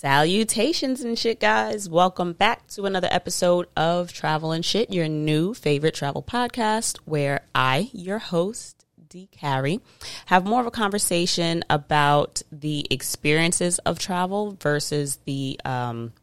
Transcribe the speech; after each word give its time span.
Salutations 0.00 1.02
and 1.02 1.18
shit, 1.18 1.40
guys. 1.40 1.86
Welcome 1.86 2.32
back 2.32 2.66
to 2.68 2.86
another 2.86 3.08
episode 3.10 3.66
of 3.76 4.14
Travel 4.14 4.50
and 4.50 4.64
Shit, 4.64 4.90
your 4.90 5.08
new 5.08 5.52
favorite 5.52 5.92
travel 5.92 6.22
podcast, 6.22 6.96
where 7.04 7.42
I, 7.54 7.90
your 7.92 8.18
host, 8.18 8.86
D. 9.10 9.28
Carrie, 9.30 9.80
have 10.24 10.46
more 10.46 10.62
of 10.62 10.66
a 10.66 10.70
conversation 10.70 11.62
about 11.68 12.40
the 12.50 12.86
experiences 12.88 13.78
of 13.80 13.98
travel 13.98 14.56
versus 14.58 15.18
the 15.26 15.60
um, 15.66 16.14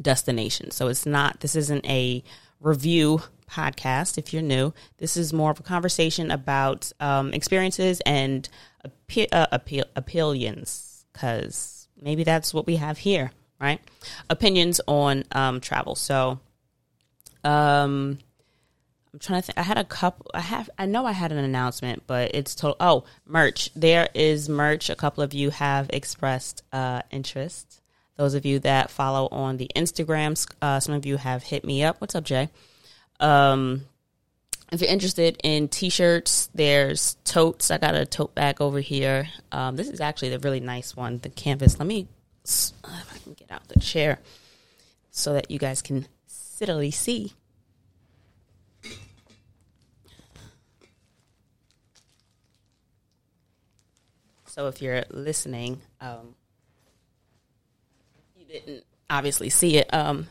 destination. 0.00 0.70
So 0.70 0.86
it's 0.86 1.04
not, 1.04 1.40
this 1.40 1.56
isn't 1.56 1.84
a 1.86 2.22
review 2.60 3.22
podcast 3.50 4.18
if 4.18 4.32
you're 4.32 4.40
new. 4.40 4.72
This 4.98 5.16
is 5.16 5.32
more 5.32 5.50
of 5.50 5.58
a 5.58 5.64
conversation 5.64 6.30
about 6.30 6.92
um, 7.00 7.32
experiences 7.32 8.00
and 8.06 8.48
appe- 8.86 9.26
uh, 9.32 9.48
appeal- 9.50 9.90
opinions, 9.96 11.04
because 11.12 11.79
maybe 12.00 12.24
that's 12.24 12.52
what 12.54 12.66
we 12.66 12.76
have 12.76 12.98
here, 12.98 13.32
right? 13.60 13.80
Opinions 14.28 14.80
on 14.86 15.24
um, 15.32 15.60
travel. 15.60 15.94
So, 15.94 16.40
um, 17.44 18.18
I'm 19.12 19.18
trying 19.18 19.42
to 19.42 19.46
think. 19.46 19.58
I 19.58 19.62
had 19.62 19.78
a 19.78 19.84
couple. 19.84 20.26
I 20.34 20.40
have. 20.40 20.70
I 20.78 20.86
know 20.86 21.04
I 21.04 21.12
had 21.12 21.32
an 21.32 21.38
announcement, 21.38 22.04
but 22.06 22.34
it's 22.34 22.54
total. 22.54 22.76
Oh, 22.78 23.04
merch. 23.26 23.70
There 23.74 24.08
is 24.14 24.48
merch. 24.48 24.88
A 24.88 24.94
couple 24.94 25.24
of 25.24 25.34
you 25.34 25.50
have 25.50 25.90
expressed 25.90 26.62
uh, 26.72 27.02
interest. 27.10 27.80
Those 28.16 28.34
of 28.34 28.44
you 28.44 28.58
that 28.60 28.90
follow 28.90 29.28
on 29.32 29.56
the 29.56 29.70
Instagrams, 29.74 30.46
uh, 30.60 30.78
some 30.78 30.94
of 30.94 31.06
you 31.06 31.16
have 31.16 31.42
hit 31.42 31.64
me 31.64 31.82
up. 31.82 32.00
What's 32.00 32.14
up, 32.14 32.24
Jay? 32.24 32.50
Um, 33.18 33.86
if 34.72 34.80
you're 34.80 34.90
interested 34.90 35.38
in 35.42 35.68
t-shirts 35.68 36.48
there's 36.54 37.16
totes. 37.24 37.70
I 37.70 37.78
got 37.78 37.94
a 37.94 38.06
tote 38.06 38.34
bag 38.34 38.60
over 38.60 38.80
here. 38.80 39.28
Um, 39.52 39.76
this 39.76 39.88
is 39.88 40.00
actually 40.00 40.30
the 40.30 40.38
really 40.38 40.60
nice 40.60 40.96
one 40.96 41.18
the 41.18 41.28
canvas. 41.28 41.78
Let 41.78 41.86
me 41.86 42.08
if 42.42 42.72
i 43.14 43.18
can 43.18 43.34
get 43.34 43.50
out 43.50 43.68
the 43.68 43.78
chair 43.78 44.18
so 45.10 45.34
that 45.34 45.50
you 45.50 45.58
guys 45.58 45.82
can 45.82 46.06
sittily 46.26 46.90
see. 46.90 47.34
So 54.46 54.66
if 54.66 54.82
you're 54.82 55.04
listening 55.10 55.80
um, 56.00 56.34
you 58.36 58.44
didn't 58.46 58.84
obviously 59.08 59.48
see 59.48 59.76
it 59.76 59.92
um, 59.94 60.28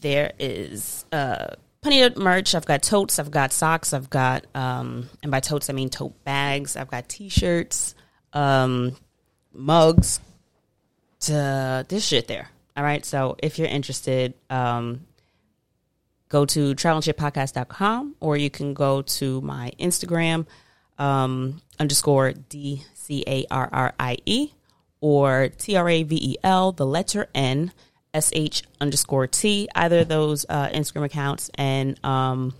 there 0.00 0.32
is 0.38 1.04
uh, 1.12 1.54
plenty 1.84 2.00
of 2.00 2.16
merch. 2.16 2.54
I've 2.54 2.64
got 2.64 2.82
totes, 2.82 3.18
I've 3.18 3.30
got 3.30 3.52
socks, 3.52 3.92
I've 3.92 4.08
got, 4.08 4.46
um, 4.54 5.10
and 5.22 5.30
by 5.30 5.40
totes 5.40 5.68
I 5.68 5.74
mean 5.74 5.90
tote 5.90 6.24
bags. 6.24 6.76
I've 6.76 6.90
got 6.90 7.10
t-shirts, 7.10 7.94
um, 8.32 8.96
mugs, 9.52 10.18
to 11.20 11.84
this 11.86 12.02
shit 12.02 12.26
there. 12.26 12.48
All 12.74 12.82
right. 12.82 13.04
So 13.04 13.36
if 13.42 13.58
you're 13.58 13.68
interested, 13.68 14.32
um, 14.48 15.06
go 16.30 16.46
to 16.46 16.74
travelandshitpodcast.com 16.74 18.16
or 18.18 18.38
you 18.38 18.48
can 18.48 18.72
go 18.72 19.02
to 19.02 19.42
my 19.42 19.70
Instagram, 19.78 20.46
um, 20.98 21.60
underscore 21.78 22.32
D 22.32 22.82
C 22.94 23.24
A 23.26 23.44
R 23.50 23.68
R 23.70 23.94
I 24.00 24.16
E 24.24 24.52
or 25.02 25.50
T 25.50 25.76
R 25.76 25.86
A 25.86 26.02
V 26.02 26.16
E 26.16 26.36
L, 26.42 26.72
the 26.72 26.86
letter 26.86 27.28
N 27.34 27.72
sh 28.20 28.62
underscore 28.80 29.26
t 29.26 29.68
either 29.74 30.00
of 30.00 30.08
those 30.08 30.46
uh, 30.48 30.68
instagram 30.68 31.04
accounts 31.04 31.50
and 31.54 32.02
um, 32.04 32.54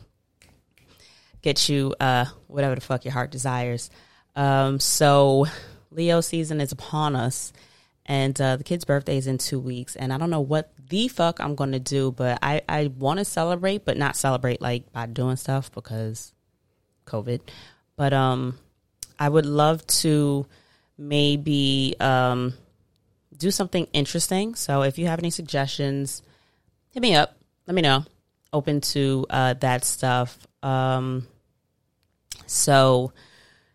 get 1.42 1.68
you 1.68 1.94
uh, 2.00 2.24
whatever 2.46 2.74
the 2.74 2.80
fuck 2.80 3.04
your 3.04 3.12
heart 3.12 3.30
desires. 3.30 3.90
Um, 4.34 4.80
so 4.80 5.46
leo 5.90 6.20
season 6.20 6.60
is 6.60 6.72
upon 6.72 7.14
us 7.14 7.52
and 8.06 8.38
uh, 8.40 8.56
the 8.56 8.64
kid's 8.64 8.84
birthday 8.84 9.16
is 9.16 9.26
in 9.28 9.38
two 9.38 9.60
weeks 9.60 9.94
and 9.94 10.12
i 10.12 10.18
don't 10.18 10.30
know 10.30 10.40
what 10.40 10.72
the 10.88 11.06
fuck 11.06 11.38
i'm 11.38 11.54
gonna 11.54 11.78
do 11.78 12.10
but 12.10 12.36
i, 12.42 12.60
I 12.68 12.88
want 12.98 13.20
to 13.20 13.24
celebrate 13.24 13.84
but 13.84 13.96
not 13.96 14.16
celebrate 14.16 14.60
like 14.60 14.92
by 14.92 15.06
doing 15.06 15.36
stuff 15.36 15.70
because 15.72 16.32
covid. 17.06 17.40
But 17.96 18.12
um 18.12 18.58
i 19.20 19.28
would 19.28 19.46
love 19.46 19.86
to 19.86 20.46
maybe 20.98 21.94
um 22.00 22.54
do 23.38 23.50
something 23.50 23.86
interesting. 23.92 24.54
So 24.54 24.82
if 24.82 24.98
you 24.98 25.06
have 25.06 25.18
any 25.18 25.30
suggestions, 25.30 26.22
hit 26.90 27.02
me 27.02 27.14
up. 27.14 27.36
Let 27.66 27.74
me 27.74 27.82
know. 27.82 28.04
Open 28.52 28.80
to 28.80 29.26
uh, 29.30 29.54
that 29.54 29.84
stuff. 29.84 30.38
Um, 30.62 31.26
so 32.46 33.12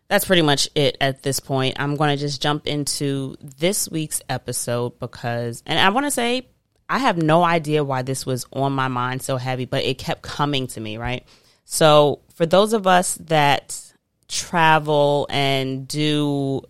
that's 0.08 0.24
pretty 0.24 0.42
much 0.42 0.68
it 0.74 0.96
at 1.00 1.22
this 1.22 1.38
point. 1.40 1.76
I'm 1.78 1.96
going 1.96 2.10
to 2.10 2.20
just 2.20 2.42
jump 2.42 2.66
into 2.66 3.36
this 3.40 3.88
week's 3.88 4.22
episode 4.28 4.98
because, 4.98 5.62
and 5.66 5.78
I 5.78 5.90
want 5.90 6.06
to 6.06 6.10
say, 6.10 6.48
I 6.88 6.98
have 6.98 7.22
no 7.22 7.44
idea 7.44 7.84
why 7.84 8.02
this 8.02 8.26
was 8.26 8.46
on 8.52 8.72
my 8.72 8.88
mind 8.88 9.22
so 9.22 9.36
heavy, 9.36 9.66
but 9.66 9.84
it 9.84 9.98
kept 9.98 10.22
coming 10.22 10.66
to 10.68 10.80
me, 10.80 10.96
right? 10.96 11.24
So 11.64 12.20
for 12.34 12.46
those 12.46 12.72
of 12.72 12.88
us 12.88 13.14
that 13.26 13.80
travel 14.26 15.28
and 15.30 15.86
do 15.86 16.62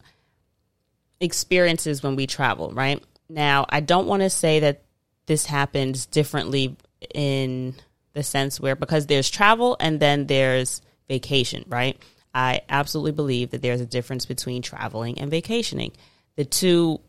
experiences 1.20 2.02
when 2.02 2.16
we 2.16 2.26
travel, 2.26 2.72
right? 2.72 3.02
Now, 3.28 3.66
I 3.68 3.80
don't 3.80 4.06
want 4.06 4.22
to 4.22 4.30
say 4.30 4.60
that 4.60 4.82
this 5.26 5.46
happens 5.46 6.06
differently 6.06 6.76
in 7.14 7.74
the 8.12 8.22
sense 8.22 8.58
where 8.58 8.74
because 8.74 9.06
there's 9.06 9.30
travel 9.30 9.76
and 9.78 10.00
then 10.00 10.26
there's 10.26 10.82
vacation, 11.08 11.64
right? 11.68 11.96
I 12.34 12.62
absolutely 12.68 13.12
believe 13.12 13.50
that 13.50 13.62
there's 13.62 13.80
a 13.80 13.86
difference 13.86 14.26
between 14.26 14.62
traveling 14.62 15.18
and 15.18 15.30
vacationing. 15.30 15.92
The 16.36 16.44
two 16.44 17.00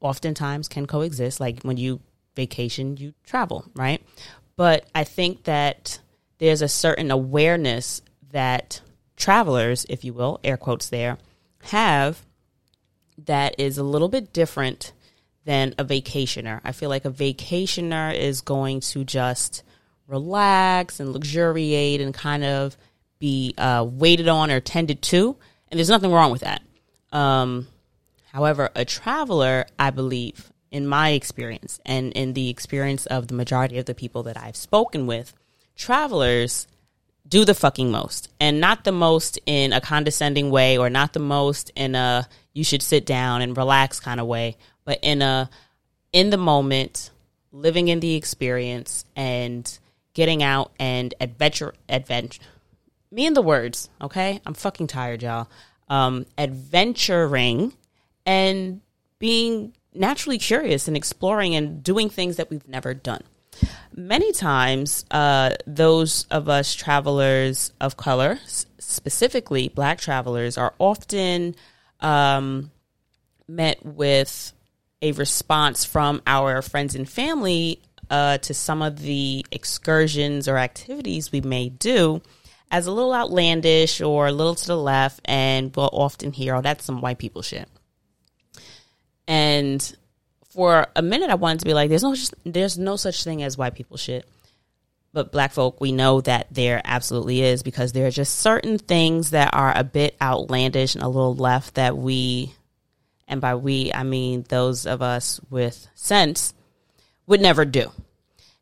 oftentimes 0.00 0.68
can 0.68 0.86
coexist. 0.86 1.40
Like 1.40 1.62
when 1.62 1.76
you 1.76 2.00
vacation, 2.36 2.96
you 2.96 3.14
travel, 3.24 3.64
right? 3.74 4.02
But 4.56 4.86
I 4.94 5.04
think 5.04 5.44
that 5.44 5.98
there's 6.38 6.62
a 6.62 6.68
certain 6.68 7.10
awareness 7.10 8.02
that 8.32 8.80
travelers, 9.16 9.86
if 9.88 10.04
you 10.04 10.12
will, 10.12 10.40
air 10.44 10.56
quotes 10.56 10.88
there, 10.88 11.18
have 11.62 12.22
that 13.26 13.58
is 13.58 13.78
a 13.78 13.82
little 13.82 14.08
bit 14.08 14.32
different 14.32 14.92
than 15.44 15.74
a 15.78 15.84
vacationer. 15.84 16.60
I 16.64 16.72
feel 16.72 16.88
like 16.88 17.04
a 17.04 17.10
vacationer 17.10 18.14
is 18.14 18.40
going 18.42 18.80
to 18.80 19.04
just 19.04 19.62
relax 20.06 21.00
and 21.00 21.12
luxuriate 21.12 22.00
and 22.00 22.12
kind 22.14 22.44
of 22.44 22.76
be 23.18 23.54
uh, 23.58 23.86
waited 23.88 24.28
on 24.28 24.50
or 24.50 24.60
tended 24.60 25.02
to. 25.02 25.36
And 25.70 25.78
there's 25.78 25.88
nothing 25.88 26.12
wrong 26.12 26.30
with 26.30 26.42
that. 26.42 26.62
Um, 27.12 27.66
however, 28.32 28.70
a 28.74 28.84
traveler, 28.84 29.66
I 29.78 29.90
believe, 29.90 30.52
in 30.70 30.86
my 30.86 31.10
experience 31.10 31.80
and 31.84 32.12
in 32.12 32.34
the 32.34 32.50
experience 32.50 33.06
of 33.06 33.28
the 33.28 33.34
majority 33.34 33.78
of 33.78 33.86
the 33.86 33.94
people 33.94 34.24
that 34.24 34.36
I've 34.36 34.56
spoken 34.56 35.06
with, 35.06 35.32
travelers 35.76 36.66
do 37.26 37.44
the 37.44 37.54
fucking 37.54 37.90
most 37.90 38.30
and 38.40 38.60
not 38.60 38.84
the 38.84 38.92
most 38.92 39.38
in 39.44 39.72
a 39.72 39.80
condescending 39.80 40.50
way 40.50 40.78
or 40.78 40.88
not 40.88 41.12
the 41.12 41.20
most 41.20 41.70
in 41.74 41.94
a 41.94 42.26
you 42.58 42.64
should 42.64 42.82
sit 42.82 43.06
down 43.06 43.40
and 43.40 43.56
relax 43.56 44.00
kind 44.00 44.18
of 44.18 44.26
way. 44.26 44.56
But 44.84 44.98
in 45.00 45.22
a 45.22 45.48
in 46.12 46.30
the 46.30 46.36
moment 46.36 47.10
living 47.52 47.86
in 47.88 48.00
the 48.00 48.16
experience 48.16 49.04
and 49.14 49.78
getting 50.12 50.42
out 50.42 50.72
and 50.80 51.14
adventure 51.20 51.74
adventure 51.88 52.42
me 53.12 53.26
and 53.26 53.36
the 53.36 53.42
words 53.42 53.88
okay? 54.02 54.40
I'm 54.44 54.54
fucking 54.54 54.88
tired 54.88 55.22
y'all. 55.22 55.48
Um 55.88 56.26
adventuring 56.36 57.74
and 58.26 58.80
being 59.20 59.72
naturally 59.94 60.38
curious 60.38 60.88
and 60.88 60.96
exploring 60.96 61.54
and 61.54 61.82
doing 61.82 62.10
things 62.10 62.36
that 62.36 62.50
we've 62.50 62.68
never 62.68 62.92
done. 62.92 63.22
Many 63.92 64.30
times, 64.32 65.04
uh, 65.10 65.54
those 65.66 66.24
of 66.30 66.48
us 66.48 66.72
travelers 66.74 67.72
of 67.80 67.96
color, 67.96 68.38
specifically 68.78 69.68
black 69.68 69.98
travelers, 69.98 70.56
are 70.56 70.72
often 70.78 71.56
um, 72.00 72.70
met 73.46 73.84
with 73.84 74.52
a 75.02 75.12
response 75.12 75.84
from 75.84 76.22
our 76.26 76.62
friends 76.62 76.94
and 76.94 77.08
family 77.08 77.80
uh, 78.10 78.38
to 78.38 78.54
some 78.54 78.82
of 78.82 79.00
the 79.00 79.44
excursions 79.50 80.48
or 80.48 80.58
activities 80.58 81.30
we 81.30 81.40
may 81.40 81.68
do 81.68 82.20
as 82.70 82.86
a 82.86 82.92
little 82.92 83.14
outlandish 83.14 84.00
or 84.00 84.26
a 84.26 84.32
little 84.32 84.54
to 84.54 84.66
the 84.66 84.76
left, 84.76 85.20
and 85.24 85.74
we'll 85.74 85.88
often 85.92 86.32
hear, 86.32 86.54
oh, 86.54 86.60
that's 86.60 86.84
some 86.84 87.00
white 87.00 87.18
people 87.18 87.42
shit. 87.42 87.68
And 89.26 89.96
for 90.50 90.86
a 90.96 91.02
minute 91.02 91.30
I 91.30 91.34
wanted 91.34 91.60
to 91.60 91.66
be 91.66 91.74
like, 91.74 91.88
there's 91.88 92.02
no 92.02 92.16
there's 92.44 92.78
no 92.78 92.96
such 92.96 93.24
thing 93.24 93.42
as 93.42 93.56
white 93.56 93.74
people 93.74 93.96
shit. 93.96 94.26
But 95.12 95.32
black 95.32 95.52
folk, 95.52 95.80
we 95.80 95.90
know 95.90 96.20
that 96.20 96.48
there 96.50 96.82
absolutely 96.84 97.42
is 97.42 97.62
because 97.62 97.92
there 97.92 98.06
are 98.06 98.10
just 98.10 98.38
certain 98.38 98.78
things 98.78 99.30
that 99.30 99.54
are 99.54 99.72
a 99.76 99.84
bit 99.84 100.16
outlandish 100.20 100.94
and 100.94 101.02
a 101.02 101.08
little 101.08 101.34
left 101.34 101.74
that 101.74 101.96
we, 101.96 102.52
and 103.26 103.40
by 103.40 103.54
we, 103.54 103.92
I 103.92 104.02
mean 104.02 104.44
those 104.48 104.86
of 104.86 105.00
us 105.00 105.40
with 105.50 105.88
sense, 105.94 106.52
would 107.26 107.40
never 107.40 107.64
do. 107.64 107.90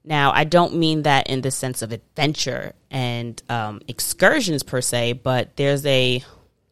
Now, 0.04 0.30
I 0.32 0.44
don't 0.44 0.76
mean 0.76 1.02
that 1.02 1.28
in 1.28 1.40
the 1.40 1.50
sense 1.50 1.82
of 1.82 1.90
adventure 1.90 2.74
and 2.92 3.42
um, 3.48 3.80
excursions 3.88 4.62
per 4.62 4.80
se, 4.80 5.14
but 5.14 5.56
there's 5.56 5.84
a 5.84 6.22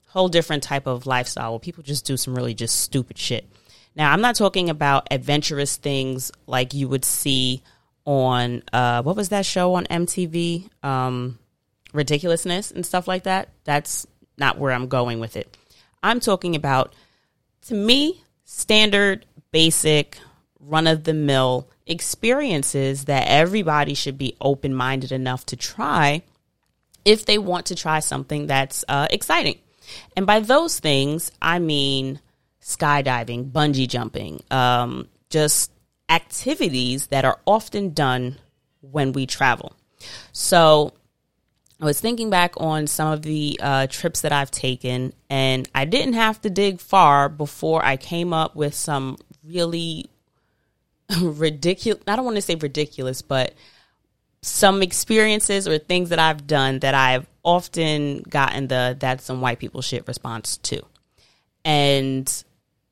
whole 0.06 0.28
different 0.28 0.62
type 0.62 0.86
of 0.86 1.04
lifestyle 1.04 1.50
where 1.50 1.58
people 1.58 1.82
just 1.82 2.06
do 2.06 2.16
some 2.16 2.36
really 2.36 2.54
just 2.54 2.80
stupid 2.80 3.18
shit. 3.18 3.50
Now, 3.96 4.12
I'm 4.12 4.20
not 4.20 4.36
talking 4.36 4.70
about 4.70 5.08
adventurous 5.10 5.76
things 5.76 6.30
like 6.46 6.74
you 6.74 6.88
would 6.88 7.04
see 7.04 7.62
on 8.04 8.62
uh, 8.72 9.02
what 9.02 9.16
was 9.16 9.30
that 9.30 9.46
show 9.46 9.74
on 9.74 9.84
MTV? 9.86 10.68
Um, 10.84 11.38
ridiculousness 11.92 12.70
and 12.70 12.84
stuff 12.84 13.08
like 13.08 13.24
that. 13.24 13.48
That's 13.64 14.06
not 14.36 14.58
where 14.58 14.72
I'm 14.72 14.88
going 14.88 15.20
with 15.20 15.36
it. 15.36 15.56
I'm 16.02 16.20
talking 16.20 16.54
about, 16.56 16.92
to 17.68 17.74
me, 17.74 18.22
standard, 18.44 19.24
basic, 19.52 20.18
run 20.60 20.86
of 20.86 21.04
the 21.04 21.14
mill 21.14 21.68
experiences 21.86 23.04
that 23.04 23.26
everybody 23.28 23.94
should 23.94 24.18
be 24.18 24.36
open 24.40 24.74
minded 24.74 25.12
enough 25.12 25.46
to 25.46 25.56
try 25.56 26.22
if 27.04 27.26
they 27.26 27.38
want 27.38 27.66
to 27.66 27.74
try 27.74 28.00
something 28.00 28.46
that's 28.46 28.84
uh, 28.88 29.06
exciting. 29.10 29.58
And 30.16 30.26
by 30.26 30.40
those 30.40 30.80
things, 30.80 31.30
I 31.40 31.58
mean 31.58 32.20
skydiving, 32.62 33.50
bungee 33.52 33.88
jumping, 33.88 34.42
um, 34.50 35.08
just 35.28 35.70
activities 36.08 37.08
that 37.08 37.24
are 37.24 37.40
often 37.46 37.92
done 37.92 38.36
when 38.80 39.12
we 39.12 39.26
travel. 39.26 39.74
So 40.32 40.92
I 41.80 41.84
was 41.84 42.00
thinking 42.00 42.30
back 42.30 42.54
on 42.56 42.86
some 42.86 43.12
of 43.12 43.22
the 43.22 43.58
uh, 43.62 43.86
trips 43.88 44.20
that 44.20 44.32
I've 44.32 44.50
taken, 44.50 45.12
and 45.28 45.68
I 45.74 45.84
didn't 45.84 46.14
have 46.14 46.40
to 46.42 46.50
dig 46.50 46.80
far 46.80 47.28
before 47.28 47.84
I 47.84 47.96
came 47.96 48.32
up 48.32 48.54
with 48.54 48.74
some 48.74 49.16
really 49.44 50.10
ridiculous, 51.20 52.02
I 52.06 52.16
don't 52.16 52.24
want 52.24 52.36
to 52.36 52.42
say 52.42 52.54
ridiculous, 52.54 53.22
but 53.22 53.54
some 54.42 54.82
experiences 54.82 55.66
or 55.66 55.78
things 55.78 56.10
that 56.10 56.18
I've 56.18 56.46
done 56.46 56.80
that 56.80 56.94
I've 56.94 57.26
often 57.42 58.22
gotten 58.28 58.68
the 58.68 58.96
that's 58.98 59.24
some 59.24 59.40
white 59.40 59.58
people 59.58 59.82
shit 59.82 60.06
response 60.06 60.58
to. 60.58 60.82
And 61.64 62.44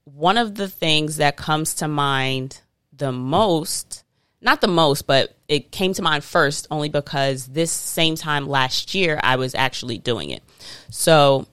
one 0.04 0.38
of 0.38 0.54
the 0.54 0.68
things 0.68 1.16
that 1.16 1.36
comes 1.36 1.74
to 1.74 1.88
mind 1.88 2.60
the 3.02 3.10
most, 3.10 4.04
not 4.40 4.60
the 4.60 4.68
most, 4.68 5.08
but 5.08 5.34
it 5.48 5.72
came 5.72 5.92
to 5.92 6.02
mind 6.02 6.22
first 6.22 6.68
only 6.70 6.88
because 6.88 7.48
this 7.48 7.72
same 7.72 8.14
time 8.14 8.46
last 8.46 8.94
year 8.94 9.18
I 9.24 9.34
was 9.34 9.56
actually 9.56 9.98
doing 9.98 10.30
it. 10.30 10.40
So 10.88 11.48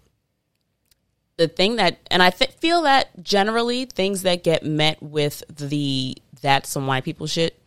the 1.37 1.47
thing 1.47 1.77
that, 1.77 1.97
and 2.11 2.21
I 2.21 2.29
th- 2.29 2.51
feel 2.51 2.83
that 2.83 3.23
generally 3.23 3.85
things 3.85 4.21
that 4.21 4.43
get 4.43 4.63
met 4.63 5.01
with 5.01 5.41
the 5.49 6.15
that's 6.39 6.69
some 6.69 6.85
white 6.85 7.03
people 7.03 7.25
shit 7.25 7.59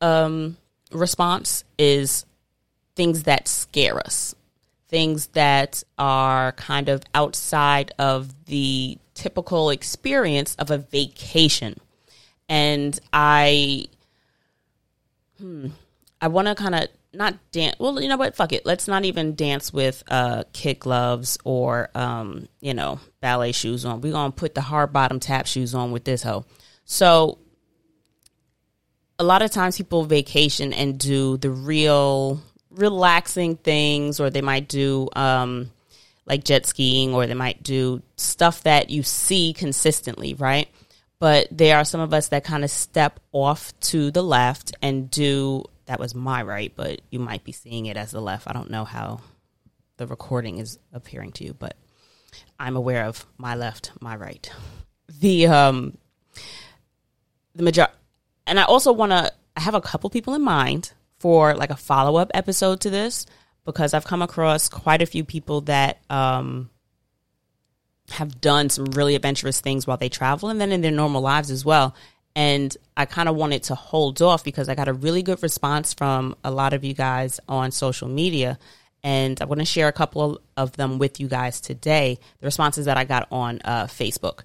um, 0.00 0.56
response 0.90 1.62
is 1.78 2.26
things 2.96 3.22
that 3.22 3.46
scare 3.46 3.96
us, 3.98 4.34
things 4.88 5.28
that 5.28 5.84
are 5.98 6.50
kind 6.52 6.88
of 6.88 7.04
outside 7.14 7.92
of 7.96 8.46
the 8.46 8.98
typical 9.14 9.70
experience 9.70 10.56
of 10.56 10.72
a 10.72 10.78
vacation. 10.78 11.76
And 12.52 13.00
I, 13.14 13.86
hmm, 15.38 15.68
I 16.20 16.28
want 16.28 16.48
to 16.48 16.54
kind 16.54 16.74
of 16.74 16.88
not 17.14 17.38
dance. 17.50 17.76
Well, 17.78 17.98
you 17.98 18.10
know 18.10 18.18
what? 18.18 18.36
Fuck 18.36 18.52
it. 18.52 18.66
Let's 18.66 18.86
not 18.86 19.06
even 19.06 19.36
dance 19.36 19.72
with 19.72 20.02
uh, 20.10 20.44
kid 20.52 20.78
gloves 20.78 21.38
or, 21.44 21.88
um, 21.94 22.48
you 22.60 22.74
know, 22.74 23.00
ballet 23.22 23.52
shoes 23.52 23.86
on. 23.86 24.02
We're 24.02 24.12
to 24.12 24.30
put 24.32 24.54
the 24.54 24.60
hard 24.60 24.92
bottom 24.92 25.18
tap 25.18 25.46
shoes 25.46 25.74
on 25.74 25.92
with 25.92 26.04
this 26.04 26.22
hoe. 26.22 26.44
So 26.84 27.38
a 29.18 29.24
lot 29.24 29.40
of 29.40 29.50
times 29.50 29.78
people 29.78 30.04
vacation 30.04 30.74
and 30.74 30.98
do 30.98 31.38
the 31.38 31.50
real 31.50 32.42
relaxing 32.70 33.56
things, 33.56 34.20
or 34.20 34.28
they 34.28 34.42
might 34.42 34.68
do 34.68 35.08
um, 35.16 35.70
like 36.26 36.44
jet 36.44 36.66
skiing, 36.66 37.14
or 37.14 37.26
they 37.26 37.32
might 37.32 37.62
do 37.62 38.02
stuff 38.16 38.62
that 38.64 38.90
you 38.90 39.02
see 39.02 39.54
consistently, 39.54 40.34
right? 40.34 40.68
But 41.22 41.46
there 41.52 41.76
are 41.76 41.84
some 41.84 42.00
of 42.00 42.12
us 42.12 42.30
that 42.30 42.42
kind 42.42 42.64
of 42.64 42.70
step 42.72 43.20
off 43.30 43.72
to 43.82 44.10
the 44.10 44.24
left 44.24 44.74
and 44.82 45.08
do 45.08 45.66
that 45.86 46.00
was 46.00 46.16
my 46.16 46.42
right, 46.42 46.72
but 46.74 47.00
you 47.10 47.20
might 47.20 47.44
be 47.44 47.52
seeing 47.52 47.86
it 47.86 47.96
as 47.96 48.10
the 48.10 48.20
left. 48.20 48.48
I 48.48 48.52
don't 48.52 48.72
know 48.72 48.84
how 48.84 49.20
the 49.98 50.08
recording 50.08 50.58
is 50.58 50.80
appearing 50.92 51.30
to 51.34 51.44
you, 51.44 51.54
but 51.54 51.76
I'm 52.58 52.74
aware 52.74 53.04
of 53.04 53.24
my 53.38 53.54
left, 53.54 53.92
my 54.00 54.16
right. 54.16 54.50
The 55.20 55.46
um 55.46 55.96
the 57.54 57.62
major 57.62 57.86
and 58.44 58.58
I 58.58 58.64
also 58.64 58.90
want 58.92 59.12
to 59.12 59.32
I 59.56 59.60
have 59.60 59.74
a 59.74 59.80
couple 59.80 60.10
people 60.10 60.34
in 60.34 60.42
mind 60.42 60.92
for 61.20 61.54
like 61.54 61.70
a 61.70 61.76
follow 61.76 62.16
up 62.16 62.32
episode 62.34 62.80
to 62.80 62.90
this 62.90 63.26
because 63.64 63.94
I've 63.94 64.04
come 64.04 64.22
across 64.22 64.68
quite 64.68 65.02
a 65.02 65.06
few 65.06 65.22
people 65.22 65.60
that 65.60 66.00
um, 66.10 66.68
have 68.10 68.40
done 68.40 68.68
some 68.68 68.86
really 68.86 69.14
adventurous 69.14 69.60
things 69.60 69.86
while 69.86 69.96
they 69.96 70.08
travel 70.08 70.48
and 70.48 70.60
then 70.60 70.72
in 70.72 70.80
their 70.80 70.90
normal 70.90 71.22
lives 71.22 71.50
as 71.50 71.64
well. 71.64 71.94
And 72.34 72.74
I 72.96 73.04
kind 73.04 73.28
of 73.28 73.36
wanted 73.36 73.64
to 73.64 73.74
hold 73.74 74.20
off 74.22 74.42
because 74.42 74.68
I 74.68 74.74
got 74.74 74.88
a 74.88 74.92
really 74.92 75.22
good 75.22 75.42
response 75.42 75.92
from 75.92 76.34
a 76.42 76.50
lot 76.50 76.72
of 76.72 76.84
you 76.84 76.94
guys 76.94 77.40
on 77.48 77.70
social 77.70 78.08
media. 78.08 78.58
And 79.04 79.40
I 79.40 79.44
want 79.44 79.60
to 79.60 79.66
share 79.66 79.88
a 79.88 79.92
couple 79.92 80.40
of 80.56 80.72
them 80.72 80.98
with 80.98 81.20
you 81.20 81.28
guys 81.28 81.60
today, 81.60 82.18
the 82.40 82.46
responses 82.46 82.86
that 82.86 82.96
I 82.96 83.04
got 83.04 83.28
on 83.30 83.60
uh, 83.64 83.86
Facebook. 83.86 84.44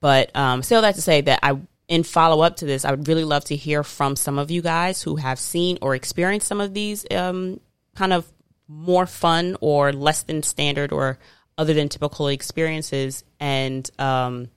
But 0.00 0.34
um, 0.36 0.62
still, 0.62 0.82
that 0.82 0.94
to 0.94 1.02
say 1.02 1.20
that 1.22 1.40
I 1.42 1.58
in 1.88 2.02
follow 2.02 2.40
up 2.42 2.56
to 2.56 2.64
this, 2.64 2.84
I 2.84 2.90
would 2.90 3.06
really 3.08 3.24
love 3.24 3.44
to 3.46 3.56
hear 3.56 3.82
from 3.82 4.16
some 4.16 4.38
of 4.38 4.50
you 4.50 4.62
guys 4.62 5.02
who 5.02 5.16
have 5.16 5.38
seen 5.38 5.78
or 5.82 5.94
experienced 5.94 6.48
some 6.48 6.60
of 6.60 6.74
these 6.74 7.06
um, 7.10 7.60
kind 7.94 8.12
of 8.12 8.26
more 8.68 9.06
fun 9.06 9.56
or 9.60 9.92
less 9.92 10.22
than 10.24 10.42
standard 10.42 10.92
or 10.92 11.18
other 11.58 11.74
than 11.74 11.88
typical 11.88 12.28
experiences 12.28 13.24
and 13.40 13.90
um, 13.98 14.48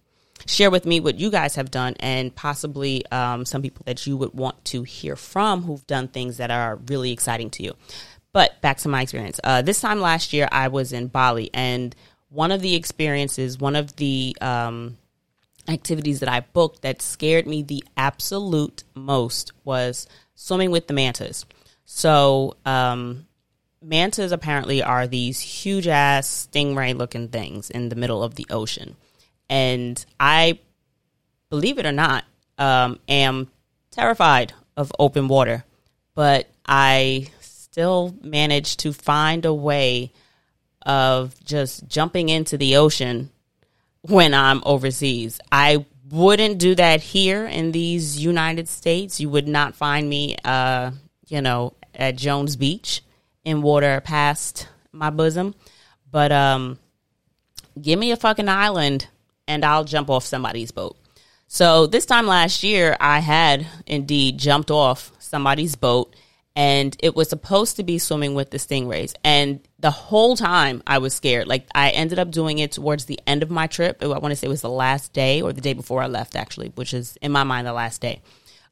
share 0.45 0.69
with 0.69 0.85
me 0.85 0.99
what 0.99 1.19
you 1.19 1.29
guys 1.29 1.55
have 1.55 1.71
done 1.71 1.95
and 1.99 2.35
possibly 2.35 3.05
um, 3.11 3.45
some 3.45 3.61
people 3.61 3.83
that 3.85 4.05
you 4.05 4.17
would 4.17 4.33
want 4.33 4.63
to 4.65 4.83
hear 4.83 5.15
from 5.15 5.63
who've 5.63 5.85
done 5.87 6.07
things 6.07 6.37
that 6.37 6.51
are 6.51 6.77
really 6.87 7.11
exciting 7.11 7.49
to 7.51 7.63
you. 7.63 7.75
But 8.31 8.61
back 8.61 8.77
to 8.79 8.89
my 8.89 9.01
experience. 9.01 9.39
Uh, 9.43 9.61
this 9.61 9.81
time 9.81 10.01
last 10.01 10.33
year, 10.33 10.47
I 10.51 10.67
was 10.67 10.93
in 10.93 11.07
Bali, 11.07 11.49
and 11.51 11.95
one 12.29 12.51
of 12.51 12.61
the 12.61 12.75
experiences, 12.75 13.57
one 13.57 13.75
of 13.75 13.95
the 13.95 14.37
um, 14.39 14.97
activities 15.67 16.19
that 16.19 16.29
I 16.29 16.41
booked 16.41 16.83
that 16.83 17.01
scared 17.01 17.47
me 17.47 17.63
the 17.63 17.83
absolute 17.97 18.83
most 18.93 19.51
was 19.63 20.07
swimming 20.35 20.69
with 20.69 20.87
the 20.87 20.93
mantas. 20.93 21.45
So, 21.85 22.55
um, 22.65 23.25
mantas 23.81 24.31
apparently 24.31 24.83
are 24.83 25.07
these 25.07 25.39
huge 25.39 25.87
ass 25.87 26.47
stingray 26.51 26.95
looking 26.95 27.29
things 27.29 27.69
in 27.69 27.89
the 27.89 27.95
middle 27.95 28.23
of 28.23 28.35
the 28.35 28.47
ocean. 28.49 28.95
And 29.49 30.03
I, 30.19 30.59
believe 31.49 31.79
it 31.79 31.85
or 31.85 31.91
not, 31.91 32.25
um, 32.57 32.99
am 33.07 33.49
terrified 33.91 34.53
of 34.77 34.91
open 34.99 35.27
water, 35.27 35.65
but 36.13 36.49
I 36.65 37.27
still 37.39 38.15
managed 38.21 38.81
to 38.81 38.93
find 38.93 39.45
a 39.45 39.53
way 39.53 40.11
of 40.85 41.35
just 41.43 41.87
jumping 41.87 42.29
into 42.29 42.57
the 42.57 42.75
ocean 42.75 43.31
when 44.01 44.33
I'm 44.33 44.61
overseas. 44.65 45.39
I 45.51 45.85
wouldn't 46.09 46.59
do 46.59 46.75
that 46.75 47.01
here 47.01 47.45
in 47.45 47.71
these 47.71 48.17
United 48.17 48.67
States. 48.67 49.19
You 49.19 49.29
would 49.29 49.47
not 49.47 49.75
find 49.75 50.09
me, 50.09 50.35
uh, 50.43 50.91
you 51.27 51.41
know, 51.41 51.73
at 51.93 52.15
Jones 52.15 52.55
Beach 52.55 53.01
in 53.43 53.61
water 53.61 54.01
past 54.01 54.67
my 54.91 55.09
bosom. 55.09 55.55
But 56.11 56.31
um, 56.31 56.79
give 57.79 57.99
me 57.99 58.11
a 58.11 58.17
fucking 58.17 58.49
island 58.49 59.07
and 59.47 59.65
I'll 59.65 59.83
jump 59.83 60.09
off 60.09 60.25
somebody's 60.25 60.71
boat. 60.71 60.97
So 61.47 61.87
this 61.87 62.05
time 62.05 62.27
last 62.27 62.63
year, 62.63 62.95
I 62.99 63.19
had 63.19 63.65
indeed 63.87 64.37
jumped 64.37 64.69
off 64.69 65.11
somebody's 65.19 65.75
boat 65.75 66.15
and 66.55 66.95
it 66.99 67.15
was 67.15 67.29
supposed 67.29 67.77
to 67.77 67.83
be 67.83 67.97
swimming 67.97 68.35
with 68.35 68.51
the 68.51 68.57
stingrays. 68.57 69.15
And 69.23 69.59
the 69.79 69.91
whole 69.91 70.35
time 70.35 70.83
I 70.85 70.97
was 70.97 71.13
scared. 71.13 71.47
Like 71.47 71.67
I 71.73 71.89
ended 71.91 72.19
up 72.19 72.31
doing 72.31 72.59
it 72.59 72.73
towards 72.73 73.05
the 73.05 73.19
end 73.25 73.43
of 73.43 73.49
my 73.49 73.67
trip. 73.67 74.03
I 74.03 74.07
want 74.07 74.31
to 74.31 74.35
say 74.35 74.47
it 74.47 74.49
was 74.49 74.61
the 74.61 74.69
last 74.69 75.13
day 75.13 75.41
or 75.41 75.53
the 75.53 75.61
day 75.61 75.73
before 75.73 76.03
I 76.03 76.07
left, 76.07 76.35
actually, 76.35 76.69
which 76.75 76.93
is 76.93 77.17
in 77.21 77.31
my 77.31 77.43
mind 77.43 77.65
the 77.65 77.73
last 77.73 78.01
day 78.01 78.21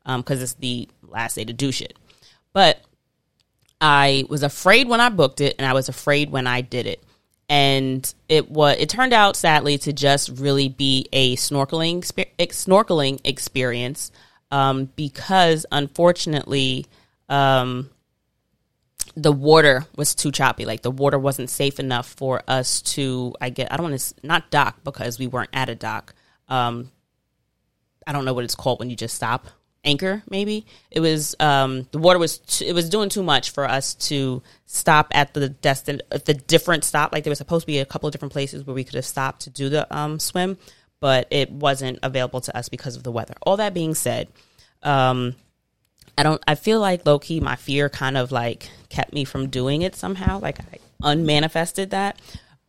because 0.05 0.39
um, 0.39 0.43
it's 0.43 0.53
the 0.53 0.88
last 1.03 1.36
day 1.36 1.45
to 1.45 1.53
do 1.53 1.71
shit. 1.71 1.97
But 2.53 2.81
I 3.79 4.25
was 4.29 4.43
afraid 4.43 4.88
when 4.88 5.01
I 5.01 5.10
booked 5.10 5.41
it, 5.41 5.55
and 5.57 5.67
I 5.67 5.74
was 5.74 5.89
afraid 5.89 6.29
when 6.29 6.48
I 6.48 6.62
did 6.62 6.88
it. 6.88 7.03
And 7.50 8.13
it 8.27 8.50
was 8.50 8.75
it 8.77 8.89
turned 8.89 9.13
out 9.13 9.36
sadly 9.38 9.77
to 9.79 9.93
just 9.93 10.29
really 10.29 10.67
be 10.67 11.07
a 11.13 11.36
snorkeling 11.38 12.03
snorkeling 12.50 13.22
experience 13.24 14.12
um, 14.51 14.89
because 14.96 15.65
unfortunately 15.72 16.88
um, 17.29 17.89
the 19.15 19.31
water 19.31 19.86
was 19.96 20.13
too 20.15 20.31
choppy. 20.31 20.65
Like 20.65 20.81
the 20.81 20.91
water 20.91 21.17
wasn't 21.17 21.50
safe 21.50 21.79
enough 21.79 22.07
for 22.07 22.41
us 22.48 22.81
to, 22.84 23.34
I 23.41 23.50
get, 23.50 23.72
I 23.72 23.77
don't 23.77 23.89
want 23.89 24.00
to, 24.00 24.13
not 24.24 24.51
dock 24.51 24.84
because 24.84 25.17
we 25.19 25.27
weren't 25.27 25.50
at 25.53 25.69
a 25.69 25.75
dock. 25.75 26.13
Um, 26.48 26.91
I 28.05 28.13
don't 28.13 28.25
know 28.25 28.34
what 28.34 28.43
it's 28.43 28.55
called 28.55 28.79
when 28.79 28.89
you 28.89 28.96
just 28.96 29.15
stop. 29.15 29.48
Anchor, 29.88 30.22
maybe 30.29 30.65
it 30.91 31.00
was. 31.00 31.34
Um, 31.39 31.88
the 31.91 31.98
water 31.98 32.20
was 32.20 32.62
it 32.62 32.74
was 32.74 32.89
doing 32.89 33.08
too 33.08 33.24
much 33.24 33.51
for 33.51 33.63
us 33.63 33.94
to 33.96 34.44
stop 34.65 35.08
at 35.12 35.34
the 35.34 35.48
destin 35.48 36.01
the 36.10 36.34
different 36.34 36.84
stop. 36.84 37.13
Like 37.13 37.24
there 37.24 37.32
was 37.32 37.38
supposed 37.38 37.63
to 37.63 37.67
be 37.67 37.79
a 37.79 37.86
couple 37.86 38.06
of 38.06 38.12
different 38.12 38.34
places 38.34 38.67
where 38.67 38.74
we 38.74 38.84
could 38.84 38.96
have 38.96 39.06
stopped 39.06 39.44
to 39.44 39.50
do 39.50 39.70
the 39.70 39.88
um, 39.96 40.20
swim, 40.20 40.58
but 41.00 41.27
it 41.32 41.50
wasn't 41.50 42.00
available 42.03 42.41
to 42.41 42.56
us 42.56 42.67
because 42.67 42.98
of 42.98 43.03
the 43.03 43.13
weather. 43.13 43.34
All 43.44 43.56
that 43.58 43.74
being 43.74 43.96
said, 43.96 44.27
um, 44.84 45.36
I 46.17 46.24
don't. 46.24 46.44
I 46.46 46.56
feel 46.56 46.82
like 46.82 47.06
low 47.06 47.17
key, 47.17 47.39
my 47.39 47.56
fear 47.56 47.88
kind 47.88 48.17
of 48.17 48.34
like 48.34 48.70
kept 48.89 49.13
me 49.13 49.24
from 49.24 49.48
doing 49.48 49.84
it 49.84 49.96
somehow. 49.96 50.41
Like 50.41 50.60
I 50.60 50.79
unmanifested 51.01 51.91
that, 51.91 52.20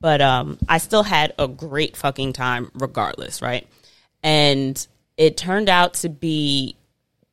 but 0.01 0.21
um, 0.21 0.57
I 0.69 0.79
still 0.79 1.03
had 1.03 1.35
a 1.37 1.49
great 1.49 1.97
fucking 1.97 2.35
time 2.35 2.71
regardless, 2.75 3.43
right? 3.43 3.67
And 4.23 4.87
it 5.17 5.37
turned 5.37 5.69
out 5.69 5.95
to 5.95 6.09
be 6.09 6.77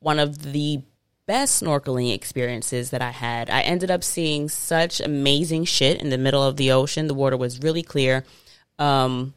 one 0.06 0.20
of 0.20 0.54
the 0.54 0.84
best 1.26 1.64
snorkeling 1.64 2.14
experiences 2.14 2.92
that 2.92 3.02
I 3.02 3.10
had. 3.10 3.50
I 3.50 3.62
ended 3.62 3.90
up 3.90 4.04
seeing 4.04 4.50
such 4.50 5.02
amazing 5.02 5.66
shit 5.66 6.00
in 6.00 6.12
the 6.12 6.18
middle 6.20 6.44
of 6.44 6.58
the 6.58 6.72
ocean. 6.74 7.08
The 7.08 7.16
water 7.16 7.36
was 7.36 7.64
really 7.64 7.82
clear. 7.82 8.24
Um, 8.78 9.34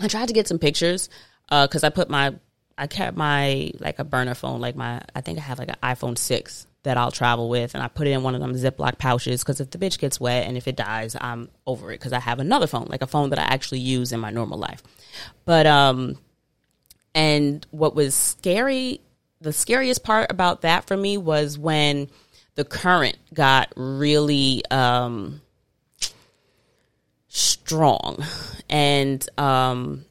I 0.00 0.08
tried 0.08 0.28
to 0.28 0.32
get 0.32 0.48
some 0.48 0.58
pictures 0.58 1.10
because 1.50 1.84
uh, 1.84 1.88
I 1.88 1.90
put 1.90 2.08
my 2.08 2.34
I 2.78 2.86
kept 2.86 3.14
my 3.14 3.72
like 3.78 3.98
a 3.98 4.04
burner 4.04 4.34
phone, 4.34 4.62
like 4.62 4.74
my 4.74 5.02
I 5.14 5.20
think 5.20 5.38
I 5.38 5.42
have 5.42 5.58
like 5.58 5.68
an 5.68 5.76
iPhone 5.82 6.16
six 6.16 6.66
that 6.82 6.96
I'll 6.96 7.10
travel 7.10 7.50
with, 7.50 7.74
and 7.74 7.84
I 7.84 7.88
put 7.88 8.06
it 8.06 8.12
in 8.12 8.22
one 8.22 8.34
of 8.34 8.40
them 8.40 8.54
Ziploc 8.54 8.96
pouches 8.96 9.42
because 9.42 9.60
if 9.60 9.68
the 9.68 9.76
bitch 9.76 9.98
gets 9.98 10.18
wet 10.18 10.46
and 10.46 10.56
if 10.56 10.66
it 10.66 10.76
dies, 10.76 11.14
I'm 11.20 11.50
over 11.66 11.90
it 11.90 11.98
because 11.98 12.14
I 12.14 12.20
have 12.20 12.38
another 12.38 12.66
phone, 12.66 12.86
like 12.88 13.02
a 13.02 13.06
phone 13.06 13.28
that 13.30 13.38
I 13.38 13.42
actually 13.42 13.80
use 13.80 14.12
in 14.12 14.20
my 14.20 14.30
normal 14.30 14.56
life. 14.56 14.82
But 15.44 15.66
um, 15.66 16.16
and 17.14 17.66
what 17.70 17.94
was 17.94 18.14
scary, 18.14 19.02
the 19.40 19.52
scariest 19.52 20.04
part 20.04 20.30
about 20.30 20.62
that 20.62 20.86
for 20.86 20.96
me 20.96 21.16
was 21.16 21.58
when 21.58 22.08
the 22.54 22.64
current 22.64 23.16
got 23.32 23.72
really 23.76 24.62
um 24.70 25.40
strong, 27.30 28.24
and 28.68 29.26
um, 29.38 30.04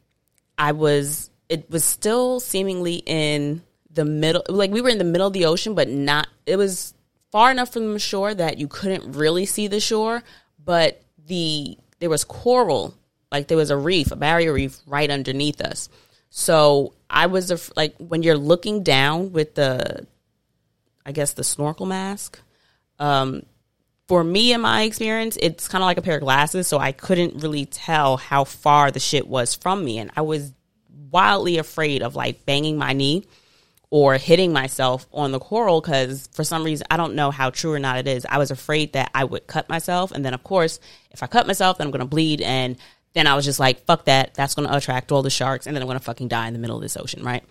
I 0.58 0.72
was 0.72 1.30
it 1.50 1.70
was 1.70 1.84
still 1.84 2.40
seemingly 2.40 3.04
in 3.06 3.62
the 3.92 4.06
middle 4.06 4.44
like 4.48 4.72
we 4.72 4.82
were 4.82 4.90
in 4.90 5.00
the 5.00 5.04
middle 5.04 5.28
of 5.28 5.34
the 5.34 5.46
ocean 5.46 5.74
but 5.74 5.90
not 5.90 6.28
it 6.46 6.58
was 6.58 6.94
far 7.32 7.50
enough 7.50 7.74
from 7.74 7.92
the 7.92 8.00
shore 8.00 8.34
that 8.34 8.60
you 8.60 8.68
couldn't 8.68 9.14
really 9.14 9.48
see 9.48 9.68
the 9.68 9.80
shore 9.80 10.22
but 10.64 11.02
the 11.26 11.76
there 11.98 12.10
was 12.10 12.24
coral 12.24 12.94
like 13.32 13.48
there 13.48 13.58
was 13.58 13.72
a 13.72 13.78
reef 13.78 14.12
a 14.12 14.16
barrier 14.16 14.54
reef 14.54 14.80
right 14.86 15.10
underneath 15.10 15.60
us 15.60 15.90
so 16.30 16.94
i 17.10 17.26
was 17.26 17.52
a, 17.52 17.60
like 17.76 17.96
when 17.98 18.24
you're 18.24 18.38
looking 18.38 18.84
down 18.84 19.32
with 19.32 19.56
the 19.56 20.06
i 21.06 21.12
guess 21.12 21.34
the 21.34 21.44
snorkel 21.44 21.86
mask 21.86 22.40
um 23.00 23.44
for 24.08 24.24
me 24.24 24.54
in 24.54 24.62
my 24.62 24.84
experience 24.84 25.38
it's 25.42 25.68
kind 25.68 25.84
of 25.84 25.86
like 25.86 25.98
a 25.98 26.02
pair 26.02 26.16
of 26.16 26.22
glasses 26.22 26.68
so 26.68 26.78
i 26.78 26.92
couldn't 26.92 27.42
really 27.42 27.66
tell 27.66 28.18
how 28.18 28.44
far 28.44 28.92
the 28.92 29.00
shit 29.00 29.28
was 29.28 29.56
from 29.56 29.84
me 29.84 29.98
and 29.98 30.12
i 30.16 30.22
was 30.22 30.54
wildly 31.12 31.58
afraid 31.58 32.02
of 32.02 32.16
like 32.16 32.46
banging 32.46 32.78
my 32.78 32.94
knee 32.94 33.26
or 33.92 34.16
hitting 34.18 34.54
myself 34.54 35.08
on 35.12 35.32
the 35.32 35.40
coral 35.40 35.82
because 35.82 36.28
for 36.34 36.44
some 36.44 36.64
reason 36.64 36.86
I 36.92 36.98
don't 36.98 37.16
know 37.16 37.32
how 37.32 37.50
true 37.50 37.74
or 37.74 37.80
not 37.80 37.98
it 37.98 38.08
is. 38.08 38.26
I 38.30 38.38
was 38.38 38.52
afraid 38.52 38.94
that 38.94 39.10
I 39.16 39.24
would 39.24 39.48
cut 39.48 39.68
myself, 39.68 40.12
and 40.12 40.24
then 40.24 40.34
of 40.34 40.44
course, 40.44 40.80
if 41.12 41.24
I 41.24 41.28
cut 41.28 41.48
myself, 41.48 41.78
then 41.78 41.88
I'm 41.88 41.92
going 41.92 42.02
to 42.02 42.06
bleed, 42.06 42.42
and 42.42 42.78
then 43.14 43.28
I 43.28 43.36
was 43.36 43.46
just 43.46 43.60
like, 43.60 43.86
"Fuck 43.86 44.06
that! 44.06 44.34
That's 44.34 44.56
going 44.56 44.68
to 44.68 44.76
attract 44.76 45.12
all 45.12 45.22
the 45.22 45.30
sharks, 45.30 45.68
and 45.68 45.76
then 45.76 45.82
I'm 45.82 45.88
going 45.88 46.00
to 46.00 46.04
fucking 46.04 46.28
die 46.28 46.48
in 46.48 46.54
the 46.54 46.60
middle 46.60 46.76
of 46.76 46.82
this 46.82 46.98
ocean, 46.98 47.24
right?" 47.24 47.44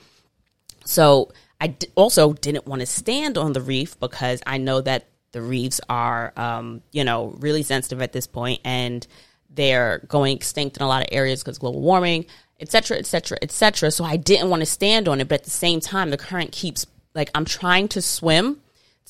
So 0.85 1.33
I 1.61 1.69
d- 1.69 1.89
also 1.95 2.33
didn't 2.33 2.67
want 2.67 2.81
to 2.81 2.87
stand 2.87 3.37
on 3.37 3.53
the 3.53 3.61
reef 3.61 3.99
because 3.99 4.43
I 4.47 4.59
know 4.59 4.81
that 4.81 5.07
the 5.33 5.43
reefs 5.43 5.81
are, 5.89 6.33
um, 6.37 6.83
you 6.93 7.05
know, 7.05 7.35
really 7.39 7.63
sensitive 7.63 8.01
at 8.01 8.13
this 8.13 8.27
point, 8.27 8.61
and 8.65 9.07
they're 9.51 10.03
going 10.09 10.37
extinct 10.37 10.77
in 10.77 10.83
a 10.83 10.89
lot 10.89 11.03
of 11.03 11.09
areas 11.13 11.43
because 11.43 11.59
global 11.59 11.81
warming 11.81 12.27
etc., 12.61 12.99
etc., 12.99 13.39
etc. 13.43 13.91
So 13.91 14.05
I 14.05 14.17
didn't 14.17 14.51
want 14.51 14.61
to 14.61 14.67
stand 14.67 15.09
on 15.09 15.21
it, 15.21 15.29
but 15.29 15.41
at 15.41 15.45
the 15.45 15.51
same 15.51 15.81
time, 15.81 16.11
the 16.11 16.17
current 16.17 16.53
keeps 16.53 16.87
like 17.15 17.31
I'm 17.35 17.45
trying 17.45 17.89
to 17.89 18.03
swim 18.03 18.61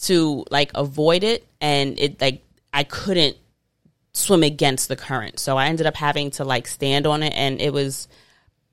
to 0.02 0.44
like 0.50 0.70
avoid 0.74 1.24
it, 1.24 1.46
and 1.60 1.98
it 1.98 2.20
like 2.20 2.42
I 2.72 2.84
couldn't 2.84 3.36
swim 4.18 4.42
against 4.42 4.88
the 4.88 4.96
current, 4.96 5.38
so 5.38 5.56
I 5.56 5.66
ended 5.66 5.86
up 5.86 5.96
having 5.96 6.30
to 6.32 6.44
like 6.44 6.66
stand 6.66 7.06
on 7.06 7.22
it, 7.22 7.32
and 7.34 7.60
it 7.60 7.72
was 7.72 8.08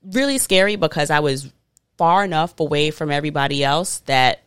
really 0.02 0.38
scary 0.38 0.76
because 0.76 1.10
I 1.10 1.20
was 1.20 1.52
far 1.96 2.24
enough 2.24 2.58
away 2.60 2.90
from 2.90 3.10
everybody 3.10 3.64
else 3.64 4.00
that 4.00 4.42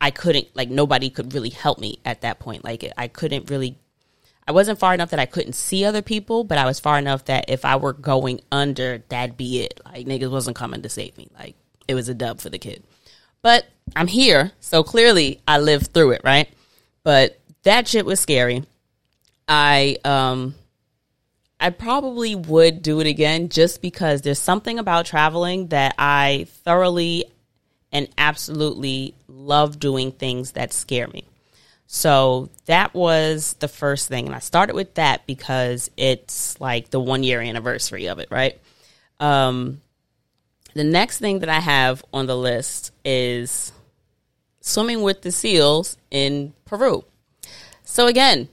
I 0.00 0.10
couldn't 0.10 0.54
like 0.54 0.68
nobody 0.68 1.10
could 1.10 1.32
really 1.34 1.50
help 1.50 1.78
me 1.78 1.98
at 2.04 2.20
that 2.20 2.38
point. 2.38 2.64
Like 2.64 2.84
I 2.96 3.08
couldn't 3.08 3.50
really 3.50 3.78
I 4.48 4.52
wasn't 4.52 4.78
far 4.78 4.94
enough 4.94 5.10
that 5.10 5.18
I 5.18 5.26
couldn't 5.26 5.54
see 5.54 5.84
other 5.84 6.02
people, 6.02 6.44
but 6.44 6.58
I 6.58 6.66
was 6.66 6.78
far 6.78 6.98
enough 6.98 7.24
that 7.24 7.46
if 7.48 7.64
I 7.64 7.76
were 7.76 7.92
going 7.92 8.40
under, 8.52 9.02
that'd 9.08 9.36
be 9.36 9.62
it. 9.62 9.80
Like 9.84 10.06
niggas 10.06 10.30
wasn't 10.30 10.56
coming 10.56 10.82
to 10.82 10.88
save 10.88 11.16
me. 11.18 11.28
Like 11.38 11.56
it 11.88 11.94
was 11.94 12.08
a 12.08 12.14
dub 12.14 12.40
for 12.40 12.50
the 12.50 12.58
kid. 12.58 12.84
But 13.42 13.66
I'm 13.94 14.06
here, 14.06 14.52
so 14.60 14.82
clearly 14.82 15.40
I 15.48 15.58
lived 15.58 15.92
through 15.92 16.12
it, 16.12 16.22
right? 16.24 16.48
But 17.02 17.38
that 17.62 17.88
shit 17.88 18.06
was 18.06 18.20
scary. 18.20 18.64
I 19.48 19.98
um 20.04 20.54
I 21.58 21.70
probably 21.70 22.34
would 22.34 22.82
do 22.82 23.00
it 23.00 23.06
again 23.06 23.48
just 23.48 23.80
because 23.80 24.22
there's 24.22 24.38
something 24.38 24.78
about 24.78 25.06
traveling 25.06 25.68
that 25.68 25.94
I 25.98 26.46
thoroughly 26.64 27.24
and 27.92 28.08
absolutely 28.18 29.14
love 29.26 29.80
doing 29.80 30.12
things 30.12 30.52
that 30.52 30.72
scare 30.72 31.08
me. 31.08 31.24
So 31.86 32.50
that 32.66 32.94
was 32.94 33.54
the 33.60 33.68
first 33.68 34.08
thing. 34.08 34.26
And 34.26 34.34
I 34.34 34.40
started 34.40 34.74
with 34.74 34.94
that 34.94 35.24
because 35.26 35.90
it's 35.96 36.60
like 36.60 36.90
the 36.90 37.00
one 37.00 37.22
year 37.22 37.40
anniversary 37.40 38.06
of 38.06 38.18
it, 38.18 38.28
right? 38.30 38.60
Um, 39.20 39.80
the 40.74 40.84
next 40.84 41.18
thing 41.20 41.38
that 41.38 41.48
I 41.48 41.60
have 41.60 42.04
on 42.12 42.26
the 42.26 42.36
list 42.36 42.92
is 43.04 43.72
swimming 44.60 45.00
with 45.00 45.22
the 45.22 45.32
seals 45.32 45.96
in 46.10 46.52
Peru. 46.66 47.04
So 47.84 48.08
again, 48.08 48.48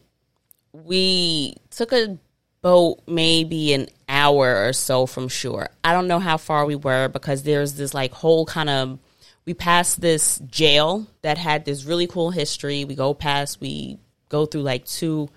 we 0.74 1.56
took 1.70 1.94
a 1.94 2.18
boat 2.62 3.02
maybe 3.08 3.74
an 3.74 3.88
hour 4.10 4.66
or 4.68 4.74
so 4.74 5.06
from 5.06 5.28
shore. 5.28 5.70
I 5.84 5.94
don't 5.94 6.08
know 6.08 6.20
how 6.20 6.38
far 6.38 6.66
we 6.66 6.76
were 6.76 7.08
because 7.08 7.44
there's 7.44 7.74
this 7.74 7.94
like 7.94 8.12
whole 8.12 8.46
kind 8.46 8.70
of 8.70 9.00
we 9.46 9.54
passed 9.54 10.00
this 10.00 10.40
jail 10.40 11.08
that 11.22 11.38
had 11.38 11.66
this 11.66 11.84
really 11.84 12.08
cool 12.08 12.32
history. 12.32 12.86
We 12.86 12.96
go 12.96 13.14
past, 13.14 13.60
we 13.60 14.00
go 14.30 14.46
through 14.46 14.62
like 14.62 14.86
two, 14.86 15.30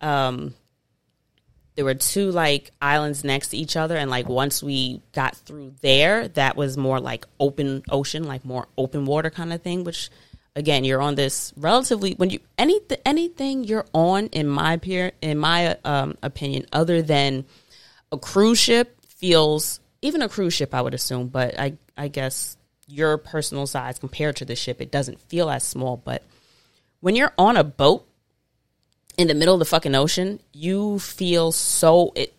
um, 0.00 0.54
there 1.74 1.84
were 1.84 1.94
two 1.94 2.30
like 2.30 2.70
islands 2.80 3.24
next 3.24 3.48
to 3.48 3.56
each 3.56 3.76
other. 3.76 3.96
And 3.96 4.10
like 4.10 4.28
once 4.28 4.62
we 4.62 5.00
got 5.12 5.34
through 5.34 5.74
there, 5.80 6.28
that 6.28 6.56
was 6.56 6.76
more 6.76 7.00
like 7.00 7.26
open 7.40 7.82
ocean, 7.90 8.24
like 8.24 8.44
more 8.44 8.68
open 8.76 9.06
water 9.06 9.30
kind 9.30 9.52
of 9.52 9.62
thing, 9.62 9.82
which 9.82 10.10
again, 10.56 10.84
you're 10.84 11.02
on 11.02 11.14
this 11.14 11.52
relatively, 11.56 12.14
when 12.14 12.30
you, 12.30 12.40
any, 12.58 12.80
anything 13.04 13.64
you're 13.64 13.86
on 13.92 14.26
in 14.28 14.46
my 14.46 14.76
peer, 14.76 15.12
in 15.20 15.38
my 15.38 15.76
um, 15.84 16.16
opinion, 16.22 16.66
other 16.72 17.02
than 17.02 17.44
a 18.12 18.18
cruise 18.18 18.58
ship 18.58 18.98
feels, 19.08 19.80
even 20.02 20.22
a 20.22 20.28
cruise 20.28 20.54
ship, 20.54 20.74
I 20.74 20.82
would 20.82 20.94
assume, 20.94 21.28
but 21.28 21.58
I, 21.58 21.74
I 21.96 22.08
guess 22.08 22.56
your 22.86 23.18
personal 23.18 23.66
size 23.66 23.98
compared 23.98 24.36
to 24.36 24.44
the 24.44 24.56
ship, 24.56 24.80
it 24.80 24.90
doesn't 24.90 25.20
feel 25.20 25.50
as 25.50 25.64
small. 25.64 25.96
But 25.96 26.22
when 27.00 27.16
you're 27.16 27.32
on 27.38 27.56
a 27.56 27.64
boat 27.64 28.06
in 29.16 29.28
the 29.28 29.34
middle 29.34 29.54
of 29.54 29.58
the 29.58 29.64
fucking 29.64 29.94
ocean, 29.94 30.40
you 30.52 30.98
feel 30.98 31.52
so. 31.52 32.12
It, 32.14 32.34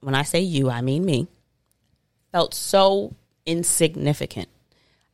when 0.00 0.14
I 0.14 0.22
say 0.22 0.40
you, 0.40 0.70
I 0.70 0.80
mean 0.80 1.04
me. 1.04 1.28
Felt 2.32 2.54
so 2.54 3.14
insignificant. 3.46 4.48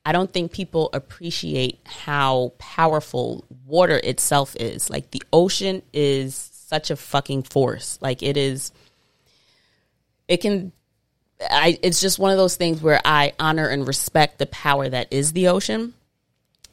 I 0.05 0.13
don't 0.13 0.33
think 0.33 0.53
people 0.53 0.91
appreciate 0.93 1.79
how 1.85 2.53
powerful 2.59 3.45
water 3.67 4.01
itself 4.03 4.57
is. 4.57 4.89
Like 4.89 5.11
the 5.11 5.23
ocean 5.33 5.83
is 5.93 6.35
such 6.35 6.91
a 6.91 6.97
fucking 6.97 7.43
force. 7.45 7.99
Like 8.01 8.23
it 8.23 8.37
is. 8.37 8.73
It 10.27 10.39
can 10.39 10.73
I 11.51 11.79
it's 11.83 12.01
just 12.01 12.19
one 12.19 12.33
of 12.33 12.39
those 12.39 12.57
things 12.57 12.83
where 12.83 13.01
I 13.05 13.33
honor 13.39 13.69
and 13.69 13.87
respect 13.87 14.39
the 14.39 14.47
power 14.47 14.89
that 14.89 15.09
is 15.11 15.33
the 15.33 15.49
ocean. 15.49 15.95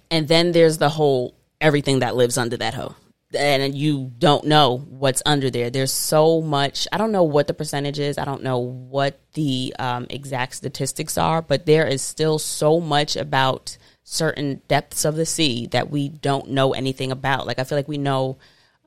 And 0.10 0.28
then 0.28 0.54
there's 0.54 0.78
the 0.78 0.90
whole 0.90 1.34
everything 1.60 2.00
that 2.00 2.16
lives 2.16 2.38
under 2.38 2.58
that 2.58 2.74
hoe. 2.74 2.96
And 3.34 3.76
you 3.76 4.14
don't 4.18 4.46
know 4.46 4.78
what's 4.78 5.22
under 5.26 5.50
there. 5.50 5.70
There's 5.70 5.92
so 5.92 6.42
much. 6.42 6.88
I 6.94 6.98
don't 6.98 7.12
know 7.12 7.24
what 7.24 7.48
the 7.48 7.54
percentage 7.54 8.00
is. 8.00 8.18
I 8.18 8.24
don't 8.24 8.42
know 8.42 8.60
what 8.60 9.20
the 9.34 9.76
um, 9.78 10.08
exact 10.10 10.56
statistics 10.56 11.18
are, 11.18 11.42
but 11.42 11.66
there 11.66 11.86
is 11.86 12.02
still 12.02 12.40
so 12.40 12.80
much 12.80 13.18
about 13.18 13.78
certain 14.04 14.62
depths 14.70 15.04
of 15.04 15.18
the 15.18 15.26
sea 15.26 15.68
that 15.68 15.90
we 15.90 16.08
don't 16.08 16.52
know 16.52 16.74
anything 16.74 17.12
about. 17.12 17.46
Like 17.46 17.60
I 17.60 17.66
feel 17.66 17.78
like 17.78 17.90
we 17.90 17.98
know. 17.98 18.38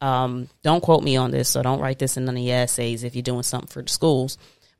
Um, 0.00 0.48
don't 0.62 0.82
quote 0.82 1.02
me 1.02 1.16
on 1.16 1.30
this, 1.30 1.50
so 1.50 1.62
don't 1.62 1.80
write 1.80 1.98
this 1.98 2.16
in 2.16 2.24
none 2.24 2.38
of 2.38 2.42
your 2.42 2.56
essays 2.56 3.04
if 3.04 3.14
you're 3.14 3.22
doing 3.22 3.42
something 3.42 3.68
for 3.68 3.82
the 3.82 3.90
schools. 3.90 4.38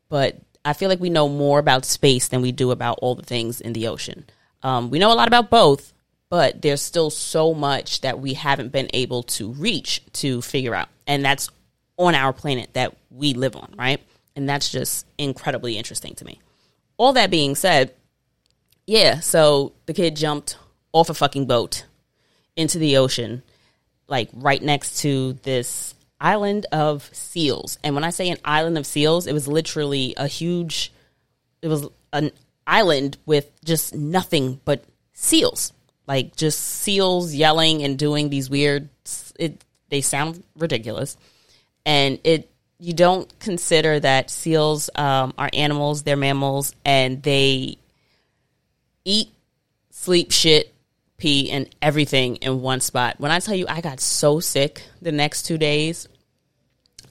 But 0.09 0.39
I 0.65 0.73
feel 0.73 0.89
like 0.89 1.01
we 1.01 1.11
know 1.11 1.29
more 1.29 1.59
about 1.59 1.85
space 1.85 2.29
than 2.29 2.41
we 2.41 2.53
do 2.53 2.71
about 2.71 2.99
all 3.03 3.15
the 3.15 3.23
things 3.23 3.61
in 3.61 3.75
the 3.75 3.89
ocean. 3.89 4.25
Um, 4.63 4.89
we 4.89 4.99
know 4.99 5.13
a 5.13 5.15
lot 5.15 5.29
about 5.29 5.51
both, 5.51 5.93
but 6.31 6.63
there's 6.63 6.81
still 6.81 7.11
so 7.11 7.53
much 7.53 8.01
that 8.01 8.21
we 8.21 8.35
haven't 8.35 8.73
been 8.73 8.89
able 8.95 9.25
to 9.25 9.53
reach 9.53 10.01
to 10.13 10.41
figure 10.41 10.75
out. 10.75 10.89
And 11.07 11.23
that's 11.23 11.51
on 11.99 12.15
our 12.15 12.33
planet 12.33 12.73
that 12.73 12.97
we 13.11 13.35
live 13.35 13.57
on, 13.57 13.75
right? 13.77 14.01
And 14.35 14.49
that's 14.49 14.71
just 14.71 15.05
incredibly 15.19 15.77
interesting 15.77 16.15
to 16.15 16.25
me. 16.25 16.41
all 17.01 17.15
that 17.15 17.31
being 17.31 17.55
said, 17.55 17.95
yeah, 18.87 19.21
so 19.21 19.73
the 19.87 19.95
kid 19.95 20.17
jumped 20.17 20.59
off 20.93 21.09
a 21.09 21.15
fucking 21.15 21.47
boat 21.47 21.87
into 22.57 22.79
the 22.79 22.99
ocean, 22.99 23.43
like 24.07 24.29
right 24.35 24.63
next 24.63 25.01
to 25.01 25.33
this 25.45 25.95
island 26.21 26.67
of 26.73 27.09
seals. 27.15 27.79
And 27.83 27.95
when 27.95 28.05
I 28.05 28.11
say 28.11 28.29
an 28.29 28.37
island 28.45 28.77
of 28.77 28.85
seals, 28.85 29.27
it 29.27 29.33
was 29.33 29.49
literally 29.49 30.13
a 30.19 30.27
huge, 30.27 30.93
it 31.63 31.69
was 31.69 31.89
an 32.13 32.33
island 32.67 33.17
with 33.25 33.51
just 33.65 33.95
nothing 33.95 34.61
but 34.67 34.85
seals. 35.15 35.73
Like 36.11 36.35
just 36.35 36.59
seals 36.59 37.33
yelling 37.33 37.85
and 37.85 37.97
doing 37.97 38.31
these 38.31 38.51
weird, 38.51 38.89
it, 39.39 39.65
they 39.91 40.01
sound 40.01 40.43
ridiculous. 40.57 41.17
And 41.87 42.19
it, 42.25 42.51
you 42.81 42.95
don't 42.95 43.33
consider 43.39 44.01
that 44.01 44.29
seals 44.29 44.91
um, 44.97 45.35
are 45.39 45.49
animals, 45.53 46.03
they're 46.03 46.17
mammals, 46.17 46.75
and 46.85 47.23
they 47.23 47.79
eat, 49.05 49.29
sleep, 49.91 50.33
shit, 50.33 50.75
pee, 51.17 51.49
and 51.53 51.69
everything 51.81 52.37
in 52.37 52.61
one 52.61 52.81
spot. 52.81 53.15
When 53.19 53.31
I 53.31 53.39
tell 53.39 53.55
you 53.55 53.67
I 53.69 53.81
got 53.81 54.01
so 54.01 54.41
sick 54.41 54.83
the 55.01 55.13
next 55.13 55.45
two 55.45 55.59
days, 55.59 56.09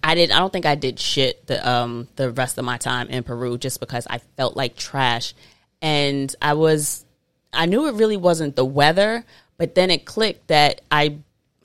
I 0.04 0.14
did. 0.16 0.30
I 0.30 0.40
don't 0.40 0.52
think 0.52 0.66
I 0.66 0.76
did 0.76 1.00
shit 1.00 1.48
the 1.48 1.66
um 1.66 2.10
the 2.18 2.32
rest 2.32 2.58
of 2.58 2.66
my 2.66 2.78
time 2.78 3.08
in 3.08 3.24
Peru 3.24 3.58
just 3.58 3.80
because 3.80 4.08
I 4.10 4.18
felt 4.36 4.58
like 4.58 4.76
trash, 4.76 5.34
and 5.82 6.36
I 6.42 6.56
was. 6.56 7.06
I 7.54 7.66
knew 7.66 7.88
it 7.88 7.96
really 7.96 8.18
wasn't 8.18 8.56
the 8.56 8.66
weather, 8.66 9.26
but 9.58 9.76
then 9.76 9.90
it 9.90 10.06
clicked 10.06 10.48
that 10.48 10.82
I 10.92 11.18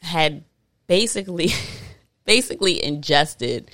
had 0.02 0.44
basically 0.86 1.50
basically 2.24 2.82
ingested 2.82 3.70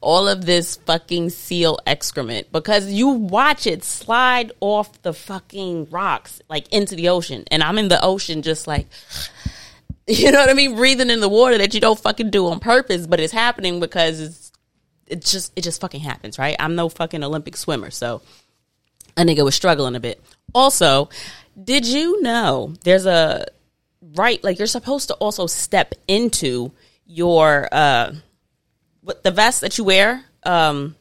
all 0.00 0.28
of 0.28 0.46
this 0.46 0.76
fucking 0.76 1.30
seal 1.30 1.78
excrement 1.86 2.50
because 2.52 2.90
you 2.90 3.08
watch 3.08 3.66
it 3.66 3.82
slide 3.82 4.52
off 4.60 5.02
the 5.02 5.12
fucking 5.12 5.88
rocks 5.90 6.40
like 6.48 6.72
into 6.72 6.94
the 6.94 7.08
ocean. 7.08 7.44
And 7.50 7.62
I'm 7.62 7.78
in 7.78 7.88
the 7.88 8.02
ocean 8.04 8.42
just 8.42 8.66
like 8.66 8.86
you 10.06 10.30
know 10.30 10.38
what 10.38 10.48
I 10.48 10.54
mean? 10.54 10.76
Breathing 10.76 11.10
in 11.10 11.20
the 11.20 11.28
water 11.28 11.58
that 11.58 11.74
you 11.74 11.80
don't 11.80 11.98
fucking 11.98 12.30
do 12.30 12.46
on 12.46 12.60
purpose 12.60 13.06
but 13.06 13.20
it's 13.20 13.32
happening 13.32 13.80
because 13.80 14.20
it's 14.20 14.52
it 15.06 15.24
just 15.24 15.52
it 15.56 15.62
just 15.62 15.80
fucking 15.80 16.00
happens 16.00 16.38
right? 16.38 16.56
I'm 16.58 16.76
no 16.76 16.88
fucking 16.88 17.24
Olympic 17.24 17.56
swimmer 17.56 17.90
so 17.90 18.22
a 19.18 19.22
nigga 19.22 19.44
was 19.44 19.54
struggling 19.54 19.94
a 19.94 20.00
bit 20.00 20.22
also 20.54 21.10
did 21.62 21.86
you 21.86 22.22
know 22.22 22.72
there's 22.84 23.04
a 23.04 23.44
right 24.14 24.42
like 24.42 24.56
you're 24.58 24.66
supposed 24.66 25.08
to 25.08 25.14
also 25.14 25.46
step 25.46 25.92
into 26.06 26.72
your 27.06 27.68
uh 27.72 28.12
what 29.08 29.22
the 29.22 29.30
vest 29.30 29.62
that 29.62 29.78
you 29.78 29.84
wear, 29.84 30.22
um, 30.42 30.94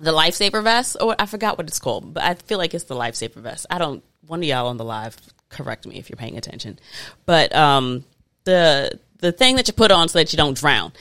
the 0.00 0.10
lifesaver 0.10 0.64
vest, 0.64 0.96
or 1.00 1.14
I 1.16 1.26
forgot 1.26 1.58
what 1.58 1.68
it's 1.68 1.78
called, 1.78 2.12
but 2.12 2.24
I 2.24 2.34
feel 2.34 2.58
like 2.58 2.74
it's 2.74 2.84
the 2.84 2.96
lifesaver 2.96 3.36
vest. 3.36 3.66
I 3.70 3.78
don't. 3.78 4.02
One 4.26 4.40
of 4.40 4.44
y'all 4.44 4.66
on 4.66 4.76
the 4.76 4.84
live 4.84 5.16
correct 5.48 5.86
me 5.86 5.96
if 5.96 6.10
you're 6.10 6.16
paying 6.16 6.36
attention, 6.36 6.80
but 7.26 7.54
um, 7.54 8.04
the 8.44 8.98
the 9.18 9.30
thing 9.30 9.56
that 9.56 9.68
you 9.68 9.74
put 9.74 9.92
on 9.92 10.08
so 10.08 10.18
that 10.18 10.32
you 10.32 10.36
don't 10.36 10.56
drown. 10.56 10.92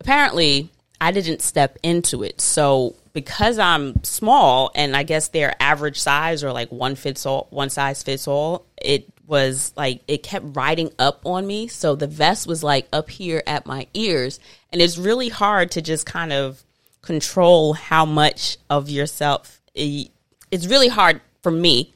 Apparently, 0.00 0.70
I 1.00 1.10
didn't 1.10 1.42
step 1.42 1.76
into 1.82 2.22
it, 2.22 2.40
so 2.40 2.94
because 3.18 3.58
I'm 3.58 4.04
small 4.04 4.70
and 4.76 4.94
I 4.96 5.02
guess 5.02 5.26
they're 5.26 5.56
average 5.58 5.98
size 5.98 6.44
or 6.44 6.52
like 6.52 6.70
one 6.70 6.94
fits 6.94 7.26
all, 7.26 7.48
one 7.50 7.68
size 7.68 8.00
fits 8.04 8.28
all. 8.28 8.64
It 8.80 9.12
was 9.26 9.72
like 9.76 10.02
it 10.06 10.22
kept 10.22 10.56
riding 10.56 10.92
up 11.00 11.26
on 11.26 11.44
me. 11.44 11.66
So 11.66 11.96
the 11.96 12.06
vest 12.06 12.46
was 12.46 12.62
like 12.62 12.86
up 12.92 13.10
here 13.10 13.42
at 13.44 13.66
my 13.66 13.88
ears. 13.92 14.38
And 14.72 14.80
it's 14.80 14.96
really 14.96 15.30
hard 15.30 15.72
to 15.72 15.82
just 15.82 16.06
kind 16.06 16.32
of 16.32 16.62
control 17.02 17.72
how 17.72 18.04
much 18.04 18.56
of 18.70 18.88
yourself. 18.88 19.60
Eh, 19.74 20.04
it's 20.52 20.68
really 20.68 20.88
hard 20.88 21.20
for 21.42 21.50
me 21.50 21.94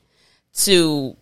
to 0.64 1.16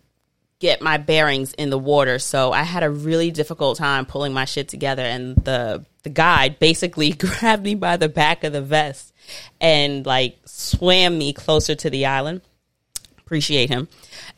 get 0.61 0.79
my 0.79 0.97
bearings 0.97 1.53
in 1.53 1.71
the 1.71 1.77
water. 1.77 2.19
So 2.19 2.53
I 2.53 2.61
had 2.61 2.83
a 2.83 2.89
really 2.89 3.31
difficult 3.31 3.77
time 3.77 4.05
pulling 4.05 4.31
my 4.31 4.45
shit 4.45 4.69
together. 4.69 5.01
And 5.01 5.35
the, 5.35 5.83
the 6.03 6.09
guide 6.09 6.59
basically 6.59 7.11
grabbed 7.11 7.63
me 7.63 7.75
by 7.75 7.97
the 7.97 8.07
back 8.07 8.43
of 8.43 8.53
the 8.53 8.61
vest 8.61 9.13
and 9.59 10.05
like 10.05 10.37
swam 10.45 11.17
me 11.17 11.33
closer 11.33 11.73
to 11.75 11.89
the 11.89 12.05
island. 12.05 12.41
Appreciate 13.17 13.69
him. 13.69 13.87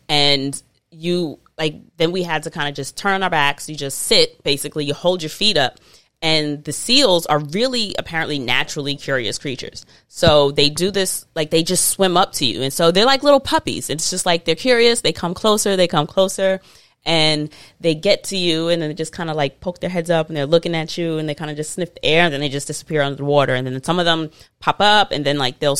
And 0.07 0.59
you 0.89 1.39
like 1.57 1.75
then 1.97 2.11
we 2.11 2.23
had 2.23 2.43
to 2.43 2.51
kind 2.51 2.69
of 2.69 2.75
just 2.75 2.95
turn 2.95 3.21
our 3.21 3.29
backs. 3.29 3.67
You 3.67 3.75
just 3.75 3.99
sit, 3.99 4.41
basically, 4.43 4.85
you 4.85 4.93
hold 4.93 5.21
your 5.21 5.29
feet 5.29 5.57
up. 5.57 5.79
And 6.23 6.63
the 6.63 6.71
seals 6.71 7.25
are 7.25 7.39
really 7.39 7.93
apparently 7.99 8.39
naturally 8.39 8.95
curious 8.95 9.37
creatures. 9.37 9.85
So 10.07 10.51
they 10.51 10.69
do 10.69 10.89
this, 10.89 11.25
like 11.35 11.51
they 11.51 11.63
just 11.63 11.89
swim 11.89 12.17
up 12.17 12.31
to 12.33 12.45
you. 12.45 12.61
And 12.61 12.71
so 12.71 12.91
they're 12.91 13.05
like 13.05 13.23
little 13.23 13.41
puppies. 13.41 13.89
It's 13.89 14.09
just 14.09 14.25
like 14.25 14.45
they're 14.45 14.55
curious. 14.55 15.01
They 15.01 15.11
come 15.11 15.33
closer, 15.33 15.75
they 15.75 15.87
come 15.87 16.07
closer 16.07 16.61
and 17.05 17.49
they 17.79 17.95
get 17.95 18.23
to 18.25 18.37
you 18.37 18.69
and 18.69 18.81
then 18.81 18.89
they 18.89 18.93
just 18.93 19.11
kind 19.11 19.29
of 19.29 19.35
like 19.35 19.59
poke 19.59 19.79
their 19.79 19.89
heads 19.89 20.09
up 20.09 20.27
and 20.27 20.37
they're 20.37 20.45
looking 20.45 20.75
at 20.75 20.97
you 20.97 21.17
and 21.17 21.27
they 21.27 21.35
kind 21.35 21.51
of 21.51 21.57
just 21.57 21.73
sniff 21.73 21.93
the 21.93 22.05
air 22.05 22.23
and 22.23 22.33
then 22.33 22.39
they 22.39 22.49
just 22.49 22.67
disappear 22.67 23.01
under 23.01 23.17
the 23.17 23.25
water 23.25 23.53
and 23.53 23.67
then 23.67 23.83
some 23.83 23.99
of 23.99 24.05
them 24.05 24.29
pop 24.59 24.77
up 24.79 25.11
and 25.11 25.25
then 25.25 25.37
like 25.37 25.59
they'll 25.59 25.77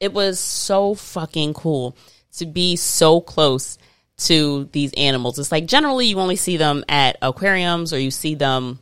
it 0.00 0.12
was 0.12 0.40
so 0.40 0.94
fucking 0.94 1.54
cool 1.54 1.96
to 2.32 2.46
be 2.46 2.74
so 2.76 3.20
close 3.20 3.78
to 4.16 4.68
these 4.72 4.92
animals. 4.94 5.38
It's 5.38 5.52
like 5.52 5.66
generally 5.66 6.06
you 6.06 6.18
only 6.18 6.36
see 6.36 6.56
them 6.56 6.84
at 6.88 7.16
aquariums 7.22 7.92
or 7.92 7.98
you 7.98 8.10
see 8.10 8.34
them 8.34 8.80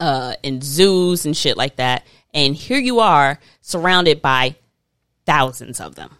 uh, 0.00 0.34
in 0.42 0.60
zoos 0.60 1.26
and 1.26 1.36
shit 1.36 1.56
like 1.56 1.76
that. 1.76 2.06
And 2.34 2.54
here 2.54 2.78
you 2.78 3.00
are 3.00 3.38
surrounded 3.60 4.20
by 4.20 4.56
thousands 5.24 5.80
of 5.80 5.94
them. 5.94 6.16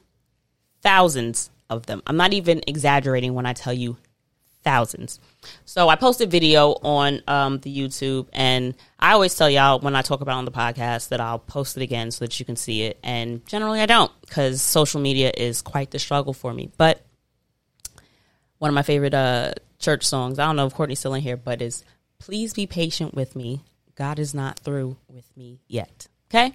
Thousands 0.83 1.51
of 1.69 1.87
them. 1.87 2.03
I'm 2.07 2.17
not 2.17 2.33
even 2.33 2.63
exaggerating 2.67 3.35
when 3.35 3.47
I 3.47 3.53
tell 3.53 3.73
you 3.73 3.97
thousands. 4.63 5.21
So 5.65 5.89
I 5.89 5.97
posted 5.97 6.29
a 6.29 6.31
video 6.31 6.73
on 6.83 7.23
um, 7.29 7.59
the 7.59 7.77
YouTube, 7.77 8.27
and 8.33 8.75
I 8.99 9.13
always 9.13 9.35
tell 9.35 9.49
y'all 9.49 9.79
when 9.79 9.95
I 9.95 10.03
talk 10.03 10.21
about 10.21 10.39
on 10.39 10.45
the 10.45 10.51
podcast 10.51 11.09
that 11.11 11.21
I'll 11.21 11.39
post 11.39 11.77
it 11.77 11.83
again 11.83 12.11
so 12.11 12.25
that 12.25 12.39
you 12.39 12.45
can 12.45 12.57
see 12.57 12.83
it. 12.83 12.99
And 13.03 13.47
generally, 13.47 13.81
I 13.81 13.87
don't 13.87 14.11
because 14.23 14.61
social 14.63 15.01
media 15.01 15.33
is 15.37 15.63
quite 15.63 15.91
the 15.91 15.99
struggle 15.99 16.33
for 16.33 16.53
me. 16.53 16.71
But 16.77 17.01
one 18.59 18.69
of 18.69 18.75
my 18.75 18.83
favorite 18.83 19.15
uh, 19.15 19.53
church 19.79 20.05
songs. 20.05 20.39
I 20.39 20.47
don't 20.47 20.57
know 20.57 20.67
if 20.67 20.75
Courtney's 20.75 20.99
still 20.99 21.15
in 21.15 21.23
here, 21.23 21.37
but 21.37 21.63
is 21.63 21.85
"Please 22.19 22.55
be 22.55 22.67
patient 22.67 23.15
with 23.15 23.37
me. 23.37 23.61
God 23.95 24.19
is 24.19 24.35
not 24.35 24.59
through 24.59 24.97
with 25.09 25.37
me 25.37 25.61
yet." 25.69 26.07
Okay, 26.31 26.55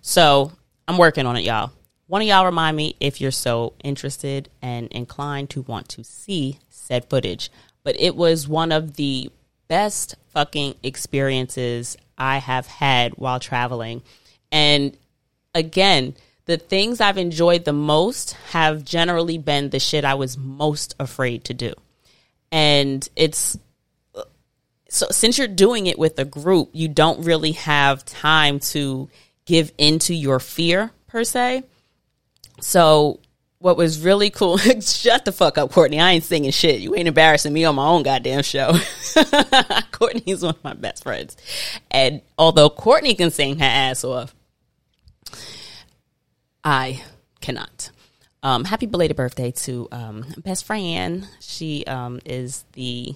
so 0.00 0.52
I'm 0.88 0.98
working 0.98 1.26
on 1.26 1.36
it, 1.36 1.44
y'all. 1.44 1.72
One 2.06 2.20
of 2.20 2.28
y'all 2.28 2.44
remind 2.44 2.76
me 2.76 2.96
if 3.00 3.20
you're 3.20 3.30
so 3.30 3.72
interested 3.82 4.50
and 4.60 4.88
inclined 4.88 5.48
to 5.50 5.62
want 5.62 5.88
to 5.90 6.04
see 6.04 6.58
said 6.68 7.08
footage. 7.08 7.50
But 7.84 7.98
it 7.98 8.14
was 8.14 8.46
one 8.46 8.72
of 8.72 8.96
the 8.96 9.30
best 9.68 10.16
fucking 10.28 10.74
experiences 10.82 11.96
I 12.18 12.38
have 12.38 12.66
had 12.66 13.14
while 13.14 13.40
traveling. 13.40 14.02
And 14.50 14.96
again, 15.54 16.14
the 16.44 16.58
things 16.58 17.00
I've 17.00 17.18
enjoyed 17.18 17.64
the 17.64 17.72
most 17.72 18.32
have 18.50 18.84
generally 18.84 19.38
been 19.38 19.70
the 19.70 19.80
shit 19.80 20.04
I 20.04 20.14
was 20.14 20.36
most 20.36 20.94
afraid 21.00 21.44
to 21.44 21.54
do. 21.54 21.72
And 22.50 23.08
it's 23.16 23.56
so 24.92 25.06
since 25.10 25.38
you're 25.38 25.48
doing 25.48 25.86
it 25.86 25.98
with 25.98 26.18
a 26.18 26.24
group, 26.24 26.70
you 26.72 26.88
don't 26.88 27.24
really 27.24 27.52
have 27.52 28.04
time 28.04 28.60
to 28.60 29.08
give 29.44 29.72
into 29.78 30.14
your 30.14 30.38
fear 30.38 30.90
per 31.06 31.24
se. 31.24 31.64
So 32.60 33.18
what 33.58 33.76
was 33.76 34.00
really 34.00 34.30
cool 34.30 34.56
shut 34.80 35.24
the 35.24 35.30
fuck 35.30 35.56
up 35.56 35.70
courtney 35.70 36.00
i 36.00 36.10
ain't 36.10 36.24
singing 36.24 36.50
shit 36.50 36.80
you 36.80 36.96
ain't 36.96 37.06
embarrassing 37.06 37.52
me 37.52 37.64
on 37.64 37.76
my 37.76 37.86
own 37.86 38.02
goddamn 38.02 38.42
show 38.42 38.74
courtney's 39.92 40.42
one 40.42 40.52
of 40.52 40.64
my 40.64 40.72
best 40.72 41.04
friends 41.04 41.36
and 41.88 42.20
although 42.36 42.68
courtney 42.68 43.14
can 43.14 43.30
sing 43.30 43.56
her 43.60 43.64
ass 43.64 44.02
off 44.02 44.34
I 46.64 47.02
cannot. 47.40 47.90
Um, 48.42 48.64
happy 48.64 48.86
belated 48.86 49.16
birthday 49.16 49.50
to 49.52 49.88
um, 49.92 50.24
best 50.38 50.64
friend. 50.64 51.26
She 51.40 51.84
um, 51.86 52.20
is 52.24 52.64
the 52.72 53.14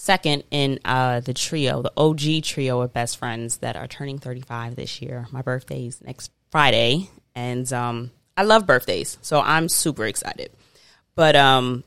second 0.00 0.44
in 0.50 0.78
uh, 0.82 1.20
the 1.20 1.34
trio, 1.34 1.82
the 1.82 1.92
OG 1.94 2.42
trio 2.42 2.80
of 2.80 2.92
best 2.92 3.18
friends 3.18 3.58
that 3.58 3.76
are 3.76 3.86
turning 3.86 4.18
35 4.18 4.74
this 4.74 5.02
year. 5.02 5.26
My 5.30 5.42
birthday 5.42 5.86
is 5.86 6.00
next 6.00 6.30
Friday, 6.50 7.10
and 7.34 7.70
um, 7.70 8.10
I 8.34 8.44
love 8.44 8.66
birthdays, 8.66 9.18
so 9.20 9.40
I'm 9.40 9.68
super 9.68 10.06
excited. 10.06 10.52
But 11.14 11.36
um, 11.36 11.84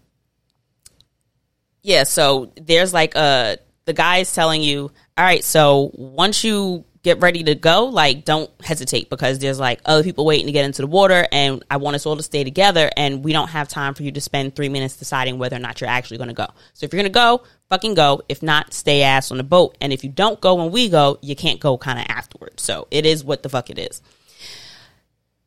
yeah, 1.81 2.03
so 2.03 2.51
there's 2.55 2.93
like 2.93 3.15
a 3.15 3.17
uh, 3.17 3.55
the 3.85 3.93
guy 3.93 4.17
is 4.17 4.33
telling 4.33 4.61
you, 4.61 4.91
all 5.17 5.25
right, 5.25 5.43
so 5.43 5.89
once 5.95 6.43
you 6.43 6.85
get 7.03 7.19
ready 7.19 7.43
to 7.43 7.55
go, 7.55 7.85
like 7.85 8.23
don't 8.23 8.49
hesitate 8.63 9.09
because 9.09 9.39
there's 9.39 9.59
like 9.59 9.81
other 9.85 10.03
people 10.03 10.25
waiting 10.25 10.45
to 10.45 10.53
get 10.53 10.63
into 10.63 10.81
the 10.81 10.87
water 10.87 11.27
and 11.31 11.63
I 11.69 11.77
want 11.77 11.95
us 11.95 12.05
all 12.05 12.15
to 12.15 12.23
stay 12.23 12.45
together 12.45 12.89
and 12.95 13.25
we 13.25 13.33
don't 13.33 13.49
have 13.49 13.67
time 13.67 13.93
for 13.93 14.03
you 14.03 14.11
to 14.13 14.21
spend 14.21 14.55
three 14.55 14.69
minutes 14.69 14.95
deciding 14.95 15.37
whether 15.37 15.57
or 15.57 15.59
not 15.59 15.81
you're 15.81 15.89
actually 15.89 16.17
gonna 16.17 16.33
go. 16.33 16.47
So 16.73 16.85
if 16.85 16.93
you're 16.93 17.01
gonna 17.01 17.09
go, 17.09 17.43
fucking 17.73 17.95
go. 17.95 18.21
If 18.29 18.43
not, 18.43 18.71
stay 18.71 19.01
ass 19.01 19.31
on 19.31 19.37
the 19.37 19.43
boat. 19.43 19.75
And 19.81 19.91
if 19.91 20.03
you 20.03 20.09
don't 20.11 20.39
go 20.39 20.53
when 20.53 20.71
we 20.71 20.89
go, 20.89 21.17
you 21.21 21.35
can't 21.35 21.59
go 21.59 21.75
kind 21.75 21.97
of 21.97 22.05
afterwards. 22.07 22.61
So 22.61 22.87
it 22.91 23.03
is 23.03 23.23
what 23.23 23.41
the 23.41 23.49
fuck 23.49 23.71
it 23.71 23.79
is. 23.79 23.99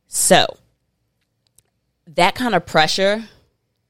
So 0.08 0.56
that 2.08 2.34
kind 2.34 2.56
of 2.56 2.66
pressure 2.66 3.22